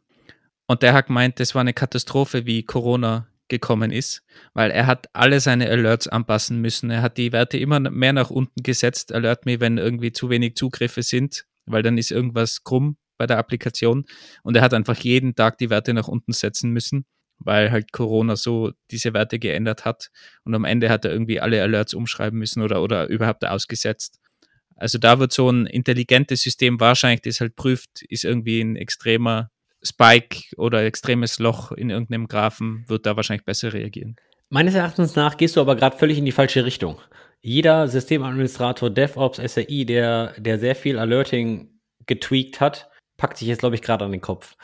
Und 0.67 0.83
der 0.83 0.95
hat 0.95 1.07
gemeint, 1.07 1.39
das 1.41 1.55
war 1.55 1.61
eine 1.61 1.75
Katastrophe, 1.75 2.47
wie 2.47 2.63
Corona 2.63 3.29
gekommen 3.53 3.93
ist, 3.93 4.25
weil 4.55 4.71
er 4.71 4.87
hat 4.87 5.09
alle 5.13 5.39
seine 5.39 5.69
Alerts 5.69 6.09
anpassen 6.09 6.61
müssen. 6.61 6.91
Er 6.91 7.03
hat 7.03 7.19
die 7.19 7.33
Werte 7.33 7.59
immer 7.59 7.79
mehr 7.79 8.15
nach 8.15 8.31
unten 8.31 8.63
gesetzt. 8.63 9.13
Alert 9.13 9.45
me, 9.47 9.61
wenn 9.61 9.77
irgendwie 9.79 10.11
zu 10.11 10.31
wenig 10.31 10.57
Zugriffe 10.57 11.03
sind, 11.03 11.45
weil 11.67 11.83
dann 11.83 11.99
ist 11.99 12.11
irgendwas 12.11 12.65
krumm 12.65 12.97
bei 13.19 13.27
der 13.27 13.39
Applikation. 13.39 14.07
Und 14.43 14.57
er 14.57 14.63
hat 14.63 14.75
einfach 14.75 14.97
jeden 14.97 15.35
Tag 15.35 15.59
die 15.59 15.69
Werte 15.71 15.93
nach 15.93 16.09
unten 16.09 16.33
setzen 16.33 16.71
müssen, 16.71 17.05
weil 17.39 17.71
halt 17.71 17.93
Corona 17.93 18.37
so 18.37 18.73
diese 18.91 19.13
Werte 19.13 19.39
geändert 19.39 19.85
hat 19.85 20.11
und 20.45 20.55
am 20.55 20.65
Ende 20.65 20.89
hat 20.89 21.05
er 21.05 21.13
irgendwie 21.13 21.39
alle 21.39 21.63
Alerts 21.63 21.95
umschreiben 21.95 22.39
müssen 22.39 22.63
oder, 22.63 22.83
oder 22.83 23.09
überhaupt 23.09 23.45
ausgesetzt. 23.45 24.19
Also 24.77 24.99
da 24.99 25.21
wird 25.21 25.33
so 25.33 25.51
ein 25.51 25.67
intelligentes 25.67 26.41
System 26.41 26.81
wahrscheinlich, 26.81 27.21
das 27.21 27.41
halt 27.41 27.55
prüft, 27.55 28.03
ist 28.09 28.25
irgendwie 28.25 28.61
ein 28.61 28.75
extremer 28.75 29.52
Spike 29.83 30.57
oder 30.57 30.85
extremes 30.85 31.39
Loch 31.39 31.73
in 31.73 31.91
irgendeinem 31.91 32.29
Graphen, 32.29 32.85
wird 32.89 33.07
da 33.07 33.17
wahrscheinlich 33.17 33.45
besser 33.45 33.73
reagieren. 33.73 34.17
Meines 34.49 34.75
Erachtens 34.75 35.17
nach 35.17 35.37
gehst 35.37 35.57
du 35.57 35.61
aber 35.61 35.77
gerade 35.77 35.97
völlig 35.97 36.19
in 36.19 36.25
die 36.25 36.33
falsche 36.33 36.65
Richtung. 36.65 37.01
Jeder 37.41 37.89
Systemadministrator, 37.89 38.91
DevOps, 38.91 39.39
SRI, 39.39 39.85
der, 39.87 40.35
der 40.39 40.59
sehr 40.59 40.77
viel 40.77 40.99
Alerting 40.99 41.81
getweakt 42.07 42.61
hat, 42.61 42.91
packt 43.17 43.39
sich 43.39 43.49
jetzt, 43.49 43.61
glaube 43.61 43.75
ich, 43.75 43.83
gerade 43.83 44.05
an 44.05 44.13
den 44.13 44.21
Kopf. 44.21 44.57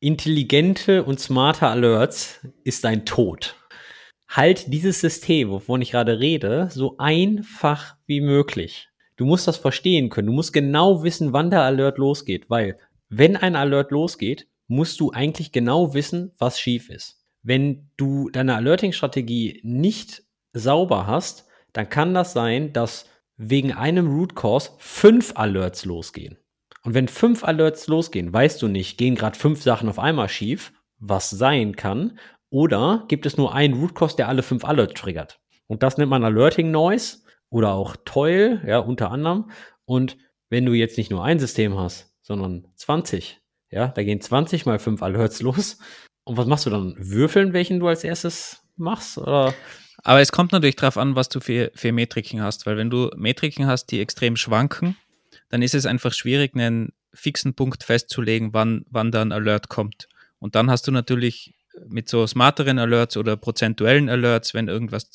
Intelligente 0.00 1.04
und 1.04 1.20
smarte 1.20 1.66
Alerts 1.68 2.46
ist 2.64 2.84
dein 2.84 3.04
Tod. 3.04 3.56
Halt 4.28 4.72
dieses 4.72 5.00
System, 5.00 5.50
wovon 5.50 5.80
ich 5.80 5.92
gerade 5.92 6.18
rede, 6.18 6.68
so 6.70 6.96
einfach 6.98 7.96
wie 8.06 8.20
möglich. 8.20 8.88
Du 9.16 9.26
musst 9.26 9.46
das 9.46 9.56
verstehen 9.56 10.10
können. 10.10 10.26
Du 10.26 10.32
musst 10.32 10.52
genau 10.52 11.04
wissen, 11.04 11.32
wann 11.32 11.50
der 11.50 11.62
Alert 11.62 11.98
losgeht, 11.98 12.50
weil 12.50 12.76
wenn 13.08 13.36
ein 13.36 13.54
Alert 13.54 13.92
losgeht, 13.92 14.48
musst 14.66 15.00
du 15.00 15.12
eigentlich 15.12 15.52
genau 15.52 15.94
wissen, 15.94 16.32
was 16.38 16.58
schief 16.58 16.88
ist. 16.88 17.24
Wenn 17.42 17.90
du 17.96 18.30
deine 18.30 18.56
Alerting-Strategie 18.56 19.60
nicht 19.62 20.22
sauber 20.52 21.06
hast, 21.06 21.46
dann 21.72 21.88
kann 21.88 22.14
das 22.14 22.32
sein, 22.32 22.72
dass 22.72 23.06
wegen 23.36 23.72
einem 23.72 24.08
Root 24.08 24.34
Cause 24.34 24.70
fünf 24.78 25.32
Alerts 25.36 25.84
losgehen. 25.84 26.38
Und 26.84 26.94
wenn 26.94 27.08
fünf 27.08 27.44
Alerts 27.44 27.86
losgehen, 27.86 28.32
weißt 28.32 28.62
du 28.62 28.68
nicht, 28.68 28.98
gehen 28.98 29.14
gerade 29.14 29.38
fünf 29.38 29.62
Sachen 29.62 29.88
auf 29.88 29.98
einmal 29.98 30.28
schief, 30.28 30.72
was 30.98 31.30
sein 31.30 31.76
kann, 31.76 32.18
oder 32.50 33.04
gibt 33.08 33.26
es 33.26 33.36
nur 33.36 33.54
einen 33.54 33.74
Root 33.74 33.94
Cause, 33.94 34.16
der 34.16 34.28
alle 34.28 34.42
fünf 34.42 34.64
Alerts 34.64 35.00
triggert. 35.00 35.40
Und 35.66 35.82
das 35.82 35.98
nennt 35.98 36.10
man 36.10 36.24
Alerting 36.24 36.70
Noise 36.70 37.18
oder 37.50 37.74
auch 37.74 37.96
Toil, 38.04 38.62
ja, 38.66 38.78
unter 38.78 39.10
anderem. 39.10 39.50
Und 39.84 40.16
wenn 40.50 40.64
du 40.64 40.72
jetzt 40.72 40.96
nicht 40.98 41.10
nur 41.10 41.24
ein 41.24 41.40
System 41.40 41.76
hast, 41.76 42.14
sondern 42.22 42.68
20, 42.76 43.40
ja, 43.74 43.88
da 43.88 44.02
gehen 44.02 44.20
20 44.20 44.66
mal 44.66 44.78
5 44.78 45.02
Alerts 45.02 45.42
los. 45.42 45.78
Und 46.24 46.36
was 46.36 46.46
machst 46.46 46.64
du 46.66 46.70
dann? 46.70 46.94
Würfeln, 46.96 47.52
welchen 47.52 47.80
du 47.80 47.88
als 47.88 48.04
erstes 48.04 48.62
machst? 48.76 49.18
Oder? 49.18 49.52
Aber 50.02 50.20
es 50.20 50.32
kommt 50.32 50.52
natürlich 50.52 50.76
darauf 50.76 50.96
an, 50.96 51.16
was 51.16 51.28
du 51.28 51.40
für, 51.40 51.70
für 51.74 51.92
Metriken 51.92 52.40
hast, 52.40 52.66
weil 52.66 52.76
wenn 52.76 52.90
du 52.90 53.10
Metriken 53.16 53.66
hast, 53.66 53.86
die 53.86 54.00
extrem 54.00 54.36
schwanken, 54.36 54.96
dann 55.48 55.60
ist 55.60 55.74
es 55.74 55.86
einfach 55.86 56.12
schwierig, 56.12 56.54
einen 56.54 56.92
fixen 57.12 57.54
Punkt 57.54 57.84
festzulegen, 57.84 58.54
wann, 58.54 58.84
wann 58.90 59.10
da 59.10 59.22
ein 59.22 59.32
Alert 59.32 59.68
kommt. 59.68 60.08
Und 60.38 60.54
dann 60.54 60.70
hast 60.70 60.86
du 60.86 60.92
natürlich 60.92 61.54
mit 61.88 62.08
so 62.08 62.26
smarteren 62.26 62.78
Alerts 62.78 63.16
oder 63.16 63.36
prozentuellen 63.36 64.08
Alerts, 64.08 64.54
wenn 64.54 64.68
irgendwas 64.68 65.10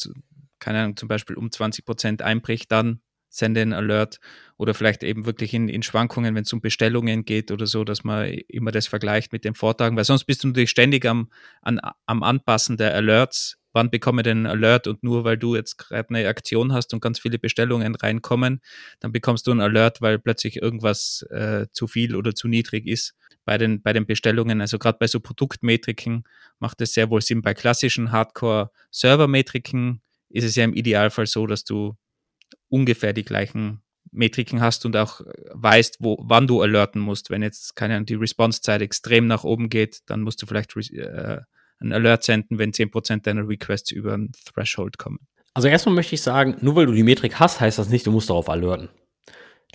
keine 0.60 0.80
Ahnung, 0.82 0.98
zum 0.98 1.08
Beispiel 1.08 1.38
um 1.38 1.52
20 1.52 1.86
Prozent 1.86 2.22
einbricht, 2.22 2.72
dann 2.72 3.02
sende 3.30 3.62
einen 3.62 3.74
Alert 3.74 4.20
oder 4.58 4.74
vielleicht 4.74 5.04
eben 5.04 5.26
wirklich 5.26 5.54
in, 5.54 5.70
in 5.70 5.84
Schwankungen, 5.84 6.36
wenn 6.36 6.44
es 6.44 6.52
um 6.54 6.62
Bestellungen 6.62 7.24
geht 7.24 7.52
oder 7.52 7.68
so, 7.68 7.84
dass 7.84 8.04
man 8.04 8.28
immer 8.48 8.72
das 8.72 8.88
vergleicht 8.88 9.32
mit 9.32 9.46
den 9.46 9.56
Vortagen, 9.56 9.96
weil 9.96 10.04
sonst 10.04 10.26
bist 10.26 10.44
du 10.44 10.48
natürlich 10.48 10.72
ständig 10.72 11.06
am, 11.06 11.30
an, 11.62 11.80
am 12.06 12.24
Anpassen 12.24 12.78
der 12.78 12.94
Alerts. 12.94 13.56
Wann 13.72 13.92
bekomme 13.92 14.22
ich 14.22 14.24
den 14.24 14.48
Alert 14.48 14.88
und 14.88 15.04
nur 15.04 15.24
weil 15.24 15.38
du 15.38 15.56
jetzt 15.56 15.78
gerade 15.78 16.10
eine 16.10 16.28
Aktion 16.28 16.74
hast 16.74 16.92
und 16.94 17.02
ganz 17.02 17.20
viele 17.20 17.38
Bestellungen 17.38 17.94
reinkommen, 17.94 18.62
dann 19.00 19.12
bekommst 19.12 19.46
du 19.46 19.52
einen 19.52 19.62
Alert, 19.62 20.02
weil 20.02 20.18
plötzlich 20.18 20.60
irgendwas 20.60 21.22
äh, 21.30 21.68
zu 21.72 21.86
viel 21.86 22.16
oder 22.16 22.34
zu 22.34 22.48
niedrig 22.48 22.88
ist 22.88 23.14
bei 23.46 23.60
den, 23.60 23.82
bei 23.82 23.94
den 23.94 24.08
Bestellungen. 24.08 24.60
Also 24.60 24.80
gerade 24.80 24.98
bei 25.00 25.08
so 25.08 25.20
Produktmetriken 25.20 26.24
macht 26.58 26.82
es 26.82 26.94
sehr 26.94 27.12
wohl 27.12 27.22
Sinn. 27.22 27.44
Bei 27.44 27.54
klassischen 27.54 28.12
Hardcore-Server-Metriken 28.12 30.02
ist 30.30 30.44
es 30.44 30.56
ja 30.56 30.64
im 30.64 30.74
Idealfall 30.74 31.28
so, 31.28 31.46
dass 31.46 31.64
du 31.64 31.96
ungefähr 32.70 33.14
die 33.14 33.26
gleichen 33.26 33.82
Metriken 34.12 34.62
hast 34.62 34.86
und 34.86 34.96
auch 34.96 35.22
weißt, 35.54 35.98
wo, 36.00 36.18
wann 36.22 36.48
du 36.48 36.62
alerten 36.62 37.00
musst. 37.00 37.30
Wenn 37.30 37.44
jetzt 37.44 37.76
keine 37.76 38.04
die 38.04 38.16
Response-Zeit 38.16 38.82
extrem 38.82 39.28
nach 39.28 39.44
oben 39.44 39.70
geht, 39.70 40.00
dann 40.08 40.22
musst 40.22 40.42
du 40.42 40.46
vielleicht 40.46 40.76
äh, 40.94 41.40
einen 41.80 41.94
Alert 41.94 42.24
senden, 42.24 42.58
wenn 42.58 42.72
10% 42.72 43.22
deiner 43.24 43.48
Requests 43.48 43.92
über 43.92 44.14
ein 44.14 44.32
Threshold 44.46 44.98
kommen. 44.98 45.20
Also 45.54 45.68
erstmal 45.68 45.96
möchte 45.96 46.16
ich 46.16 46.22
sagen, 46.22 46.58
nur 46.62 46.76
weil 46.76 46.86
du 46.86 46.94
die 46.94 47.04
Metrik 47.04 47.40
hast, 47.40 47.60
heißt 47.60 47.80
das 47.80 47.90
nicht, 47.90 48.06
du 48.06 48.12
musst 48.12 48.30
darauf 48.30 48.50
alerten. 48.50 48.90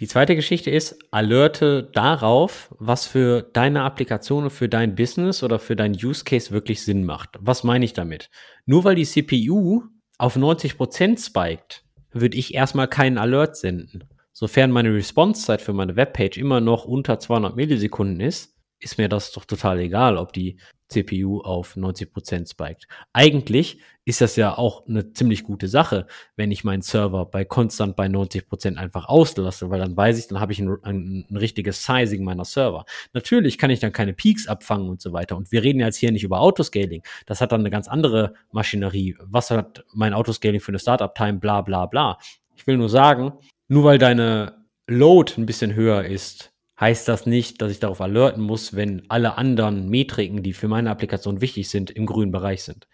Die 0.01 0.09
zweite 0.09 0.35
Geschichte 0.35 0.71
ist, 0.71 0.99
alerte 1.13 1.85
darauf, 1.85 2.75
was 2.79 3.07
für 3.07 3.43
deine 3.43 3.83
Applikation, 3.83 4.51
für 4.51 4.69
dein 4.69 4.97
Business 4.97 5.45
oder 5.45 5.61
für 5.61 5.77
dein 5.77 5.93
Use 5.93 6.25
Case 6.25 6.51
wirklich 6.51 6.83
Sinn 6.83 7.05
macht. 7.05 7.37
Was 7.39 7.63
meine 7.63 7.85
ich 7.85 7.93
damit? 7.93 8.29
Nur 8.67 8.83
weil 8.83 8.97
die 8.97 9.05
CPU 9.05 9.85
auf 10.19 10.37
90% 10.37 11.25
spiked, 11.25 11.85
würde 12.15 12.37
ich 12.37 12.55
erstmal 12.55 12.89
keinen 12.89 13.19
Alert 13.19 13.57
senden. 13.57 14.05
Sofern 14.33 14.71
meine 14.71 14.93
Response-Zeit 14.93 15.63
für 15.63 15.73
meine 15.73 15.97
Webpage 15.97 16.39
immer 16.39 16.61
noch 16.61 16.85
unter 16.85 17.19
200 17.19 17.55
Millisekunden 17.55 18.21
ist, 18.21 18.57
ist 18.81 18.99
mir 18.99 19.09
das 19.09 19.33
doch 19.33 19.45
total 19.45 19.79
egal, 19.79 20.17
ob 20.17 20.33
die 20.33 20.59
CPU 20.89 21.41
auf 21.41 21.77
90% 21.77 22.51
spiked. 22.51 22.87
Eigentlich 23.13 23.81
ist 24.07 24.21
das 24.21 24.37
ja 24.37 24.57
auch 24.57 24.87
eine 24.87 25.13
ziemlich 25.13 25.45
gute 25.45 25.67
Sache, 25.67 26.07
wenn 26.37 26.51
ich 26.51 26.63
meinen 26.63 26.83
Server 26.83 27.25
bei 27.25 27.45
konstant 27.45 27.97
bei 27.97 28.07
90% 28.07 28.77
einfach 28.77 29.09
auslasse, 29.09 29.71
weil 29.71 29.81
dann 29.81 29.97
weiß 29.97 30.19
ich, 30.19 30.29
dann 30.29 30.41
habe 30.41 30.53
ich 30.53 30.59
ein, 30.59 30.77
ein, 30.83 31.27
ein, 31.31 31.37
richtiges 31.37 31.85
Sizing 31.85 32.23
meiner 32.23 32.45
Server. 32.45 32.85
Natürlich 33.15 33.57
kann 33.57 33.71
ich 33.71 33.81
dann 33.81 33.93
keine 33.93 34.13
Peaks 34.13 34.47
abfangen 34.47 34.89
und 34.89 35.01
so 35.01 35.13
weiter. 35.13 35.37
Und 35.37 35.53
wir 35.53 35.63
reden 35.63 35.81
jetzt 35.81 35.97
hier 35.97 36.13
nicht 36.13 36.25
über 36.25 36.41
Autoscaling. 36.41 37.03
Das 37.27 37.41
hat 37.41 37.53
dann 37.53 37.61
eine 37.61 37.71
ganz 37.71 37.89
andere 37.89 38.35
Maschinerie. 38.53 39.17
Was 39.21 39.51
hat 39.51 39.85
mein 39.95 40.13
Autoscaling 40.13 40.61
für 40.61 40.73
eine 40.73 40.79
Startup-Time? 40.79 41.39
Bla 41.39 41.63
bla 41.63 41.87
bla. 41.87 42.19
Ich 42.57 42.67
will 42.67 42.77
nur 42.77 42.91
sagen, 42.91 43.33
nur 43.69 43.85
weil 43.85 43.99
deine 43.99 44.65
Load 44.87 45.33
ein 45.39 45.47
bisschen 45.47 45.75
höher 45.75 46.05
ist, 46.05 46.53
heißt 46.79 47.09
das 47.09 47.25
nicht, 47.25 47.63
dass 47.63 47.73
ich 47.73 47.81
darauf 47.81 48.01
alerten 48.01 48.43
muss, 48.43 48.75
wenn 48.77 49.09
alle 49.09 49.39
anderen 49.39 49.89
Metriken, 49.89 50.43
die 50.43 50.53
für 50.53 50.69
meine 50.69 50.91
Applikation 50.91 51.41
wichtig 51.41 51.71
sind, 51.71 51.91
im 51.91 52.05
grünen 52.05 52.33
Bereich 52.33 52.65
sind. 52.65 52.87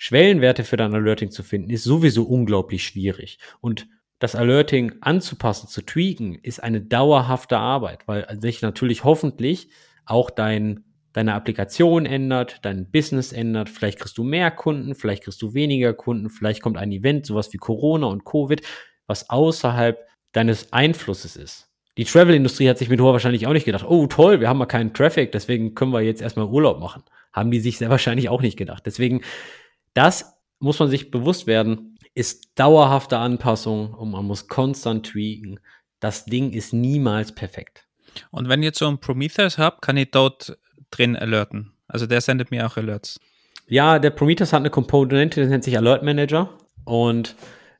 Schwellenwerte 0.00 0.62
für 0.62 0.76
dein 0.76 0.94
Alerting 0.94 1.32
zu 1.32 1.42
finden, 1.42 1.70
ist 1.70 1.82
sowieso 1.82 2.22
unglaublich 2.22 2.84
schwierig. 2.84 3.38
Und 3.60 3.88
das 4.20 4.36
Alerting 4.36 4.94
anzupassen, 5.00 5.68
zu 5.68 5.82
tweaken, 5.82 6.36
ist 6.36 6.62
eine 6.62 6.80
dauerhafte 6.80 7.58
Arbeit, 7.58 8.06
weil 8.06 8.26
sich 8.40 8.62
natürlich 8.62 9.02
hoffentlich 9.02 9.68
auch 10.06 10.30
dein, 10.30 10.84
deine 11.12 11.34
Applikation 11.34 12.06
ändert, 12.06 12.64
dein 12.64 12.90
Business 12.90 13.32
ändert. 13.32 13.68
Vielleicht 13.68 13.98
kriegst 13.98 14.16
du 14.16 14.22
mehr 14.22 14.52
Kunden, 14.52 14.94
vielleicht 14.94 15.24
kriegst 15.24 15.42
du 15.42 15.52
weniger 15.52 15.92
Kunden, 15.94 16.30
vielleicht 16.30 16.62
kommt 16.62 16.78
ein 16.78 16.92
Event, 16.92 17.26
sowas 17.26 17.52
wie 17.52 17.58
Corona 17.58 18.06
und 18.06 18.24
Covid, 18.24 18.62
was 19.08 19.28
außerhalb 19.30 19.98
deines 20.30 20.72
Einflusses 20.72 21.34
ist. 21.34 21.68
Die 21.96 22.04
Travel-Industrie 22.04 22.68
hat 22.68 22.78
sich 22.78 22.88
mit 22.88 23.00
hoher 23.00 23.14
wahrscheinlich 23.14 23.48
auch 23.48 23.52
nicht 23.52 23.64
gedacht, 23.64 23.84
oh 23.84 24.06
toll, 24.06 24.38
wir 24.38 24.48
haben 24.48 24.58
mal 24.58 24.66
keinen 24.66 24.94
Traffic, 24.94 25.32
deswegen 25.32 25.74
können 25.74 25.92
wir 25.92 26.02
jetzt 26.02 26.22
erstmal 26.22 26.46
Urlaub 26.46 26.78
machen. 26.78 27.02
Haben 27.32 27.50
die 27.50 27.58
sich 27.58 27.78
sehr 27.78 27.90
wahrscheinlich 27.90 28.28
auch 28.28 28.40
nicht 28.40 28.56
gedacht. 28.56 28.86
Deswegen, 28.86 29.22
das 29.94 30.34
muss 30.58 30.78
man 30.78 30.88
sich 30.88 31.10
bewusst 31.10 31.46
werden, 31.46 31.96
ist 32.14 32.52
dauerhafte 32.56 33.18
Anpassung 33.18 33.94
und 33.94 34.10
man 34.10 34.24
muss 34.24 34.48
konstant 34.48 35.06
tweaken. 35.06 35.60
Das 36.00 36.24
Ding 36.24 36.52
ist 36.52 36.72
niemals 36.72 37.32
perfekt. 37.32 37.86
Und 38.30 38.48
wenn 38.48 38.62
ihr 38.62 38.68
jetzt 38.68 38.78
so 38.78 38.88
einen 38.88 38.98
Prometheus 38.98 39.58
habt, 39.58 39.82
kann 39.82 39.96
ich 39.96 40.10
dort 40.10 40.58
drin 40.90 41.16
alerten. 41.16 41.72
Also 41.86 42.06
der 42.06 42.20
sendet 42.20 42.50
mir 42.50 42.66
auch 42.66 42.76
Alerts. 42.76 43.20
Ja, 43.68 43.98
der 43.98 44.10
Prometheus 44.10 44.52
hat 44.52 44.60
eine 44.60 44.70
Komponente, 44.70 45.42
die 45.42 45.46
nennt 45.46 45.64
sich 45.64 45.76
Alert 45.76 46.02
Manager. 46.02 46.50
Und 46.84 47.36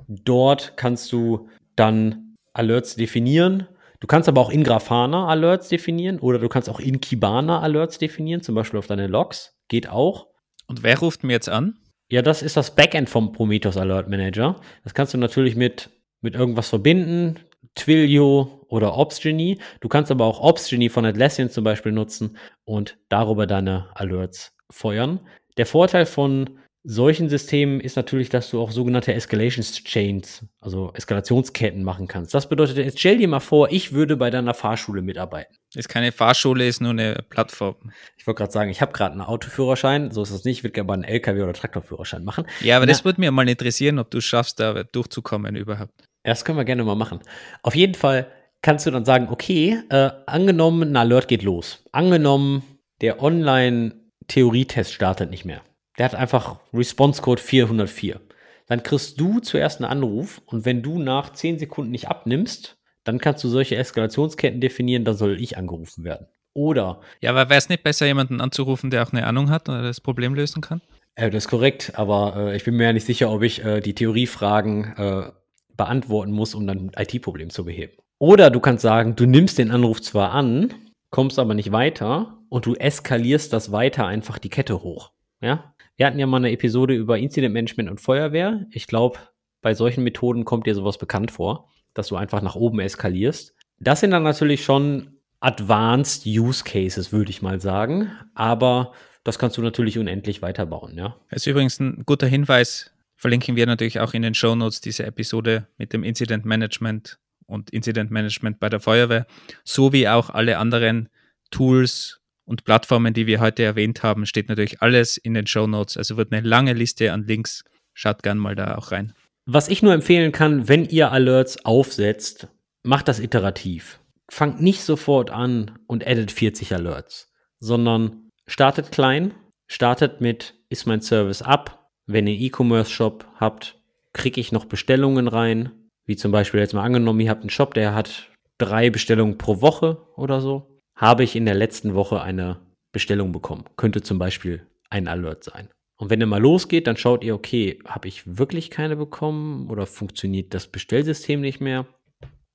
dort 0.06 0.76
kannst 0.76 1.11
du 1.12 1.48
dann 1.76 2.36
Alerts 2.52 2.96
definieren 2.96 3.66
Du 4.00 4.06
kannst 4.06 4.28
aber 4.28 4.40
auch 4.40 4.50
in 4.50 4.62
Grafana 4.62 5.26
Alerts 5.26 5.68
definieren 5.68 6.20
oder 6.20 6.38
du 6.38 6.48
kannst 6.48 6.70
auch 6.70 6.78
in 6.78 7.00
Kibana 7.00 7.61
Alerts 7.61 7.98
definieren, 7.98 8.42
zum 8.42 8.54
Beispiel 8.54 8.78
auf 8.78 8.86
deine 8.86 9.09
Logs. 9.09 9.56
Geht 9.66 9.88
auch. 9.88 10.28
Und 10.66 10.82
wer 10.82 10.98
ruft 10.98 11.24
mir 11.24 11.32
jetzt 11.32 11.48
an? 11.48 11.78
Ja, 12.11 12.22
das 12.22 12.42
ist 12.42 12.56
das 12.56 12.74
Backend 12.74 13.11
vom 13.11 13.32
Prometheus 13.32 13.76
Alert 13.76 14.09
Manager. 14.09 14.56
Das 14.82 14.94
kannst 14.94 15.12
du 15.12 15.18
natürlich 15.18 15.56
mit, 15.56 15.90
mit 16.22 16.34
irgendwas 16.34 16.68
verbinden. 16.70 17.38
Twilio 17.74 18.64
oder 18.68 18.96
Obsgenie. 18.96 19.59
Du 19.80 19.88
kannst 19.88 20.11
aber 20.11 20.24
auch 20.24 20.40
Obsgenie 20.40 20.88
von 20.88 21.04
Atlassian 21.04 21.50
zum 21.50 21.64
Beispiel 21.64 21.92
nutzen 21.92 22.36
und 22.64 22.98
darüber 23.09 23.46
deine 23.46 23.88
Alerts 23.94 24.56
feuern. 24.70 25.20
Der 25.59 25.66
Vorteil 25.66 26.06
von 26.06 26.59
solchen 26.85 27.29
Systemen 27.29 27.81
ist 27.81 27.97
natürlich, 27.97 28.29
dass 28.29 28.51
du 28.51 28.61
auch 28.61 28.70
sogenannte 28.70 29.12
Escalation 29.12 29.64
Chains, 29.64 30.45
also 30.61 30.93
Eskalationsketten 30.95 31.83
machen 31.83 32.07
kannst. 32.07 32.35
Das 32.35 32.49
bedeutet, 32.49 32.76
jetzt 32.79 32.99
stell 32.99 33.18
dir 33.18 33.29
mal 33.29 33.41
vor, 33.41 33.70
ich 33.70 33.93
würde 33.93 34.16
bei 34.16 34.31
deiner 34.31 34.55
Fahrschule 34.55 35.03
mitarbeiten. 35.03 35.57
Ist 35.74 35.89
keine 35.89 36.12
Fahrschule, 36.12 36.66
ist 36.66 36.81
nur 36.81 36.91
eine 36.91 37.24
Plattform. 37.29 37.76
Ich 38.16 38.26
wollte 38.26 38.39
gerade 38.39 38.53
sagen, 38.53 38.70
ich 38.70 38.81
habe 38.81 38.93
gerade 38.93 39.12
einen 39.12 39.22
Autoführerschein, 39.22 40.11
so 40.12 40.22
ist 40.22 40.31
es 40.31 40.45
nicht, 40.45 40.59
ich 40.59 40.64
würde 40.64 40.72
gerne 40.72 40.87
mal 40.87 40.95
einen 40.95 41.05
LKW- 41.05 41.43
oder 41.43 41.53
Traktorführerschein 41.53 42.24
machen. 42.24 42.47
Ja, 42.61 42.76
aber 42.76 42.87
Na, 42.87 42.93
das 42.93 43.05
würde 43.05 43.20
mir 43.20 43.31
mal 43.33 43.49
interessieren, 43.49 43.99
ob 43.99 44.11
du 44.11 44.20
schaffst, 44.20 44.61
da 44.61 44.85
durchzukommen 44.85 45.57
überhaupt. 45.57 45.93
Das 46.22 46.45
können 46.45 46.59
wir 46.59 46.64
gerne 46.64 46.85
mal 46.85 46.95
machen. 46.95 47.20
Auf 47.62 47.74
jeden 47.74 47.95
Fall 47.95 48.31
kannst 48.62 48.87
du 48.87 48.91
dann 48.91 49.05
sagen, 49.05 49.29
okay, 49.31 49.79
äh, 49.91 50.11
angenommen, 50.26 50.91
ein 50.91 50.97
Alert 50.97 51.29
geht 51.29 51.43
los. 51.43 51.85
Angenommen, 51.93 52.62
der 53.01 53.22
Online-Theorietest 53.22 54.93
startet 54.93 55.31
nicht 55.31 55.45
mehr. 55.45 55.62
Der 55.99 56.07
hat 56.07 56.14
einfach 56.14 56.61
Response 56.72 57.20
Code 57.20 57.42
404. 57.42 58.20
Dann 58.66 58.82
kriegst 58.82 59.20
du 59.20 59.40
zuerst 59.40 59.80
einen 59.80 59.90
Anruf 59.90 60.40
und 60.46 60.64
wenn 60.64 60.82
du 60.82 60.99
nach 60.99 61.32
10 61.32 61.59
Sekunden 61.59 61.90
nicht 61.90 62.09
abnimmst, 62.09 62.78
dann 63.05 63.18
kannst 63.18 63.42
du 63.42 63.49
solche 63.49 63.76
Eskalationsketten 63.76 64.61
definieren, 64.61 65.05
da 65.05 65.14
soll 65.14 65.40
ich 65.40 65.57
angerufen 65.57 66.05
werden. 66.05 66.28
Oder. 66.53 67.01
Ja, 67.20 67.30
aber 67.30 67.49
wäre 67.49 67.59
es 67.59 67.68
nicht 67.68 67.82
besser, 67.82 68.07
jemanden 68.07 68.40
anzurufen, 68.40 68.90
der 68.90 69.03
auch 69.03 69.12
eine 69.12 69.26
Ahnung 69.26 69.51
hat 69.51 69.68
oder 69.68 69.82
das 69.82 70.01
Problem 70.01 70.34
lösen 70.34 70.61
kann? 70.61 70.82
Äh, 71.14 71.30
das 71.30 71.44
ist 71.44 71.51
korrekt, 71.51 71.92
aber 71.96 72.34
äh, 72.36 72.57
ich 72.57 72.64
bin 72.64 72.76
mir 72.76 72.84
ja 72.84 72.92
nicht 72.92 73.07
sicher, 73.07 73.30
ob 73.30 73.42
ich 73.42 73.64
äh, 73.64 73.80
die 73.80 73.94
Theoriefragen 73.94 74.94
äh, 74.96 75.30
beantworten 75.76 76.32
muss, 76.32 76.55
um 76.55 76.66
dann 76.66 76.90
ein 76.90 77.03
IT-Problem 77.03 77.51
zu 77.51 77.64
beheben. 77.64 77.94
Oder 78.18 78.51
du 78.51 78.61
kannst 78.61 78.82
sagen, 78.82 79.16
du 79.16 79.26
nimmst 79.26 79.59
den 79.59 79.70
Anruf 79.70 80.03
zwar 80.03 80.32
an, 80.32 80.74
kommst 81.11 81.38
aber 81.38 81.55
nicht 81.55 81.72
weiter 81.72 82.38
und 82.49 82.66
du 82.66 82.74
eskalierst 82.74 83.53
das 83.53 83.72
weiter 83.72 84.07
einfach 84.07 84.38
die 84.38 84.51
Kette 84.51 84.82
hoch. 84.82 85.12
Ja? 85.40 85.74
Wir 85.99 86.07
hatten 86.07 86.20
ja 86.20 86.28
mal 86.28 86.36
eine 86.36 86.53
Episode 86.53 86.94
über 86.94 87.18
Incident 87.18 87.53
Management 87.53 87.90
und 87.90 88.01
Feuerwehr. 88.01 88.64
Ich 88.70 88.86
glaube, 88.86 89.18
bei 89.62 89.74
solchen 89.74 90.05
Methoden 90.05 90.44
kommt 90.44 90.68
dir 90.68 90.76
sowas 90.76 90.96
bekannt 90.96 91.32
vor, 91.32 91.68
dass 91.92 92.07
du 92.07 92.14
einfach 92.14 92.40
nach 92.40 92.55
oben 92.55 92.78
eskalierst. 92.78 93.57
Das 93.80 93.99
sind 93.99 94.12
dann 94.12 94.22
natürlich 94.22 94.62
schon 94.62 95.18
Advanced 95.40 96.24
Use 96.24 96.62
Cases, 96.62 97.11
würde 97.11 97.32
ich 97.32 97.42
mal 97.42 97.61
sagen. 97.61 98.12
Aber 98.34 98.92
das 99.24 99.40
kannst 99.40 99.57
du 99.57 99.62
natürlich 99.62 99.99
unendlich 99.99 100.40
weiterbauen, 100.40 100.96
ja. 100.96 101.16
Das 101.30 101.42
ist 101.42 101.49
übrigens 101.49 101.80
ein 101.80 102.05
guter 102.07 102.28
Hinweis. 102.28 102.92
Verlinken 103.16 103.57
wir 103.57 103.66
natürlich 103.66 103.99
auch 103.99 104.14
in 104.14 104.22
den 104.22 104.34
Show 104.34 104.55
Notes 104.55 104.80
diese 104.80 105.05
Episode 105.05 105.66
mit 105.78 105.92
dem 105.92 106.05
Incident 106.05 106.44
Management 106.44 107.18
und 107.46 107.70
Incident 107.70 108.12
Management 108.12 108.61
bei 108.61 108.68
der 108.68 108.78
Feuerwehr, 108.78 109.26
sowie 109.64 110.07
auch 110.07 110.30
alle 110.30 110.59
anderen 110.59 111.09
Tools 111.51 112.20
und 112.49 112.64
Plattformen, 112.64 113.12
die 113.12 113.26
wir 113.26 113.40
heute 113.40 113.62
erwähnt 113.62 114.03
haben, 114.03 114.24
steht 114.24 114.49
natürlich 114.49 114.80
alles 114.80 115.18
in 115.18 115.34
den 115.34 115.46
Show 115.46 115.66
Notes. 115.66 115.99
Also 115.99 116.16
wird 116.16 116.32
eine 116.32 116.46
lange 116.46 116.72
Liste 116.72 117.12
an 117.12 117.26
Links. 117.26 117.62
Schaut 117.92 118.22
gern 118.22 118.38
mal 118.38 118.55
da 118.55 118.76
auch 118.76 118.90
rein. 118.90 119.12
Was 119.44 119.68
ich 119.68 119.82
nur 119.82 119.92
empfehlen 119.92 120.32
kann, 120.32 120.66
wenn 120.66 120.86
ihr 120.86 121.12
Alerts 121.12 121.64
aufsetzt, 121.66 122.49
macht 122.82 123.07
das 123.07 123.20
iterativ. 123.20 124.01
Fangt 124.30 124.62
nicht 124.62 124.82
sofort 124.82 125.30
an 125.30 125.78
und 125.86 126.07
addet 126.07 126.32
40 126.32 126.74
Alerts, 126.74 127.30
sondern 127.61 128.30
startet 128.46 128.92
klein, 128.92 129.34
startet 129.66 130.22
mit, 130.22 130.55
ist 130.70 130.86
mein 130.86 131.03
Service 131.03 131.42
ab? 131.42 131.90
Wenn 132.07 132.26
ihr 132.26 132.40
E-Commerce-Shop 132.40 133.26
habt, 133.36 133.78
kriege 134.14 134.40
ich 134.40 134.53
noch 134.53 134.64
Bestellungen 134.64 135.28
rein, 135.28 135.70
wie 136.07 136.16
zum 136.16 136.32
Beispiel 136.32 136.61
jetzt 136.61 136.72
mal 136.72 136.84
angenommen, 136.84 137.20
ihr 137.20 137.30
habt 137.30 137.42
einen 137.42 137.51
Shop, 137.51 137.74
der 137.74 137.94
hat 137.94 138.30
drei 138.57 138.88
Bestellungen 138.88 139.36
pro 139.36 139.61
Woche 139.61 139.99
oder 140.16 140.40
so, 140.40 140.78
habe 140.99 141.22
ich 141.22 141.36
in 141.36 141.46
der 141.46 141.55
letzten 141.55 141.94
Woche 141.94 142.20
eine 142.20 142.61
Bestellung 142.92 143.32
bekommen. 143.32 143.64
Könnte 143.76 144.03
zum 144.03 144.18
Beispiel 144.18 144.66
ein 144.90 145.07
Alert 145.09 145.44
sein. 145.44 145.68
Und 145.96 146.11
wenn 146.11 146.20
ihr 146.20 146.26
mal 146.26 146.40
losgeht, 146.40 146.86
dann 146.86 146.96
schaut 146.96 147.24
ihr, 147.24 147.34
okay, 147.34 147.78
habe 147.86 148.09
ich 148.09 148.38
wirklich 148.38 148.70
keine 148.70 148.96
bekommen 148.96 149.70
oder 149.70 149.86
funktioniert 149.86 150.55
das 150.55 150.66
Bestellsystem 150.66 151.40
nicht 151.40 151.61
mehr? 151.61 151.86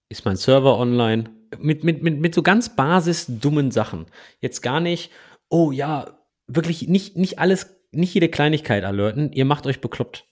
Ist 0.09 0.25
mein 0.25 0.35
Server 0.35 0.77
online? 0.77 1.29
Mit, 1.57 1.83
mit, 1.83 2.03
mit, 2.03 2.19
mit 2.19 2.35
so 2.35 2.43
ganz 2.43 2.75
basisdummen 2.75 3.71
Sachen. 3.71 4.05
Jetzt 4.39 4.61
gar 4.61 4.79
nicht, 4.79 5.11
oh 5.49 5.71
ja, 5.71 6.19
wirklich 6.47 6.87
nicht, 6.87 7.15
nicht 7.15 7.39
alles, 7.39 7.75
nicht 7.91 8.13
jede 8.13 8.29
Kleinigkeit 8.29 8.83
alerten. 8.83 9.31
Ihr 9.31 9.45
macht 9.45 9.67
euch 9.67 9.81
bekloppt. 9.81 10.25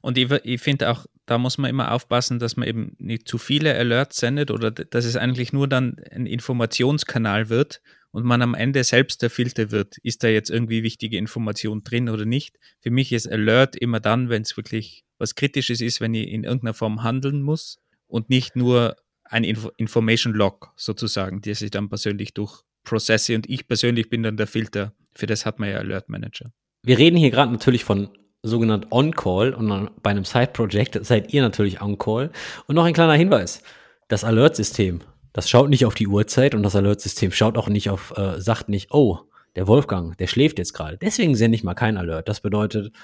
Und 0.00 0.18
ich, 0.18 0.30
ich 0.44 0.60
finde 0.60 0.90
auch, 0.90 1.06
da 1.26 1.38
muss 1.38 1.58
man 1.58 1.70
immer 1.70 1.92
aufpassen, 1.92 2.38
dass 2.38 2.56
man 2.56 2.68
eben 2.68 2.96
nicht 2.98 3.28
zu 3.28 3.38
viele 3.38 3.74
Alerts 3.76 4.16
sendet 4.16 4.50
oder 4.50 4.70
dass 4.70 5.04
es 5.04 5.16
eigentlich 5.16 5.52
nur 5.52 5.68
dann 5.68 5.96
ein 6.10 6.26
Informationskanal 6.26 7.48
wird 7.48 7.82
und 8.10 8.24
man 8.24 8.42
am 8.42 8.54
Ende 8.54 8.82
selbst 8.84 9.22
der 9.22 9.30
Filter 9.30 9.70
wird. 9.70 9.98
Ist 9.98 10.24
da 10.24 10.28
jetzt 10.28 10.50
irgendwie 10.50 10.82
wichtige 10.82 11.18
Information 11.18 11.82
drin 11.84 12.08
oder 12.08 12.24
nicht? 12.24 12.58
Für 12.80 12.90
mich 12.90 13.12
ist 13.12 13.30
Alert 13.30 13.76
immer 13.76 14.00
dann, 14.00 14.28
wenn 14.28 14.42
es 14.42 14.56
wirklich 14.56 15.04
was 15.18 15.34
Kritisches 15.34 15.80
ist, 15.80 16.00
wenn 16.00 16.14
ich 16.14 16.28
in 16.28 16.44
irgendeiner 16.44 16.74
Form 16.74 17.02
handeln 17.02 17.42
muss 17.42 17.78
und 18.06 18.30
nicht 18.30 18.56
nur 18.56 18.96
ein 19.24 19.44
Info 19.44 19.70
Information 19.76 20.32
Log 20.32 20.72
sozusagen, 20.76 21.42
der 21.42 21.54
sich 21.54 21.70
dann 21.70 21.88
persönlich 21.88 22.32
durchprozesse 22.34 23.34
und 23.34 23.48
ich 23.48 23.68
persönlich 23.68 24.08
bin 24.08 24.22
dann 24.22 24.36
der 24.36 24.46
Filter. 24.46 24.94
Für 25.14 25.26
das 25.26 25.44
hat 25.44 25.58
man 25.58 25.68
ja 25.68 25.76
Alert 25.76 26.08
Manager. 26.08 26.52
Wir 26.82 26.98
reden 26.98 27.16
hier 27.16 27.30
gerade 27.30 27.52
natürlich 27.52 27.84
von 27.84 28.08
sogenannt 28.42 28.86
On-Call 28.90 29.54
und 29.54 29.90
bei 30.02 30.10
einem 30.10 30.24
Side-Project 30.24 31.04
seid 31.04 31.32
ihr 31.32 31.42
natürlich 31.42 31.80
On-Call. 31.82 32.30
Und 32.66 32.74
noch 32.74 32.84
ein 32.84 32.94
kleiner 32.94 33.14
Hinweis. 33.14 33.62
Das 34.08 34.24
Alert-System, 34.24 35.00
das 35.32 35.50
schaut 35.50 35.68
nicht 35.70 35.84
auf 35.84 35.94
die 35.94 36.08
Uhrzeit 36.08 36.54
und 36.54 36.62
das 36.62 36.76
Alert-System 36.76 37.32
schaut 37.32 37.58
auch 37.58 37.68
nicht 37.68 37.90
auf, 37.90 38.14
äh, 38.16 38.40
sagt 38.40 38.68
nicht, 38.68 38.92
oh, 38.92 39.18
der 39.56 39.66
Wolfgang, 39.66 40.16
der 40.18 40.28
schläft 40.28 40.58
jetzt 40.58 40.72
gerade. 40.72 40.98
Deswegen 40.98 41.34
sende 41.34 41.56
ich 41.56 41.64
mal 41.64 41.74
kein 41.74 41.96
Alert. 41.96 42.28
Das 42.28 42.40
bedeutet, 42.40 42.94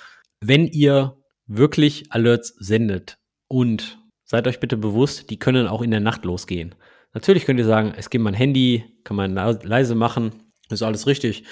wenn 0.41 0.66
ihr 0.66 1.16
wirklich 1.47 2.12
Alerts 2.12 2.55
sendet 2.59 3.18
und 3.49 3.99
seid 4.24 4.47
euch 4.47 4.61
bitte 4.61 4.76
bewusst, 4.76 5.30
die 5.30 5.39
können 5.39 5.66
auch 5.66 5.82
in 5.82 5.91
der 5.91 6.01
Nacht 6.01 6.24
losgehen. 6.24 6.74
Natürlich 7.12 7.45
könnt 7.45 7.59
ihr 7.59 7.66
sagen, 7.66 7.95
es 7.97 8.11
gibt 8.11 8.24
mein 8.24 8.35
Handy, 8.35 8.85
kann 9.05 9.16
man 9.16 9.35
leise 9.35 9.95
machen, 9.95 10.32
ist 10.70 10.82
alles 10.82 11.07
richtig. 11.07 11.45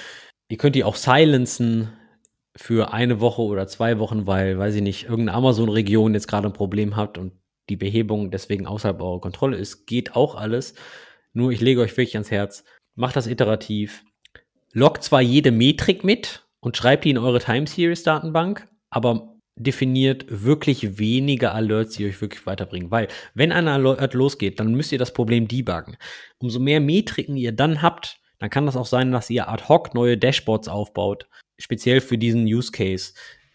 Ihr 0.49 0.57
könnt 0.57 0.75
die 0.75 0.85
auch 0.85 0.97
silenzen 0.97 1.93
für 2.57 2.93
eine 2.93 3.21
Woche 3.21 3.43
oder 3.43 3.67
zwei 3.67 3.99
Wochen, 3.99 4.27
weil, 4.27 4.59
weiß 4.59 4.75
ich 4.75 4.83
nicht, 4.83 5.05
irgendeine 5.05 5.35
Amazon-Region 5.35 6.15
jetzt 6.15 6.29
gerade 6.29 6.49
ein 6.49 6.53
Problem 6.53 6.97
hat 6.97 7.19
und 7.19 7.33
die 7.69 7.77
Behebung 7.77 8.31
deswegen 8.31 8.67
außerhalb 8.67 9.01
eurer 9.01 9.21
Kontrolle 9.21 9.57
ist, 9.57 9.87
geht 9.87 10.15
auch 10.15 10.35
alles. 10.35 10.75
Nur 11.33 11.53
ich 11.53 11.61
lege 11.61 11.81
euch 11.81 11.97
wirklich 11.97 12.17
ans 12.17 12.31
Herz, 12.31 12.65
macht 12.95 13.17
das 13.17 13.27
iterativ. 13.27 14.05
Loggt 14.73 15.03
zwar 15.03 15.23
jede 15.23 15.53
Metrik 15.53 16.05
mit 16.05 16.47
und 16.61 16.77
schreibt 16.77 17.05
die 17.05 17.11
in 17.11 17.19
eure 17.19 17.39
Time 17.39 17.67
Series 17.67 18.03
Datenbank, 18.03 18.69
aber 18.91 19.37
definiert 19.57 20.25
wirklich 20.29 20.99
wenige 20.99 21.53
Alerts, 21.53 21.97
die 21.97 22.07
euch 22.07 22.21
wirklich 22.21 22.47
weiterbringen. 22.47 22.91
Weil, 22.91 23.09
wenn 23.35 23.53
ein 23.53 23.69
Alert 23.69 24.15
losgeht, 24.15 24.61
dann 24.61 24.75
müsst 24.75 24.93
ihr 24.93 24.99
das 24.99 25.13
Problem 25.13 25.47
debuggen. 25.47 25.97
Umso 26.39 26.59
mehr 26.59 26.81
Metriken 26.81 27.37
ihr 27.37 27.53
dann 27.53 27.83
habt, 27.83 28.19
dann 28.39 28.51
kann 28.51 28.67
das 28.67 28.77
auch 28.77 28.87
sein, 28.87 29.13
dass 29.13 29.31
ihr 29.31 29.49
ad 29.49 29.65
hoc 29.69 29.95
neue 29.95 30.19
Dashboards 30.19 30.69
aufbaut, 30.69 31.29
speziell 31.63 32.01
für 32.01 32.19
diesen 32.19 32.45
Use 32.45 32.73
Case. 32.73 33.13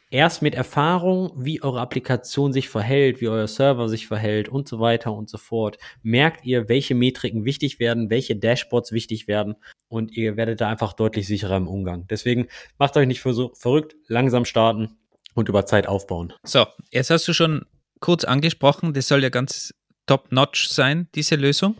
Erst 0.09 0.41
mit 0.41 0.55
Erfahrung, 0.55 1.33
wie 1.35 1.61
eure 1.61 1.81
Applikation 1.81 2.53
sich 2.53 2.69
verhält, 2.69 3.19
wie 3.19 3.27
euer 3.27 3.47
Server 3.47 3.89
sich 3.89 4.07
verhält 4.07 4.47
und 4.47 4.67
so 4.67 4.79
weiter 4.79 5.11
und 5.13 5.29
so 5.29 5.37
fort, 5.37 5.77
merkt 6.01 6.45
ihr, 6.45 6.69
welche 6.69 6.95
Metriken 6.95 7.43
wichtig 7.43 7.79
werden, 7.79 8.09
welche 8.09 8.37
Dashboards 8.37 8.93
wichtig 8.93 9.27
werden 9.27 9.55
und 9.89 10.15
ihr 10.15 10.37
werdet 10.37 10.61
da 10.61 10.69
einfach 10.69 10.93
deutlich 10.93 11.27
sicherer 11.27 11.57
im 11.57 11.67
Umgang. 11.67 12.07
Deswegen 12.09 12.47
macht 12.77 12.95
euch 12.95 13.05
nicht 13.05 13.21
so 13.21 13.51
verrückt, 13.53 13.95
langsam 14.07 14.45
starten, 14.45 14.97
und 15.37 15.49
über 15.49 15.65
Zeit 15.65 15.87
aufbauen. 15.87 16.33
So, 16.43 16.65
jetzt 16.91 17.11
hast 17.11 17.27
du 17.27 17.33
schon 17.33 17.65
kurz 17.99 18.23
angesprochen, 18.23 18.93
das 18.93 19.07
soll 19.07 19.21
ja 19.21 19.29
ganz 19.29 19.73
top-notch 20.07 20.67
sein, 20.67 21.07
diese 21.13 21.35
Lösung. 21.35 21.75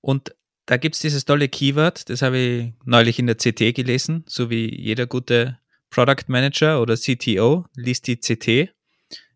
Und 0.00 0.34
da 0.72 0.78
gibt 0.78 0.94
es 0.94 1.02
dieses 1.02 1.26
tolle 1.26 1.50
Keyword, 1.50 2.08
das 2.08 2.22
habe 2.22 2.38
ich 2.38 2.72
neulich 2.86 3.18
in 3.18 3.26
der 3.26 3.36
CT 3.36 3.74
gelesen, 3.74 4.24
so 4.26 4.48
wie 4.48 4.74
jeder 4.74 5.06
gute 5.06 5.58
Product 5.90 6.24
Manager 6.28 6.80
oder 6.80 6.96
CTO 6.96 7.66
liest 7.76 8.06
die 8.06 8.16
CT. 8.16 8.72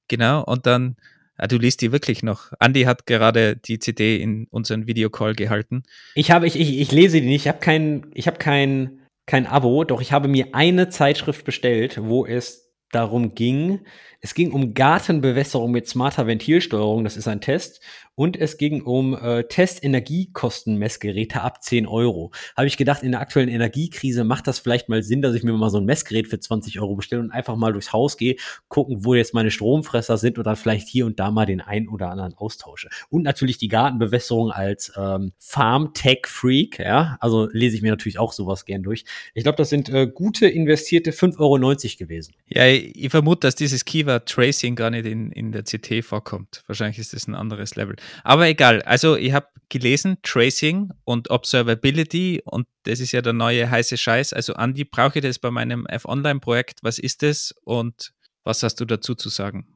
Genau, 0.08 0.42
und 0.44 0.64
dann, 0.64 0.96
ah, 1.36 1.46
du 1.46 1.58
liest 1.58 1.82
die 1.82 1.92
wirklich 1.92 2.22
noch. 2.22 2.52
Andy 2.58 2.84
hat 2.84 3.04
gerade 3.04 3.54
die 3.54 3.76
CT 3.76 4.00
in 4.00 4.46
unseren 4.46 4.86
Videocall 4.86 5.34
gehalten. 5.34 5.82
Ich 6.14 6.30
habe, 6.30 6.46
ich, 6.46 6.58
ich, 6.58 6.78
ich 6.78 6.90
lese 6.90 7.20
die 7.20 7.26
nicht, 7.26 7.42
ich 7.42 7.48
habe 7.48 7.58
kein, 7.58 8.06
ich 8.14 8.26
habe 8.28 8.38
kein, 8.38 9.00
kein 9.26 9.46
Abo, 9.46 9.84
doch 9.84 10.00
ich 10.00 10.12
habe 10.12 10.28
mir 10.28 10.54
eine 10.54 10.88
Zeitschrift 10.88 11.44
bestellt, 11.44 11.98
wo 12.00 12.24
es 12.24 12.72
darum 12.92 13.34
ging, 13.34 13.80
es 14.26 14.34
ging 14.34 14.50
um 14.50 14.74
Gartenbewässerung 14.74 15.70
mit 15.70 15.86
smarter 15.86 16.26
Ventilsteuerung, 16.26 17.04
das 17.04 17.16
ist 17.16 17.28
ein 17.28 17.40
Test. 17.40 17.80
Und 18.16 18.36
es 18.38 18.56
ging 18.56 18.80
um 18.80 19.14
äh, 19.14 19.44
Testenergiekostenmessgeräte 19.44 21.42
ab 21.42 21.62
10 21.62 21.86
Euro. 21.86 22.32
Habe 22.56 22.66
ich 22.66 22.78
gedacht, 22.78 23.02
in 23.02 23.12
der 23.12 23.20
aktuellen 23.20 23.50
Energiekrise 23.50 24.24
macht 24.24 24.46
das 24.46 24.58
vielleicht 24.58 24.88
mal 24.88 25.02
Sinn, 25.02 25.20
dass 25.20 25.34
ich 25.34 25.42
mir 25.42 25.52
mal 25.52 25.68
so 25.68 25.76
ein 25.76 25.84
Messgerät 25.84 26.26
für 26.26 26.40
20 26.40 26.80
Euro 26.80 26.96
bestelle 26.96 27.20
und 27.20 27.30
einfach 27.30 27.56
mal 27.56 27.72
durchs 27.72 27.92
Haus 27.92 28.16
gehe, 28.16 28.36
gucken, 28.68 29.04
wo 29.04 29.14
jetzt 29.14 29.34
meine 29.34 29.50
Stromfresser 29.50 30.16
sind 30.16 30.38
und 30.38 30.44
dann 30.44 30.56
vielleicht 30.56 30.88
hier 30.88 31.04
und 31.04 31.20
da 31.20 31.30
mal 31.30 31.44
den 31.44 31.60
einen 31.60 31.88
oder 31.88 32.08
anderen 32.08 32.32
austausche. 32.32 32.88
Und 33.10 33.22
natürlich 33.22 33.58
die 33.58 33.68
Gartenbewässerung 33.68 34.50
als 34.50 34.90
ähm, 34.96 35.32
Farm-Tech-Freak, 35.38 36.78
ja. 36.78 37.18
Also 37.20 37.50
lese 37.52 37.76
ich 37.76 37.82
mir 37.82 37.90
natürlich 37.90 38.18
auch 38.18 38.32
sowas 38.32 38.64
gern 38.64 38.82
durch. 38.82 39.04
Ich 39.34 39.42
glaube, 39.42 39.56
das 39.56 39.68
sind 39.68 39.90
äh, 39.90 40.06
gute 40.06 40.48
investierte 40.48 41.10
5,90 41.10 41.38
Euro 41.38 41.58
gewesen. 41.98 42.34
Ja, 42.48 42.66
ich, 42.66 43.10
vermute, 43.10 43.40
dass 43.40 43.56
dieses 43.56 43.84
Keyword 44.16 44.28
Tracing 44.28 44.76
gar 44.76 44.90
nicht 44.90 45.06
in, 45.06 45.30
in 45.32 45.52
der 45.52 45.62
CT 45.62 46.04
vorkommt. 46.04 46.62
Wahrscheinlich 46.66 46.98
ist 46.98 47.12
das 47.12 47.26
ein 47.26 47.34
anderes 47.34 47.76
Level. 47.76 47.96
Aber 48.24 48.46
egal. 48.46 48.82
Also 48.82 49.16
ich 49.16 49.32
habe 49.32 49.48
gelesen, 49.68 50.18
Tracing 50.22 50.90
und 51.04 51.30
Observability 51.30 52.42
und 52.44 52.66
das 52.84 53.00
ist 53.00 53.12
ja 53.12 53.22
der 53.22 53.32
neue 53.32 53.70
heiße 53.70 53.96
Scheiß. 53.96 54.32
Also 54.32 54.54
Andi, 54.54 54.84
brauche 54.84 55.18
ich 55.18 55.22
das 55.22 55.38
bei 55.38 55.50
meinem 55.50 55.86
F-Online-Projekt? 55.86 56.80
Was 56.82 56.98
ist 56.98 57.22
das 57.22 57.54
und 57.64 58.12
was 58.44 58.62
hast 58.62 58.80
du 58.80 58.84
dazu 58.84 59.14
zu 59.14 59.28
sagen 59.28 59.66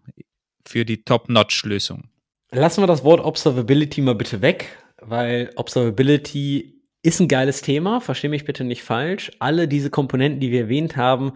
für 0.67 0.85
die 0.85 1.03
Top-Notch-Lösung? 1.03 2.09
Lassen 2.53 2.83
wir 2.83 2.87
das 2.87 3.05
Wort 3.05 3.21
Observability 3.25 4.01
mal 4.01 4.15
bitte 4.15 4.43
weg, 4.43 4.79
weil 5.01 5.53
Observability 5.57 6.81
ist 7.03 7.21
ein 7.21 7.29
geiles 7.29 7.63
Thema, 7.63 8.01
verstehe 8.01 8.31
mich 8.31 8.45
bitte 8.45 8.65
nicht 8.65 8.83
falsch. 8.83 9.31
Alle 9.39 9.67
diese 9.69 9.91
Komponenten, 9.91 10.41
die 10.41 10.51
wir 10.51 10.63
erwähnt 10.63 10.97
haben, 10.97 11.33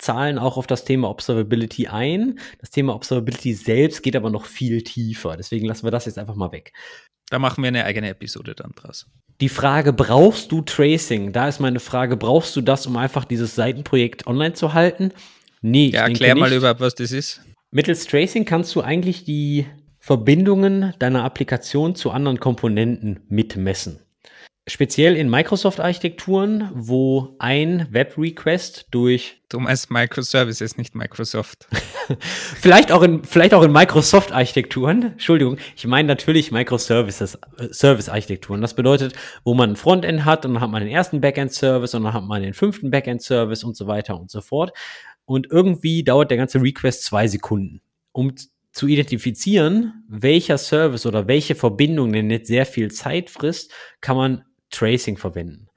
zahlen 0.00 0.38
auch 0.38 0.56
auf 0.56 0.66
das 0.66 0.84
Thema 0.84 1.08
Observability 1.10 1.88
ein. 1.88 2.38
Das 2.58 2.70
Thema 2.70 2.94
Observability 2.94 3.54
selbst 3.54 4.02
geht 4.02 4.16
aber 4.16 4.30
noch 4.30 4.46
viel 4.46 4.82
tiefer. 4.82 5.36
Deswegen 5.36 5.66
lassen 5.66 5.84
wir 5.84 5.90
das 5.90 6.06
jetzt 6.06 6.18
einfach 6.18 6.34
mal 6.34 6.52
weg. 6.52 6.72
Da 7.30 7.38
machen 7.38 7.62
wir 7.62 7.68
eine 7.68 7.84
eigene 7.84 8.08
Episode 8.08 8.54
dann 8.54 8.72
draus. 8.72 9.06
Die 9.40 9.48
Frage, 9.48 9.92
brauchst 9.92 10.52
du 10.52 10.62
Tracing? 10.62 11.32
Da 11.32 11.48
ist 11.48 11.60
meine 11.60 11.80
Frage, 11.80 12.16
brauchst 12.16 12.56
du 12.56 12.60
das, 12.60 12.86
um 12.86 12.96
einfach 12.96 13.24
dieses 13.24 13.54
Seitenprojekt 13.54 14.26
online 14.26 14.54
zu 14.54 14.74
halten? 14.74 15.12
Nee, 15.62 15.90
ja, 15.90 16.02
erklär 16.02 16.34
mal 16.34 16.52
überhaupt, 16.52 16.80
was 16.80 16.94
das 16.94 17.12
ist. 17.12 17.40
Mittels 17.70 18.06
Tracing 18.06 18.44
kannst 18.44 18.74
du 18.74 18.80
eigentlich 18.80 19.24
die 19.24 19.66
Verbindungen 20.00 20.92
deiner 20.98 21.24
Applikation 21.24 21.94
zu 21.94 22.10
anderen 22.10 22.40
Komponenten 22.40 23.20
mitmessen. 23.28 24.00
Speziell 24.68 25.16
in 25.16 25.30
Microsoft-Architekturen, 25.30 26.70
wo 26.74 27.34
ein 27.38 27.88
Web-Request 27.90 28.88
durch. 28.90 29.40
Du 29.48 29.58
meinst 29.58 29.90
Microservices, 29.90 30.76
nicht 30.76 30.94
Microsoft. 30.94 31.66
vielleicht 32.60 32.92
auch 32.92 33.02
in, 33.02 33.24
vielleicht 33.24 33.54
auch 33.54 33.62
in 33.62 33.72
Microsoft-Architekturen. 33.72 35.12
Entschuldigung, 35.12 35.56
ich 35.74 35.86
meine 35.86 36.06
natürlich 36.06 36.52
Microservices, 36.52 37.38
Service-Architekturen. 37.72 38.60
Das 38.60 38.74
bedeutet, 38.74 39.14
wo 39.44 39.54
man 39.54 39.70
ein 39.70 39.76
Frontend 39.76 40.26
hat 40.26 40.44
und 40.44 40.54
dann 40.54 40.62
hat 40.62 40.70
man 40.70 40.82
den 40.82 40.92
ersten 40.92 41.20
Backend-Service 41.22 41.94
und 41.94 42.04
dann 42.04 42.12
hat 42.12 42.24
man 42.24 42.42
den 42.42 42.54
fünften 42.54 42.90
Backend-Service 42.90 43.64
und 43.64 43.76
so 43.76 43.86
weiter 43.86 44.20
und 44.20 44.30
so 44.30 44.42
fort. 44.42 44.76
Und 45.24 45.48
irgendwie 45.50 46.04
dauert 46.04 46.30
der 46.30 46.38
ganze 46.38 46.60
Request 46.60 47.04
zwei 47.04 47.26
Sekunden, 47.28 47.80
um 48.12 48.34
zu 48.72 48.86
identifizieren, 48.86 50.04
welcher 50.08 50.58
Service 50.58 51.06
oder 51.06 51.26
welche 51.26 51.54
Verbindung 51.54 52.12
denn 52.12 52.30
jetzt 52.30 52.48
sehr 52.48 52.66
viel 52.66 52.90
Zeit 52.90 53.30
frisst, 53.30 53.72
kann 54.00 54.16
man 54.16 54.44
Tracing 54.70 55.16
verwenden. 55.16 55.68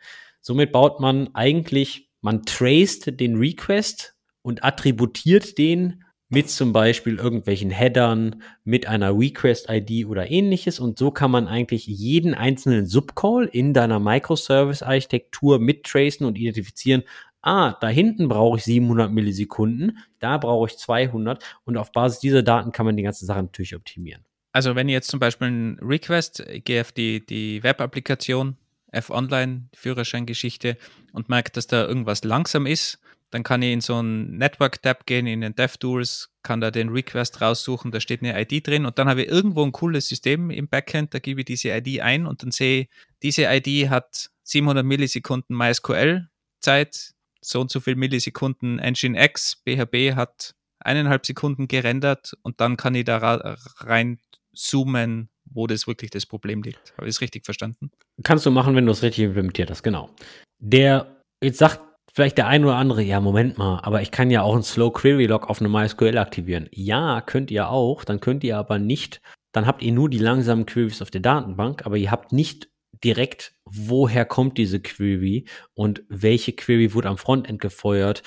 Somit 0.41 0.71
baut 0.71 0.99
man 0.99 1.33
eigentlich, 1.35 2.09
man 2.21 2.43
traced 2.43 3.19
den 3.19 3.37
Request 3.37 4.15
und 4.41 4.63
attributiert 4.63 5.57
den 5.57 6.03
mit 6.29 6.49
zum 6.49 6.73
Beispiel 6.73 7.17
irgendwelchen 7.17 7.69
Headern, 7.69 8.41
mit 8.63 8.87
einer 8.87 9.17
Request-ID 9.17 10.07
oder 10.07 10.31
ähnliches. 10.31 10.79
Und 10.79 10.97
so 10.97 11.11
kann 11.11 11.29
man 11.29 11.47
eigentlich 11.47 11.85
jeden 11.85 12.33
einzelnen 12.33 12.87
Subcall 12.87 13.49
in 13.51 13.73
deiner 13.73 13.99
Microservice-Architektur 13.99 15.59
mittracen 15.59 16.25
und 16.25 16.37
identifizieren. 16.37 17.03
Ah, 17.43 17.77
da 17.79 17.87
hinten 17.87 18.29
brauche 18.29 18.57
ich 18.57 18.63
700 18.63 19.11
Millisekunden, 19.11 19.99
da 20.19 20.37
brauche 20.37 20.69
ich 20.69 20.77
200 20.77 21.43
und 21.65 21.77
auf 21.77 21.91
Basis 21.91 22.19
dieser 22.19 22.41
Daten 22.41 22.71
kann 22.71 22.85
man 22.85 22.97
die 22.97 23.03
ganze 23.03 23.25
Sache 23.25 23.43
natürlich 23.43 23.75
optimieren. 23.75 24.23
Also 24.53 24.75
wenn 24.75 24.87
ich 24.87 24.93
jetzt 24.93 25.09
zum 25.09 25.19
Beispiel 25.19 25.47
einen 25.47 25.79
Request, 25.79 26.43
gehe 26.63 26.81
auf 26.81 26.93
die 26.93 27.59
Web-Applikation, 27.61 28.55
F-Online, 28.93 29.69
Führerscheingeschichte 29.75 30.77
und 31.11 31.29
merke, 31.29 31.51
dass 31.51 31.67
da 31.67 31.85
irgendwas 31.85 32.23
langsam 32.23 32.65
ist, 32.65 32.99
dann 33.33 33.43
kann 33.43 33.63
ich 33.63 33.73
in 33.73 33.81
so 33.81 33.95
einen 33.95 34.37
Network-Tab 34.37 35.07
gehen, 35.07 35.25
in 35.25 35.41
den 35.41 35.55
DevTools, 35.55 36.29
kann 36.43 36.61
da 36.61 36.69
den 36.69 36.89
Request 36.89 37.41
raussuchen, 37.41 37.91
da 37.91 37.99
steht 37.99 38.21
eine 38.21 38.39
ID 38.39 38.67
drin 38.67 38.85
und 38.85 38.99
dann 38.99 39.09
habe 39.09 39.23
ich 39.23 39.27
irgendwo 39.29 39.63
ein 39.63 39.71
cooles 39.71 40.07
System 40.07 40.51
im 40.51 40.67
Backend, 40.67 41.15
da 41.15 41.19
gebe 41.19 41.41
ich 41.41 41.45
diese 41.45 41.69
ID 41.69 42.01
ein 42.01 42.27
und 42.27 42.43
dann 42.43 42.51
sehe 42.51 42.81
ich, 42.81 42.89
diese 43.23 43.45
ID 43.45 43.89
hat 43.89 44.29
700 44.43 44.85
Millisekunden 44.85 45.57
MySQL-Zeit, 45.57 47.13
so 47.41 47.61
und 47.61 47.71
so 47.71 47.79
viel 47.79 47.95
Millisekunden 47.95 48.75
Nginx, 48.75 49.63
BHB 49.65 50.15
hat 50.15 50.53
eineinhalb 50.79 51.25
Sekunden 51.25 51.67
gerendert 51.67 52.33
und 52.43 52.61
dann 52.61 52.77
kann 52.77 52.93
ich 52.93 53.05
da 53.05 53.17
rein 53.79 54.19
zoomen, 54.53 55.29
wo 55.53 55.67
das 55.67 55.87
wirklich 55.87 56.11
das 56.11 56.25
Problem 56.25 56.61
liegt. 56.63 56.93
Habe 56.97 57.07
ich 57.07 57.15
es 57.15 57.21
richtig 57.21 57.45
verstanden? 57.45 57.91
Kannst 58.23 58.45
du 58.45 58.51
machen, 58.51 58.75
wenn 58.75 58.85
du 58.85 58.91
es 58.91 59.03
richtig 59.03 59.25
implementiert 59.25 59.69
hast, 59.69 59.83
genau. 59.83 60.09
Der, 60.59 61.21
jetzt 61.43 61.59
sagt 61.59 61.81
vielleicht 62.13 62.37
der 62.37 62.47
ein 62.47 62.63
oder 62.63 62.75
andere, 62.75 63.01
ja, 63.01 63.19
Moment 63.19 63.57
mal, 63.57 63.79
aber 63.81 64.01
ich 64.01 64.11
kann 64.11 64.29
ja 64.29 64.43
auch 64.43 64.53
einen 64.53 64.63
Slow 64.63 64.91
Query 64.91 65.25
Log 65.25 65.49
auf 65.49 65.59
eine 65.59 65.69
MySQL 65.69 66.17
aktivieren. 66.17 66.69
Ja, 66.71 67.21
könnt 67.21 67.51
ihr 67.51 67.69
auch, 67.69 68.03
dann 68.03 68.19
könnt 68.19 68.43
ihr 68.43 68.57
aber 68.57 68.79
nicht, 68.79 69.21
dann 69.51 69.65
habt 69.65 69.81
ihr 69.81 69.91
nur 69.91 70.09
die 70.09 70.19
langsamen 70.19 70.65
Queries 70.65 71.01
auf 71.01 71.11
der 71.11 71.21
Datenbank, 71.21 71.85
aber 71.85 71.97
ihr 71.97 72.11
habt 72.11 72.31
nicht 72.31 72.69
direkt, 73.03 73.55
woher 73.65 74.25
kommt 74.25 74.57
diese 74.57 74.79
Query 74.79 75.45
und 75.73 76.03
welche 76.07 76.53
Query 76.53 76.93
wurde 76.93 77.09
am 77.09 77.17
Frontend 77.17 77.59
gefeuert, 77.59 78.23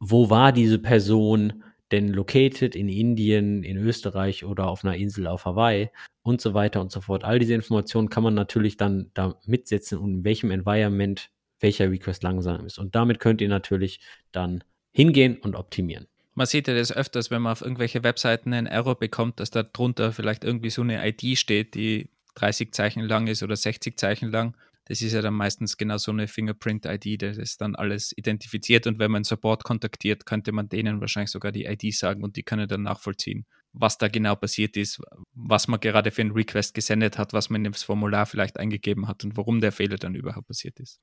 wo 0.00 0.30
war 0.30 0.52
diese 0.52 0.78
Person, 0.78 1.64
denn 1.92 2.08
located 2.08 2.74
in 2.74 2.88
Indien, 2.88 3.62
in 3.62 3.76
Österreich 3.76 4.44
oder 4.44 4.68
auf 4.68 4.84
einer 4.84 4.96
Insel 4.96 5.26
auf 5.26 5.44
Hawaii 5.44 5.90
und 6.22 6.40
so 6.40 6.54
weiter 6.54 6.80
und 6.80 6.92
so 6.92 7.00
fort. 7.00 7.24
All 7.24 7.38
diese 7.38 7.54
Informationen 7.54 8.10
kann 8.10 8.22
man 8.22 8.34
natürlich 8.34 8.76
dann 8.76 9.10
da 9.14 9.38
mitsetzen 9.46 9.98
und 9.98 10.14
in 10.14 10.24
welchem 10.24 10.50
Environment 10.50 11.30
welcher 11.60 11.90
Request 11.90 12.22
langsam 12.22 12.66
ist. 12.66 12.78
Und 12.78 12.94
damit 12.94 13.18
könnt 13.18 13.40
ihr 13.40 13.48
natürlich 13.48 14.00
dann 14.32 14.62
hingehen 14.92 15.38
und 15.38 15.56
optimieren. 15.56 16.06
Man 16.34 16.46
sieht 16.46 16.68
ja 16.68 16.74
das 16.74 16.92
öfters, 16.92 17.30
wenn 17.30 17.42
man 17.42 17.52
auf 17.52 17.62
irgendwelche 17.62 18.04
Webseiten 18.04 18.52
einen 18.52 18.66
Error 18.68 18.96
bekommt, 18.96 19.40
dass 19.40 19.50
da 19.50 19.64
drunter 19.64 20.12
vielleicht 20.12 20.44
irgendwie 20.44 20.70
so 20.70 20.82
eine 20.82 21.06
ID 21.06 21.36
steht, 21.36 21.74
die 21.74 22.10
30 22.36 22.72
Zeichen 22.72 23.02
lang 23.02 23.26
ist 23.26 23.42
oder 23.42 23.56
60 23.56 23.98
Zeichen 23.98 24.30
lang 24.30 24.54
das 24.88 25.02
ist 25.02 25.12
ja 25.12 25.20
dann 25.20 25.34
meistens 25.34 25.76
genau 25.76 25.98
so 25.98 26.10
eine 26.10 26.28
Fingerprint-ID, 26.28 27.22
das 27.22 27.36
ist 27.36 27.60
dann 27.60 27.76
alles 27.76 28.12
identifiziert 28.16 28.86
und 28.86 28.98
wenn 28.98 29.10
man 29.10 29.24
Support 29.24 29.64
kontaktiert, 29.64 30.24
könnte 30.24 30.52
man 30.52 30.68
denen 30.68 31.00
wahrscheinlich 31.00 31.30
sogar 31.30 31.52
die 31.52 31.66
ID 31.66 31.94
sagen 31.94 32.24
und 32.24 32.36
die 32.36 32.42
können 32.42 32.66
dann 32.66 32.82
nachvollziehen, 32.82 33.44
was 33.72 33.98
da 33.98 34.08
genau 34.08 34.34
passiert 34.34 34.76
ist, 34.76 35.00
was 35.34 35.68
man 35.68 35.78
gerade 35.80 36.10
für 36.10 36.22
einen 36.22 36.32
Request 36.32 36.74
gesendet 36.74 37.18
hat, 37.18 37.34
was 37.34 37.50
man 37.50 37.64
in 37.64 37.72
das 37.72 37.82
Formular 37.82 38.26
vielleicht 38.26 38.58
eingegeben 38.58 39.08
hat 39.08 39.24
und 39.24 39.36
warum 39.36 39.60
der 39.60 39.72
Fehler 39.72 39.96
dann 39.96 40.14
überhaupt 40.14 40.48
passiert 40.48 40.80
ist. 40.80 41.00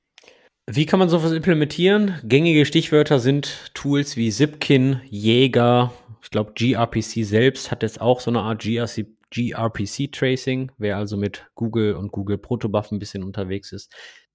Wie 0.68 0.84
kann 0.84 0.98
man 0.98 1.08
sowas 1.08 1.30
implementieren? 1.30 2.18
Gängige 2.24 2.66
Stichwörter 2.66 3.20
sind 3.20 3.70
Tools 3.72 4.16
wie 4.16 4.32
Zipkin, 4.32 5.00
Jäger, 5.08 5.92
ich 6.26 6.30
glaube 6.30 6.54
gRPC 6.56 7.24
selbst 7.24 7.70
hat 7.70 7.84
jetzt 7.84 8.00
auch 8.00 8.18
so 8.18 8.32
eine 8.32 8.40
Art 8.40 8.60
GRC, 8.60 9.06
gRPC-Tracing, 9.32 10.72
wer 10.78 10.96
also 10.96 11.16
mit 11.16 11.46
Google 11.54 11.94
und 11.94 12.12
Google 12.12 12.38
Protobuf 12.38 12.90
ein 12.92 12.98
bisschen 12.98 13.22
unterwegs 13.22 13.72
ist. 13.72 13.92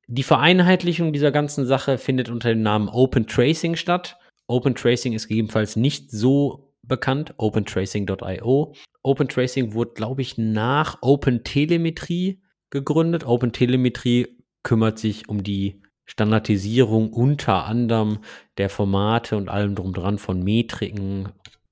Die 0.07 0.23
Vereinheitlichung 0.23 1.13
dieser 1.13 1.31
ganzen 1.31 1.65
Sache 1.65 1.97
findet 1.97 2.29
unter 2.29 2.49
dem 2.49 2.61
Namen 2.61 2.89
Open 2.89 3.27
Tracing 3.27 3.75
statt. 3.75 4.17
Open 4.47 4.75
Tracing 4.75 5.13
ist 5.13 5.27
gegebenenfalls 5.27 5.75
nicht 5.75 6.11
so 6.11 6.73
bekannt, 6.83 7.33
opentracing.io. 7.37 8.73
Open 9.03 9.27
Tracing 9.27 9.73
wurde, 9.73 9.91
glaube 9.93 10.21
ich, 10.21 10.37
nach 10.37 10.97
Open 11.01 11.43
Telemetrie 11.43 12.41
gegründet. 12.69 13.25
Open 13.25 13.53
Telemetrie 13.53 14.27
kümmert 14.63 14.99
sich 14.99 15.29
um 15.29 15.43
die 15.43 15.81
Standardisierung 16.05 17.13
unter 17.13 17.65
anderem 17.65 18.19
der 18.57 18.69
Formate 18.69 19.37
und 19.37 19.49
allem 19.49 19.75
drum 19.75 19.93
dran 19.93 20.17
von 20.17 20.43
Metriken, 20.43 21.29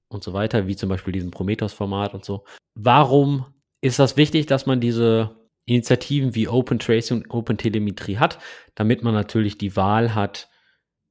und 0.10 0.24
so 0.24 0.34
weiter, 0.34 0.68
wie 0.68 0.76
zum 0.76 0.90
Beispiel 0.90 1.14
diesem 1.14 1.32
Prometheus-Format 1.32 2.14
und 2.14 2.26
so. 2.26 2.44
Warum 2.76 3.46
ist 3.82 4.00
das 4.00 4.18
wichtig, 4.18 4.46
dass 4.48 4.66
man 4.66 4.82
diese 4.82 5.38
Initiativen 5.66 6.36
wie 6.36 6.48
Open 6.48 6.80
Tracing 6.80 7.20
und 7.20 7.30
Open 7.30 7.58
Telemetrie 7.58 8.18
hat, 8.18 8.40
damit 8.76 9.04
man 9.04 9.14
natürlich 9.14 9.58
die 9.58 9.76
Wahl 9.76 10.16
hat, 10.16 10.50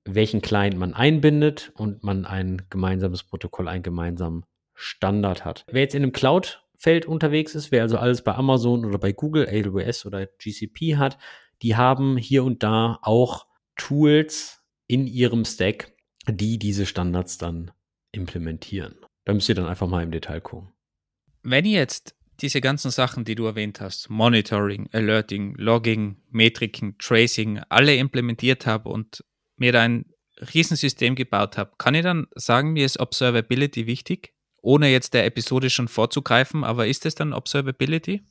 welchen 0.04 0.42
Client 0.42 0.76
man 0.78 0.94
einbindet 0.94 1.72
und 1.76 2.02
man 2.02 2.24
ein 2.24 2.62
gemeinsames 2.70 3.22
Protokoll, 3.22 3.68
einen 3.68 3.82
gemeinsamen 3.82 4.44
Standard 4.74 5.44
hat. 5.44 5.64
Wer 5.70 5.82
jetzt 5.82 5.94
in 5.94 6.02
einem 6.02 6.12
Cloud-Feld 6.12 7.06
unterwegs 7.06 7.54
ist, 7.54 7.70
wer 7.70 7.82
also 7.82 7.98
alles 7.98 8.22
bei 8.22 8.34
Amazon 8.34 8.84
oder 8.84 8.98
bei 8.98 9.12
Google, 9.12 9.48
AWS 9.48 10.06
oder 10.06 10.26
GCP 10.26 10.96
hat, 10.96 11.18
die 11.62 11.76
haben 11.76 12.16
hier 12.16 12.44
und 12.44 12.62
da 12.62 12.98
auch 13.02 13.46
Tools 13.76 14.64
in 14.86 15.06
ihrem 15.06 15.44
Stack, 15.44 15.92
die 16.26 16.58
diese 16.58 16.86
Standards 16.86 17.38
dann 17.38 17.70
implementieren. 18.12 18.96
Da 19.24 19.34
müsst 19.34 19.48
ihr 19.48 19.54
dann 19.54 19.66
einfach 19.66 19.88
mal 19.88 20.02
im 20.02 20.10
Detail 20.10 20.40
gucken. 20.40 20.72
Wenn 21.42 21.64
ihr 21.64 21.78
jetzt 21.78 22.14
diese 22.40 22.60
ganzen 22.60 22.90
Sachen, 22.90 23.24
die 23.24 23.34
du 23.34 23.46
erwähnt 23.46 23.80
hast, 23.80 24.10
Monitoring, 24.10 24.88
Alerting, 24.92 25.54
Logging, 25.56 26.16
Metriken, 26.30 26.96
Tracing, 26.98 27.60
alle 27.68 27.96
implementiert 27.96 28.66
habe 28.66 28.88
und 28.88 29.24
mir 29.56 29.72
da 29.72 29.82
ein 29.82 30.06
Riesensystem 30.54 31.16
gebaut 31.16 31.58
habe, 31.58 31.72
kann 31.78 31.94
ich 31.94 32.02
dann 32.02 32.28
sagen, 32.34 32.72
mir 32.72 32.86
ist 32.86 33.00
Observability 33.00 33.86
wichtig? 33.86 34.34
Ohne 34.62 34.88
jetzt 34.88 35.14
der 35.14 35.24
Episode 35.24 35.70
schon 35.70 35.88
vorzugreifen, 35.88 36.64
aber 36.64 36.86
ist 36.86 37.06
es 37.06 37.14
dann 37.14 37.32
Observability? 37.32 38.22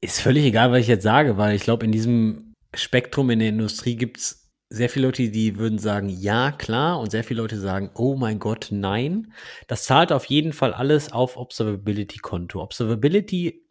Ist 0.00 0.20
völlig 0.20 0.44
egal, 0.44 0.72
was 0.72 0.80
ich 0.80 0.88
jetzt 0.88 1.02
sage, 1.02 1.36
weil 1.36 1.56
ich 1.56 1.62
glaube, 1.62 1.86
in 1.86 1.92
diesem 1.92 2.54
Spektrum 2.74 3.30
in 3.30 3.38
der 3.38 3.48
Industrie 3.48 3.96
gibt 3.96 4.18
es 4.18 4.45
sehr 4.68 4.88
viele 4.88 5.06
Leute, 5.06 5.30
die 5.30 5.58
würden 5.58 5.78
sagen, 5.78 6.08
ja, 6.08 6.50
klar, 6.52 6.98
und 7.00 7.10
sehr 7.10 7.24
viele 7.24 7.42
Leute 7.42 7.58
sagen, 7.58 7.90
oh 7.94 8.16
mein 8.16 8.38
Gott, 8.38 8.68
nein. 8.70 9.32
Das 9.68 9.84
zahlt 9.84 10.12
auf 10.12 10.24
jeden 10.24 10.52
Fall 10.52 10.74
alles 10.74 11.12
auf 11.12 11.36
Observability-Konto. 11.36 12.60
Observability 12.60 13.62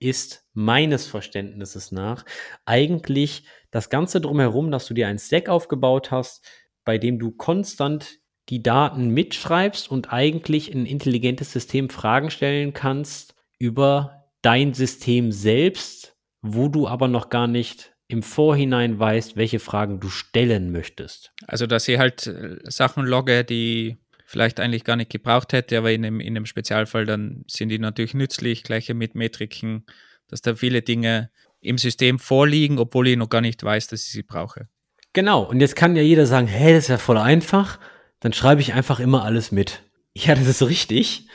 ist 0.00 0.44
meines 0.54 1.06
Verständnisses 1.06 1.92
nach 1.92 2.24
eigentlich 2.64 3.44
das 3.70 3.90
Ganze 3.90 4.20
drumherum, 4.20 4.70
dass 4.70 4.86
du 4.86 4.94
dir 4.94 5.06
ein 5.06 5.18
Stack 5.18 5.48
aufgebaut 5.48 6.10
hast, 6.10 6.44
bei 6.84 6.98
dem 6.98 7.18
du 7.18 7.30
konstant 7.30 8.18
die 8.48 8.62
Daten 8.62 9.10
mitschreibst 9.10 9.90
und 9.90 10.12
eigentlich 10.12 10.74
ein 10.74 10.86
intelligentes 10.86 11.52
System 11.52 11.88
Fragen 11.90 12.30
stellen 12.30 12.72
kannst 12.72 13.36
über 13.58 14.24
dein 14.42 14.74
System 14.74 15.30
selbst, 15.30 16.16
wo 16.42 16.68
du 16.68 16.88
aber 16.88 17.06
noch 17.06 17.28
gar 17.28 17.46
nicht 17.46 17.94
im 18.10 18.22
Vorhinein 18.22 18.98
weißt, 18.98 19.36
welche 19.36 19.58
Fragen 19.58 20.00
du 20.00 20.08
stellen 20.08 20.72
möchtest. 20.72 21.32
Also, 21.46 21.66
dass 21.66 21.88
ich 21.88 21.98
halt 21.98 22.26
äh, 22.26 22.56
Sachen 22.64 23.04
logge, 23.04 23.44
die 23.44 23.98
vielleicht 24.26 24.60
eigentlich 24.60 24.84
gar 24.84 24.96
nicht 24.96 25.10
gebraucht 25.10 25.52
hätte, 25.52 25.78
aber 25.78 25.90
in 25.90 26.04
einem, 26.04 26.20
in 26.20 26.36
einem 26.36 26.46
Spezialfall 26.46 27.04
dann 27.04 27.44
sind 27.48 27.68
die 27.68 27.78
natürlich 27.78 28.14
nützlich, 28.14 28.62
gleiche 28.62 28.94
mit 28.94 29.14
Metriken, 29.14 29.86
dass 30.28 30.40
da 30.40 30.54
viele 30.54 30.82
Dinge 30.82 31.30
im 31.60 31.78
System 31.78 32.18
vorliegen, 32.18 32.78
obwohl 32.78 33.08
ich 33.08 33.16
noch 33.16 33.28
gar 33.28 33.40
nicht 33.40 33.62
weiß, 33.62 33.88
dass 33.88 34.06
ich 34.06 34.12
sie 34.12 34.22
brauche. 34.22 34.68
Genau, 35.12 35.42
und 35.42 35.60
jetzt 35.60 35.74
kann 35.74 35.96
ja 35.96 36.02
jeder 36.02 36.26
sagen, 36.26 36.46
hey, 36.46 36.74
das 36.74 36.84
ist 36.84 36.88
ja 36.88 36.98
voll 36.98 37.18
einfach, 37.18 37.80
dann 38.20 38.32
schreibe 38.32 38.60
ich 38.60 38.74
einfach 38.74 39.00
immer 39.00 39.24
alles 39.24 39.50
mit. 39.50 39.82
Ja, 40.14 40.34
das 40.34 40.46
ist 40.46 40.62
richtig, 40.62 41.28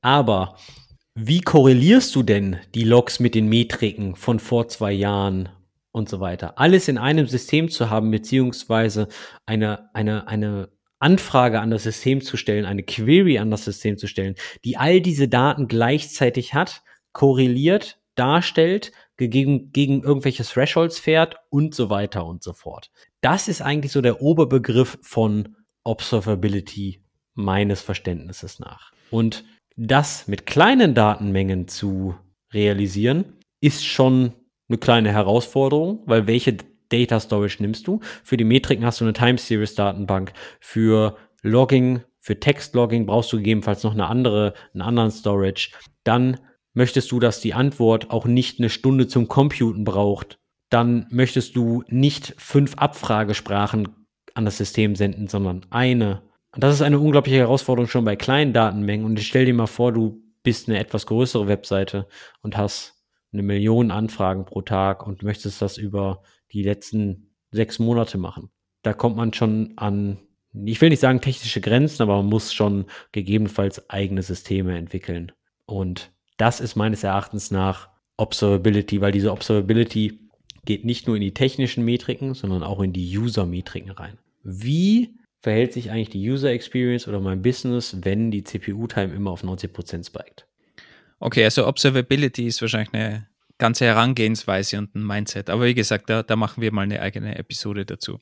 aber 0.00 0.56
wie 1.14 1.40
korrelierst 1.40 2.14
du 2.14 2.22
denn 2.22 2.56
die 2.74 2.84
Logs 2.84 3.20
mit 3.20 3.34
den 3.34 3.48
Metriken 3.48 4.16
von 4.16 4.40
vor 4.40 4.68
zwei 4.68 4.92
Jahren 4.92 5.48
und 5.92 6.08
so 6.08 6.20
weiter? 6.20 6.58
Alles 6.58 6.88
in 6.88 6.98
einem 6.98 7.26
System 7.26 7.68
zu 7.70 7.90
haben, 7.90 8.10
beziehungsweise 8.10 9.08
eine, 9.46 9.94
eine, 9.94 10.26
eine 10.26 10.70
Anfrage 10.98 11.60
an 11.60 11.70
das 11.70 11.82
System 11.82 12.20
zu 12.20 12.36
stellen, 12.36 12.64
eine 12.64 12.82
Query 12.82 13.38
an 13.38 13.50
das 13.50 13.64
System 13.64 13.98
zu 13.98 14.06
stellen, 14.06 14.34
die 14.64 14.76
all 14.76 15.00
diese 15.00 15.28
Daten 15.28 15.68
gleichzeitig 15.68 16.54
hat, 16.54 16.82
korreliert, 17.12 17.98
darstellt, 18.14 18.92
gegen, 19.16 19.70
gegen 19.72 20.02
irgendwelche 20.02 20.44
Thresholds 20.44 20.98
fährt 20.98 21.36
und 21.50 21.74
so 21.74 21.90
weiter 21.90 22.26
und 22.26 22.42
so 22.42 22.52
fort. 22.52 22.90
Das 23.20 23.48
ist 23.48 23.62
eigentlich 23.62 23.92
so 23.92 24.00
der 24.00 24.20
Oberbegriff 24.20 24.98
von 25.02 25.56
Observability 25.84 27.02
meines 27.34 27.80
Verständnisses 27.80 28.58
nach. 28.58 28.92
Und 29.10 29.44
das 29.76 30.28
mit 30.28 30.46
kleinen 30.46 30.94
Datenmengen 30.94 31.68
zu 31.68 32.14
realisieren, 32.52 33.36
ist 33.60 33.84
schon 33.84 34.32
eine 34.68 34.78
kleine 34.78 35.10
Herausforderung, 35.12 36.02
weil 36.06 36.26
welche 36.26 36.56
Data 36.88 37.20
Storage 37.20 37.56
nimmst 37.60 37.86
du? 37.86 38.00
Für 38.22 38.36
die 38.36 38.44
Metriken 38.44 38.84
hast 38.84 39.00
du 39.00 39.04
eine 39.04 39.14
Time 39.14 39.38
Series 39.38 39.74
Datenbank. 39.74 40.32
Für 40.60 41.16
Logging, 41.42 42.02
für 42.18 42.38
Textlogging 42.38 43.06
brauchst 43.06 43.32
du 43.32 43.38
gegebenenfalls 43.38 43.82
noch 43.82 43.94
eine 43.94 44.06
andere, 44.06 44.54
einen 44.74 44.82
anderen 44.82 45.10
Storage. 45.10 45.70
Dann 46.04 46.38
möchtest 46.74 47.10
du, 47.10 47.18
dass 47.18 47.40
die 47.40 47.54
Antwort 47.54 48.10
auch 48.10 48.26
nicht 48.26 48.58
eine 48.58 48.70
Stunde 48.70 49.08
zum 49.08 49.28
Computen 49.28 49.84
braucht. 49.84 50.38
Dann 50.70 51.06
möchtest 51.10 51.56
du 51.56 51.82
nicht 51.88 52.34
fünf 52.38 52.74
Abfragesprachen 52.76 53.88
an 54.34 54.44
das 54.44 54.56
System 54.56 54.94
senden, 54.94 55.28
sondern 55.28 55.66
eine. 55.70 56.22
Und 56.54 56.62
das 56.62 56.74
ist 56.74 56.82
eine 56.82 56.98
unglaubliche 56.98 57.38
Herausforderung 57.38 57.88
schon 57.88 58.04
bei 58.04 58.16
kleinen 58.16 58.52
Datenmengen. 58.52 59.04
Und 59.04 59.20
stell 59.20 59.44
dir 59.44 59.54
mal 59.54 59.66
vor, 59.66 59.92
du 59.92 60.22
bist 60.42 60.68
eine 60.68 60.78
etwas 60.78 61.06
größere 61.06 61.48
Webseite 61.48 62.06
und 62.42 62.56
hast 62.56 63.01
eine 63.32 63.42
Million 63.42 63.90
Anfragen 63.90 64.44
pro 64.44 64.62
Tag 64.62 65.06
und 65.06 65.22
möchtest 65.22 65.62
das 65.62 65.78
über 65.78 66.22
die 66.52 66.62
letzten 66.62 67.34
sechs 67.50 67.78
Monate 67.78 68.18
machen. 68.18 68.50
Da 68.82 68.92
kommt 68.92 69.16
man 69.16 69.32
schon 69.32 69.72
an, 69.76 70.18
ich 70.52 70.80
will 70.80 70.90
nicht 70.90 71.00
sagen 71.00 71.20
technische 71.20 71.60
Grenzen, 71.60 72.02
aber 72.02 72.16
man 72.16 72.26
muss 72.26 72.52
schon 72.52 72.86
gegebenenfalls 73.12 73.88
eigene 73.90 74.22
Systeme 74.22 74.76
entwickeln. 74.76 75.32
Und 75.66 76.12
das 76.36 76.60
ist 76.60 76.76
meines 76.76 77.04
Erachtens 77.04 77.50
nach 77.50 77.88
Observability, 78.16 79.00
weil 79.00 79.12
diese 79.12 79.32
Observability 79.32 80.18
geht 80.64 80.84
nicht 80.84 81.06
nur 81.06 81.16
in 81.16 81.22
die 81.22 81.34
technischen 81.34 81.84
Metriken, 81.84 82.34
sondern 82.34 82.62
auch 82.62 82.80
in 82.80 82.92
die 82.92 83.16
User-Metriken 83.16 83.90
rein. 83.90 84.18
Wie 84.42 85.16
verhält 85.40 85.72
sich 85.72 85.90
eigentlich 85.90 86.10
die 86.10 86.30
User 86.30 86.50
Experience 86.50 87.08
oder 87.08 87.20
mein 87.20 87.42
Business, 87.42 87.96
wenn 88.02 88.30
die 88.30 88.44
CPU-Time 88.44 89.12
immer 89.14 89.30
auf 89.30 89.42
90% 89.42 90.06
spiked? 90.06 90.46
Okay, 91.22 91.44
also 91.44 91.68
Observability 91.68 92.48
ist 92.48 92.60
wahrscheinlich 92.62 92.92
eine 92.92 93.28
ganze 93.56 93.84
Herangehensweise 93.84 94.76
und 94.78 94.96
ein 94.96 95.06
Mindset. 95.06 95.50
Aber 95.50 95.66
wie 95.66 95.74
gesagt, 95.74 96.10
da, 96.10 96.24
da 96.24 96.34
machen 96.34 96.60
wir 96.60 96.72
mal 96.72 96.82
eine 96.82 97.00
eigene 97.00 97.38
Episode 97.38 97.86
dazu. 97.86 98.18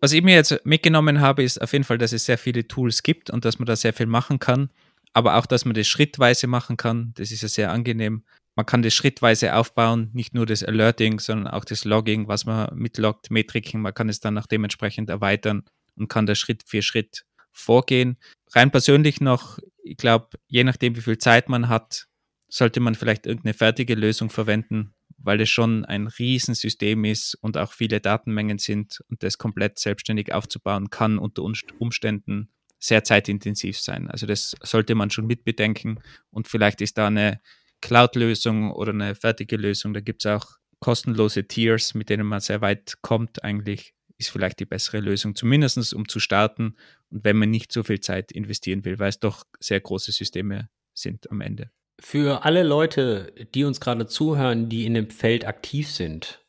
Was 0.00 0.10
ich 0.10 0.20
mir 0.20 0.34
jetzt 0.34 0.66
mitgenommen 0.66 1.20
habe, 1.20 1.44
ist 1.44 1.62
auf 1.62 1.72
jeden 1.72 1.84
Fall, 1.84 1.96
dass 1.96 2.12
es 2.12 2.24
sehr 2.24 2.36
viele 2.36 2.66
Tools 2.66 3.04
gibt 3.04 3.30
und 3.30 3.44
dass 3.44 3.60
man 3.60 3.66
da 3.66 3.76
sehr 3.76 3.92
viel 3.92 4.06
machen 4.06 4.40
kann. 4.40 4.70
Aber 5.12 5.36
auch, 5.36 5.46
dass 5.46 5.64
man 5.64 5.74
das 5.74 5.86
schrittweise 5.86 6.48
machen 6.48 6.76
kann. 6.76 7.12
Das 7.14 7.30
ist 7.30 7.42
ja 7.42 7.46
sehr 7.48 7.70
angenehm. 7.70 8.24
Man 8.56 8.66
kann 8.66 8.82
das 8.82 8.94
schrittweise 8.94 9.54
aufbauen, 9.54 10.10
nicht 10.12 10.34
nur 10.34 10.44
das 10.44 10.64
Alerting, 10.64 11.20
sondern 11.20 11.46
auch 11.46 11.64
das 11.64 11.84
Logging, 11.84 12.26
was 12.26 12.46
man 12.46 12.68
mitloggt, 12.74 13.30
Metriken. 13.30 13.80
Man 13.80 13.94
kann 13.94 14.08
es 14.08 14.18
dann 14.18 14.36
auch 14.38 14.46
dementsprechend 14.46 15.08
erweitern 15.08 15.62
und 15.94 16.08
kann 16.08 16.26
da 16.26 16.34
Schritt 16.34 16.64
für 16.66 16.82
Schritt 16.82 17.24
vorgehen. 17.52 18.16
Rein 18.54 18.72
persönlich 18.72 19.20
noch, 19.20 19.60
ich 19.84 19.98
glaube, 19.98 20.30
je 20.48 20.64
nachdem, 20.64 20.96
wie 20.96 21.00
viel 21.00 21.18
Zeit 21.18 21.48
man 21.48 21.68
hat, 21.68 22.08
sollte 22.54 22.78
man 22.78 22.94
vielleicht 22.94 23.26
irgendeine 23.26 23.52
fertige 23.52 23.96
Lösung 23.96 24.30
verwenden, 24.30 24.94
weil 25.18 25.40
es 25.40 25.50
schon 25.50 25.84
ein 25.84 26.06
Riesensystem 26.06 27.04
ist 27.04 27.34
und 27.40 27.56
auch 27.56 27.72
viele 27.72 28.00
Datenmengen 28.00 28.58
sind 28.58 29.02
und 29.08 29.24
das 29.24 29.38
komplett 29.38 29.80
selbstständig 29.80 30.32
aufzubauen 30.32 30.88
kann 30.88 31.18
unter 31.18 31.42
Umständen 31.42 32.48
sehr 32.78 33.02
zeitintensiv 33.02 33.80
sein. 33.80 34.08
Also 34.08 34.26
das 34.26 34.54
sollte 34.62 34.94
man 34.94 35.10
schon 35.10 35.26
mitbedenken 35.26 35.98
und 36.30 36.46
vielleicht 36.46 36.80
ist 36.80 36.96
da 36.96 37.08
eine 37.08 37.40
Cloud-Lösung 37.80 38.70
oder 38.70 38.92
eine 38.92 39.16
fertige 39.16 39.56
Lösung. 39.56 39.92
Da 39.92 40.00
gibt 40.00 40.24
es 40.24 40.30
auch 40.30 40.46
kostenlose 40.78 41.48
Tiers, 41.48 41.94
mit 41.94 42.08
denen 42.08 42.26
man 42.26 42.38
sehr 42.38 42.60
weit 42.60 42.98
kommt 43.02 43.42
eigentlich, 43.42 43.94
ist 44.16 44.30
vielleicht 44.30 44.60
die 44.60 44.64
bessere 44.64 45.00
Lösung, 45.00 45.34
zumindest 45.34 45.92
um 45.92 46.08
zu 46.08 46.20
starten 46.20 46.76
und 47.10 47.24
wenn 47.24 47.36
man 47.36 47.50
nicht 47.50 47.72
so 47.72 47.82
viel 47.82 47.98
Zeit 47.98 48.30
investieren 48.30 48.84
will, 48.84 49.00
weil 49.00 49.08
es 49.08 49.18
doch 49.18 49.42
sehr 49.58 49.80
große 49.80 50.12
Systeme 50.12 50.68
sind 50.92 51.28
am 51.32 51.40
Ende. 51.40 51.72
Für 52.00 52.44
alle 52.44 52.62
Leute, 52.62 53.32
die 53.54 53.64
uns 53.64 53.80
gerade 53.80 54.06
zuhören, 54.06 54.68
die 54.68 54.84
in 54.84 54.94
dem 54.94 55.10
Feld 55.10 55.46
aktiv 55.46 55.90
sind, 55.90 56.44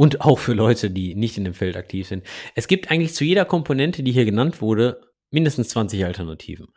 und 0.00 0.22
auch 0.22 0.38
für 0.38 0.54
Leute, 0.54 0.90
die 0.90 1.14
nicht 1.14 1.36
in 1.36 1.44
dem 1.44 1.52
Feld 1.52 1.76
aktiv 1.76 2.08
sind. 2.08 2.24
Es 2.54 2.68
gibt 2.68 2.90
eigentlich 2.90 3.14
zu 3.14 3.22
jeder 3.22 3.44
Komponente, 3.44 4.02
die 4.02 4.12
hier 4.12 4.24
genannt 4.24 4.62
wurde, 4.62 4.98
mindestens 5.30 5.68
20 5.68 6.06
Alternativen. 6.06 6.68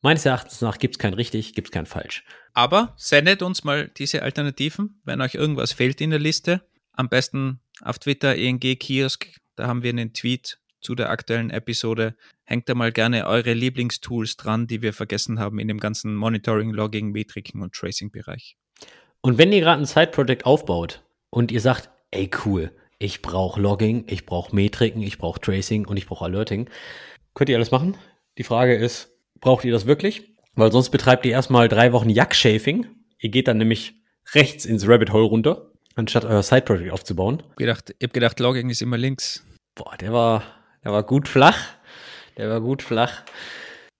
Meines 0.00 0.24
Erachtens 0.24 0.60
nach 0.60 0.78
gibt 0.78 0.94
es 0.94 0.98
kein 1.00 1.12
richtig, 1.12 1.54
gibt 1.54 1.68
es 1.68 1.72
kein 1.72 1.86
falsch. 1.86 2.24
Aber 2.52 2.94
sendet 2.96 3.42
uns 3.42 3.64
mal 3.64 3.88
diese 3.88 4.22
Alternativen, 4.22 5.00
wenn 5.04 5.20
euch 5.20 5.34
irgendwas 5.34 5.72
fehlt 5.72 6.00
in 6.00 6.10
der 6.10 6.20
Liste. 6.20 6.62
Am 6.92 7.08
besten 7.08 7.58
auf 7.82 7.98
Twitter 7.98 8.36
ENG 8.36 8.60
Kiosk, 8.60 9.26
da 9.56 9.66
haben 9.66 9.82
wir 9.82 9.90
einen 9.90 10.12
Tweet 10.12 10.60
zu 10.80 10.94
der 10.94 11.10
aktuellen 11.10 11.50
Episode. 11.50 12.14
Hängt 12.44 12.68
da 12.68 12.74
mal 12.74 12.92
gerne 12.92 13.26
eure 13.26 13.52
Lieblingstools 13.52 14.36
dran, 14.36 14.66
die 14.66 14.82
wir 14.82 14.92
vergessen 14.92 15.38
haben 15.38 15.58
in 15.58 15.68
dem 15.68 15.80
ganzen 15.80 16.14
Monitoring, 16.14 16.70
Logging, 16.70 17.10
Metriken 17.10 17.62
und 17.62 17.72
Tracing-Bereich. 17.72 18.56
Und 19.20 19.38
wenn 19.38 19.52
ihr 19.52 19.60
gerade 19.60 19.82
ein 19.82 19.86
Side-Project 19.86 20.46
aufbaut 20.46 21.02
und 21.30 21.50
ihr 21.50 21.60
sagt, 21.60 21.90
ey 22.10 22.30
cool, 22.44 22.70
ich 22.98 23.22
brauche 23.22 23.60
Logging, 23.60 24.04
ich 24.08 24.26
brauche 24.26 24.54
Metriken, 24.54 25.02
ich 25.02 25.18
brauche 25.18 25.40
Tracing 25.40 25.86
und 25.86 25.96
ich 25.96 26.06
brauche 26.06 26.24
Alerting, 26.24 26.68
könnt 27.34 27.50
ihr 27.50 27.56
alles 27.56 27.70
machen. 27.70 27.96
Die 28.38 28.44
Frage 28.44 28.76
ist, 28.76 29.10
braucht 29.40 29.64
ihr 29.64 29.72
das 29.72 29.86
wirklich? 29.86 30.36
Weil 30.54 30.72
sonst 30.72 30.90
betreibt 30.90 31.24
ihr 31.26 31.32
erstmal 31.32 31.68
drei 31.68 31.92
Wochen 31.92 32.10
Jack-Shafing. 32.10 32.86
Ihr 33.20 33.30
geht 33.30 33.48
dann 33.48 33.58
nämlich 33.58 33.94
rechts 34.34 34.64
ins 34.64 34.88
Rabbit 34.88 35.12
Hole 35.12 35.24
runter, 35.24 35.72
anstatt 35.94 36.24
euer 36.24 36.42
Side-Project 36.42 36.92
aufzubauen. 36.92 37.36
Ich 37.38 37.44
habe 37.44 37.56
gedacht, 37.56 37.94
hab 38.02 38.12
gedacht, 38.12 38.40
Logging 38.40 38.70
ist 38.70 38.82
immer 38.82 38.98
links. 38.98 39.44
Boah, 39.74 39.96
der 39.96 40.12
war, 40.12 40.42
der 40.88 40.94
war 40.94 41.02
gut 41.02 41.28
flach. 41.28 41.58
Der 42.38 42.48
war 42.48 42.62
gut 42.62 42.82
flach. 42.82 43.22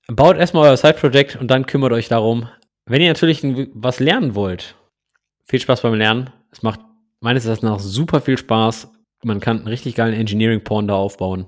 Baut 0.07 0.39
erstmal 0.39 0.71
euer 0.71 0.77
Side-Project 0.79 1.37
und 1.37 1.51
dann 1.51 1.67
kümmert 1.67 1.93
euch 1.93 2.09
darum. 2.09 2.49
Wenn 2.87 3.03
ihr 3.03 3.09
natürlich 3.09 3.43
was 3.75 4.01
lernen 4.01 4.35
wollt, 4.35 4.75
viel 5.45 5.61
Spaß 5.61 5.83
beim 5.83 5.93
Lernen. 5.93 6.31
Es 6.51 6.63
macht 6.63 6.81
meines 7.21 7.45
Erachtens 7.45 7.69
nach 7.69 7.79
super 7.79 8.23
viel 8.23 8.39
Spaß. 8.39 8.91
Man 9.23 9.41
kann 9.41 9.59
einen 9.59 9.69
richtig 9.69 9.97
geilen 9.97 10.15
Engineering-Porn 10.15 10.89
da 10.89 10.95
aufbauen. 10.95 11.45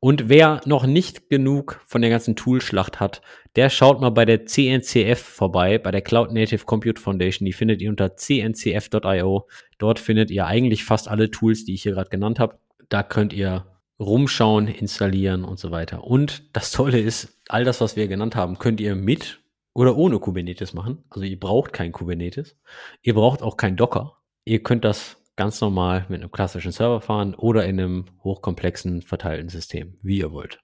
Und 0.00 0.28
wer 0.28 0.60
noch 0.64 0.86
nicht 0.86 1.28
genug 1.28 1.80
von 1.86 2.00
der 2.00 2.10
ganzen 2.10 2.34
Toolschlacht 2.34 2.98
hat, 2.98 3.22
der 3.54 3.70
schaut 3.70 4.00
mal 4.00 4.10
bei 4.10 4.24
der 4.24 4.44
CNCF 4.44 5.20
vorbei, 5.20 5.78
bei 5.78 5.92
der 5.92 6.02
Cloud 6.02 6.32
Native 6.32 6.64
Compute 6.64 7.00
Foundation. 7.00 7.46
Die 7.46 7.52
findet 7.52 7.80
ihr 7.80 7.90
unter 7.90 8.16
cncf.io. 8.16 9.46
Dort 9.78 10.00
findet 10.00 10.32
ihr 10.32 10.46
eigentlich 10.46 10.82
fast 10.82 11.06
alle 11.06 11.30
Tools, 11.30 11.64
die 11.64 11.74
ich 11.74 11.84
hier 11.84 11.92
gerade 11.92 12.10
genannt 12.10 12.40
habe. 12.40 12.58
Da 12.88 13.04
könnt 13.04 13.32
ihr 13.32 13.66
rumschauen, 13.98 14.68
installieren 14.68 15.44
und 15.44 15.58
so 15.58 15.70
weiter. 15.70 16.04
Und 16.04 16.44
das 16.52 16.72
Tolle 16.72 16.98
ist, 17.00 17.40
all 17.48 17.64
das, 17.64 17.80
was 17.80 17.96
wir 17.96 18.08
genannt 18.08 18.36
haben, 18.36 18.58
könnt 18.58 18.80
ihr 18.80 18.94
mit 18.94 19.40
oder 19.74 19.96
ohne 19.96 20.18
Kubernetes 20.18 20.72
machen. 20.72 21.04
Also 21.10 21.24
ihr 21.24 21.38
braucht 21.38 21.72
kein 21.72 21.92
Kubernetes. 21.92 22.56
Ihr 23.02 23.14
braucht 23.14 23.42
auch 23.42 23.56
kein 23.56 23.76
Docker. 23.76 24.18
Ihr 24.44 24.62
könnt 24.62 24.84
das 24.84 25.16
ganz 25.36 25.60
normal 25.60 26.06
mit 26.08 26.20
einem 26.20 26.30
klassischen 26.30 26.72
Server 26.72 27.00
fahren 27.00 27.34
oder 27.34 27.64
in 27.66 27.80
einem 27.80 28.06
hochkomplexen 28.22 29.02
verteilten 29.02 29.48
System, 29.48 29.98
wie 30.02 30.18
ihr 30.18 30.32
wollt. 30.32 30.60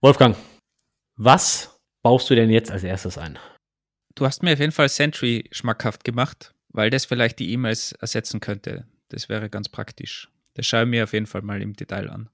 Wolfgang, 0.00 0.36
was 1.16 1.80
baust 2.02 2.28
du 2.28 2.34
denn 2.34 2.50
jetzt 2.50 2.70
als 2.70 2.84
erstes 2.84 3.16
ein? 3.16 3.38
Du 4.14 4.26
hast 4.26 4.42
mir 4.42 4.52
auf 4.52 4.60
jeden 4.60 4.72
Fall 4.72 4.88
Sentry 4.88 5.48
schmackhaft 5.50 6.04
gemacht, 6.04 6.54
weil 6.68 6.90
das 6.90 7.04
vielleicht 7.06 7.38
die 7.38 7.50
E-Mails 7.52 7.92
ersetzen 7.92 8.40
könnte. 8.40 8.86
Das 9.08 9.28
wäre 9.28 9.48
ganz 9.48 9.68
praktisch. 9.68 10.28
Das 10.54 10.66
schaue 10.66 10.84
ich 10.84 10.88
mir 10.88 11.04
auf 11.04 11.12
jeden 11.12 11.26
Fall 11.26 11.42
mal 11.42 11.60
im 11.60 11.74
Detail 11.74 12.08
an. 12.08 12.28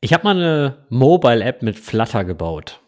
Ich 0.00 0.12
habe 0.12 0.24
mal 0.24 0.36
eine 0.36 0.86
Mobile-App 0.88 1.62
mit 1.62 1.78
Flutter 1.78 2.24
gebaut. 2.24 2.80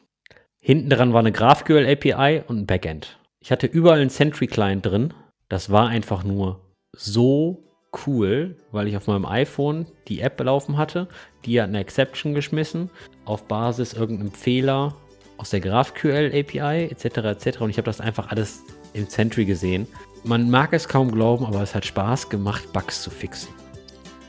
Hinten 0.60 0.90
dran 0.90 1.12
war 1.12 1.20
eine 1.20 1.32
GraphQL 1.32 1.86
API 1.86 2.42
und 2.46 2.60
ein 2.60 2.66
Backend. 2.66 3.18
Ich 3.40 3.52
hatte 3.52 3.66
überall 3.66 4.00
einen 4.00 4.10
Sentry-Client 4.10 4.84
drin. 4.84 5.14
Das 5.48 5.70
war 5.70 5.88
einfach 5.88 6.24
nur 6.24 6.60
so 6.92 7.64
cool, 8.06 8.56
weil 8.72 8.88
ich 8.88 8.96
auf 8.96 9.06
meinem 9.06 9.24
iPhone 9.24 9.86
die 10.08 10.20
App 10.20 10.40
laufen 10.40 10.76
hatte. 10.76 11.08
Die 11.44 11.60
hat 11.60 11.68
eine 11.68 11.80
Exception 11.80 12.34
geschmissen 12.34 12.90
auf 13.24 13.46
Basis 13.46 13.92
irgendeinem 13.92 14.32
Fehler 14.32 14.96
aus 15.36 15.50
der 15.50 15.60
GraphQL 15.60 16.32
API 16.34 16.88
etc. 16.90 17.04
etc. 17.18 17.60
Und 17.60 17.70
ich 17.70 17.78
habe 17.78 17.86
das 17.86 18.00
einfach 18.00 18.30
alles 18.30 18.62
im 18.92 19.06
Sentry 19.06 19.44
gesehen. 19.44 19.86
Man 20.24 20.50
mag 20.50 20.72
es 20.72 20.88
kaum 20.88 21.12
glauben, 21.12 21.46
aber 21.46 21.62
es 21.62 21.74
hat 21.74 21.86
Spaß 21.86 22.28
gemacht, 22.28 22.72
Bugs 22.72 23.02
zu 23.02 23.10
fixen. 23.10 23.48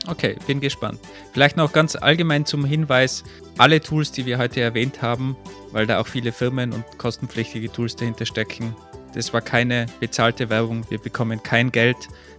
Okay, 0.06 0.36
bin 0.46 0.60
gespannt. 0.60 0.98
Vielleicht 1.32 1.56
noch 1.56 1.72
ganz 1.72 1.94
allgemein 1.94 2.46
zum 2.46 2.64
Hinweis, 2.64 3.22
alle 3.58 3.80
Tools, 3.80 4.12
die 4.12 4.24
wir 4.26 4.38
heute 4.38 4.60
erwähnt 4.60 5.02
haben, 5.02 5.36
weil 5.72 5.86
da 5.86 6.00
auch 6.00 6.06
viele 6.06 6.32
Firmen 6.32 6.72
und 6.72 6.84
kostenpflichtige 6.98 7.70
Tools 7.70 7.96
dahinter 7.96 8.24
stecken, 8.24 8.74
das 9.14 9.32
war 9.32 9.40
keine 9.40 9.86
bezahlte 9.98 10.50
Werbung. 10.50 10.84
Wir 10.88 10.98
bekommen 10.98 11.42
kein 11.42 11.72
Geld, 11.72 11.96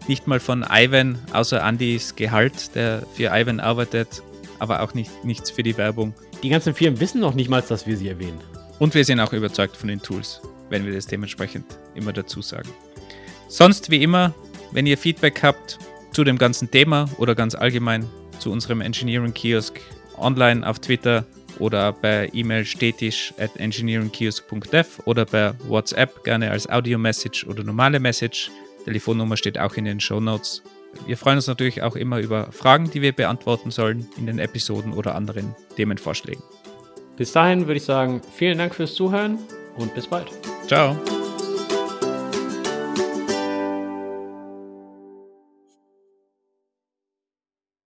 nicht 0.08 0.26
mal 0.28 0.40
von 0.40 0.66
Ivan, 0.70 1.20
außer 1.34 1.64
Andys 1.64 2.16
Gehalt, 2.16 2.76
der 2.76 3.04
für 3.14 3.32
Ivan 3.34 3.60
arbeitet, 3.60 4.24
aber 4.60 4.82
auch 4.82 4.94
nicht, 4.94 5.26
nichts 5.26 5.52
für 5.52 5.64
die 5.64 5.78
Werbung. 5.78 6.14
Die 6.44 6.50
ganzen 6.50 6.74
Firmen 6.74 7.00
wissen 7.00 7.20
noch 7.20 7.34
nicht 7.34 7.50
mal, 7.50 7.62
dass 7.62 7.88
wir 7.88 7.98
sie 7.98 8.08
erwähnen. 8.08 8.40
Und 8.80 8.96
wir 8.96 9.04
sind 9.04 9.20
auch 9.20 9.34
überzeugt 9.34 9.76
von 9.76 9.90
den 9.90 10.02
Tools, 10.02 10.42
wenn 10.70 10.86
wir 10.86 10.94
das 10.94 11.08
dementsprechend 11.08 11.66
immer 11.94 12.14
dazu 12.14 12.42
sagen. 12.42 12.70
Sonst 13.48 13.92
wie 13.92 14.02
immer, 14.02 14.34
wenn 14.72 14.86
ihr 14.86 14.98
Feedback 14.98 15.44
habt 15.44 15.78
zu 16.12 16.24
dem 16.24 16.38
ganzen 16.38 16.70
Thema 16.70 17.10
oder 17.18 17.36
ganz 17.36 17.56
allgemein 17.56 18.06
zu 18.40 18.52
unserem 18.52 18.82
Engineering 18.82 19.34
Kiosk 19.34 19.80
online 20.18 20.68
auf 20.68 20.80
Twitter 20.80 21.26
oder 21.60 21.94
per 21.94 22.34
E-Mail 22.34 22.66
stetisch 22.66 23.34
at 23.38 23.56
engineeringkiosk.dev 23.58 25.02
oder 25.06 25.26
per 25.26 25.56
WhatsApp 25.68 26.24
gerne 26.24 26.52
als 26.52 26.70
Audio-Message 26.70 27.46
oder 27.48 27.64
normale 27.64 28.00
Message. 28.00 28.50
Telefonnummer 28.86 29.38
steht 29.38 29.60
auch 29.60 29.76
in 29.76 29.86
den 29.86 30.00
Show 30.00 30.20
Notes. 30.20 30.64
Wir 31.06 31.18
freuen 31.18 31.38
uns 31.38 31.48
natürlich 31.48 31.82
auch 31.84 31.96
immer 31.96 32.20
über 32.20 32.52
Fragen, 32.52 32.90
die 32.90 33.02
wir 33.02 33.14
beantworten 33.14 33.72
sollen 33.72 34.08
in 34.18 34.26
den 34.26 34.40
Episoden 34.40 34.94
oder 34.94 35.16
anderen 35.16 35.56
Themenvorschlägen. 35.76 36.44
Bis 37.16 37.32
dahin 37.32 37.68
würde 37.68 37.78
ich 37.78 37.84
sagen, 37.84 38.22
vielen 38.36 38.58
Dank 38.58 38.76
fürs 38.76 38.96
Zuhören 38.96 39.38
und 39.78 39.94
bis 39.94 40.08
bald. 40.08 40.28
Ciao. 40.68 40.98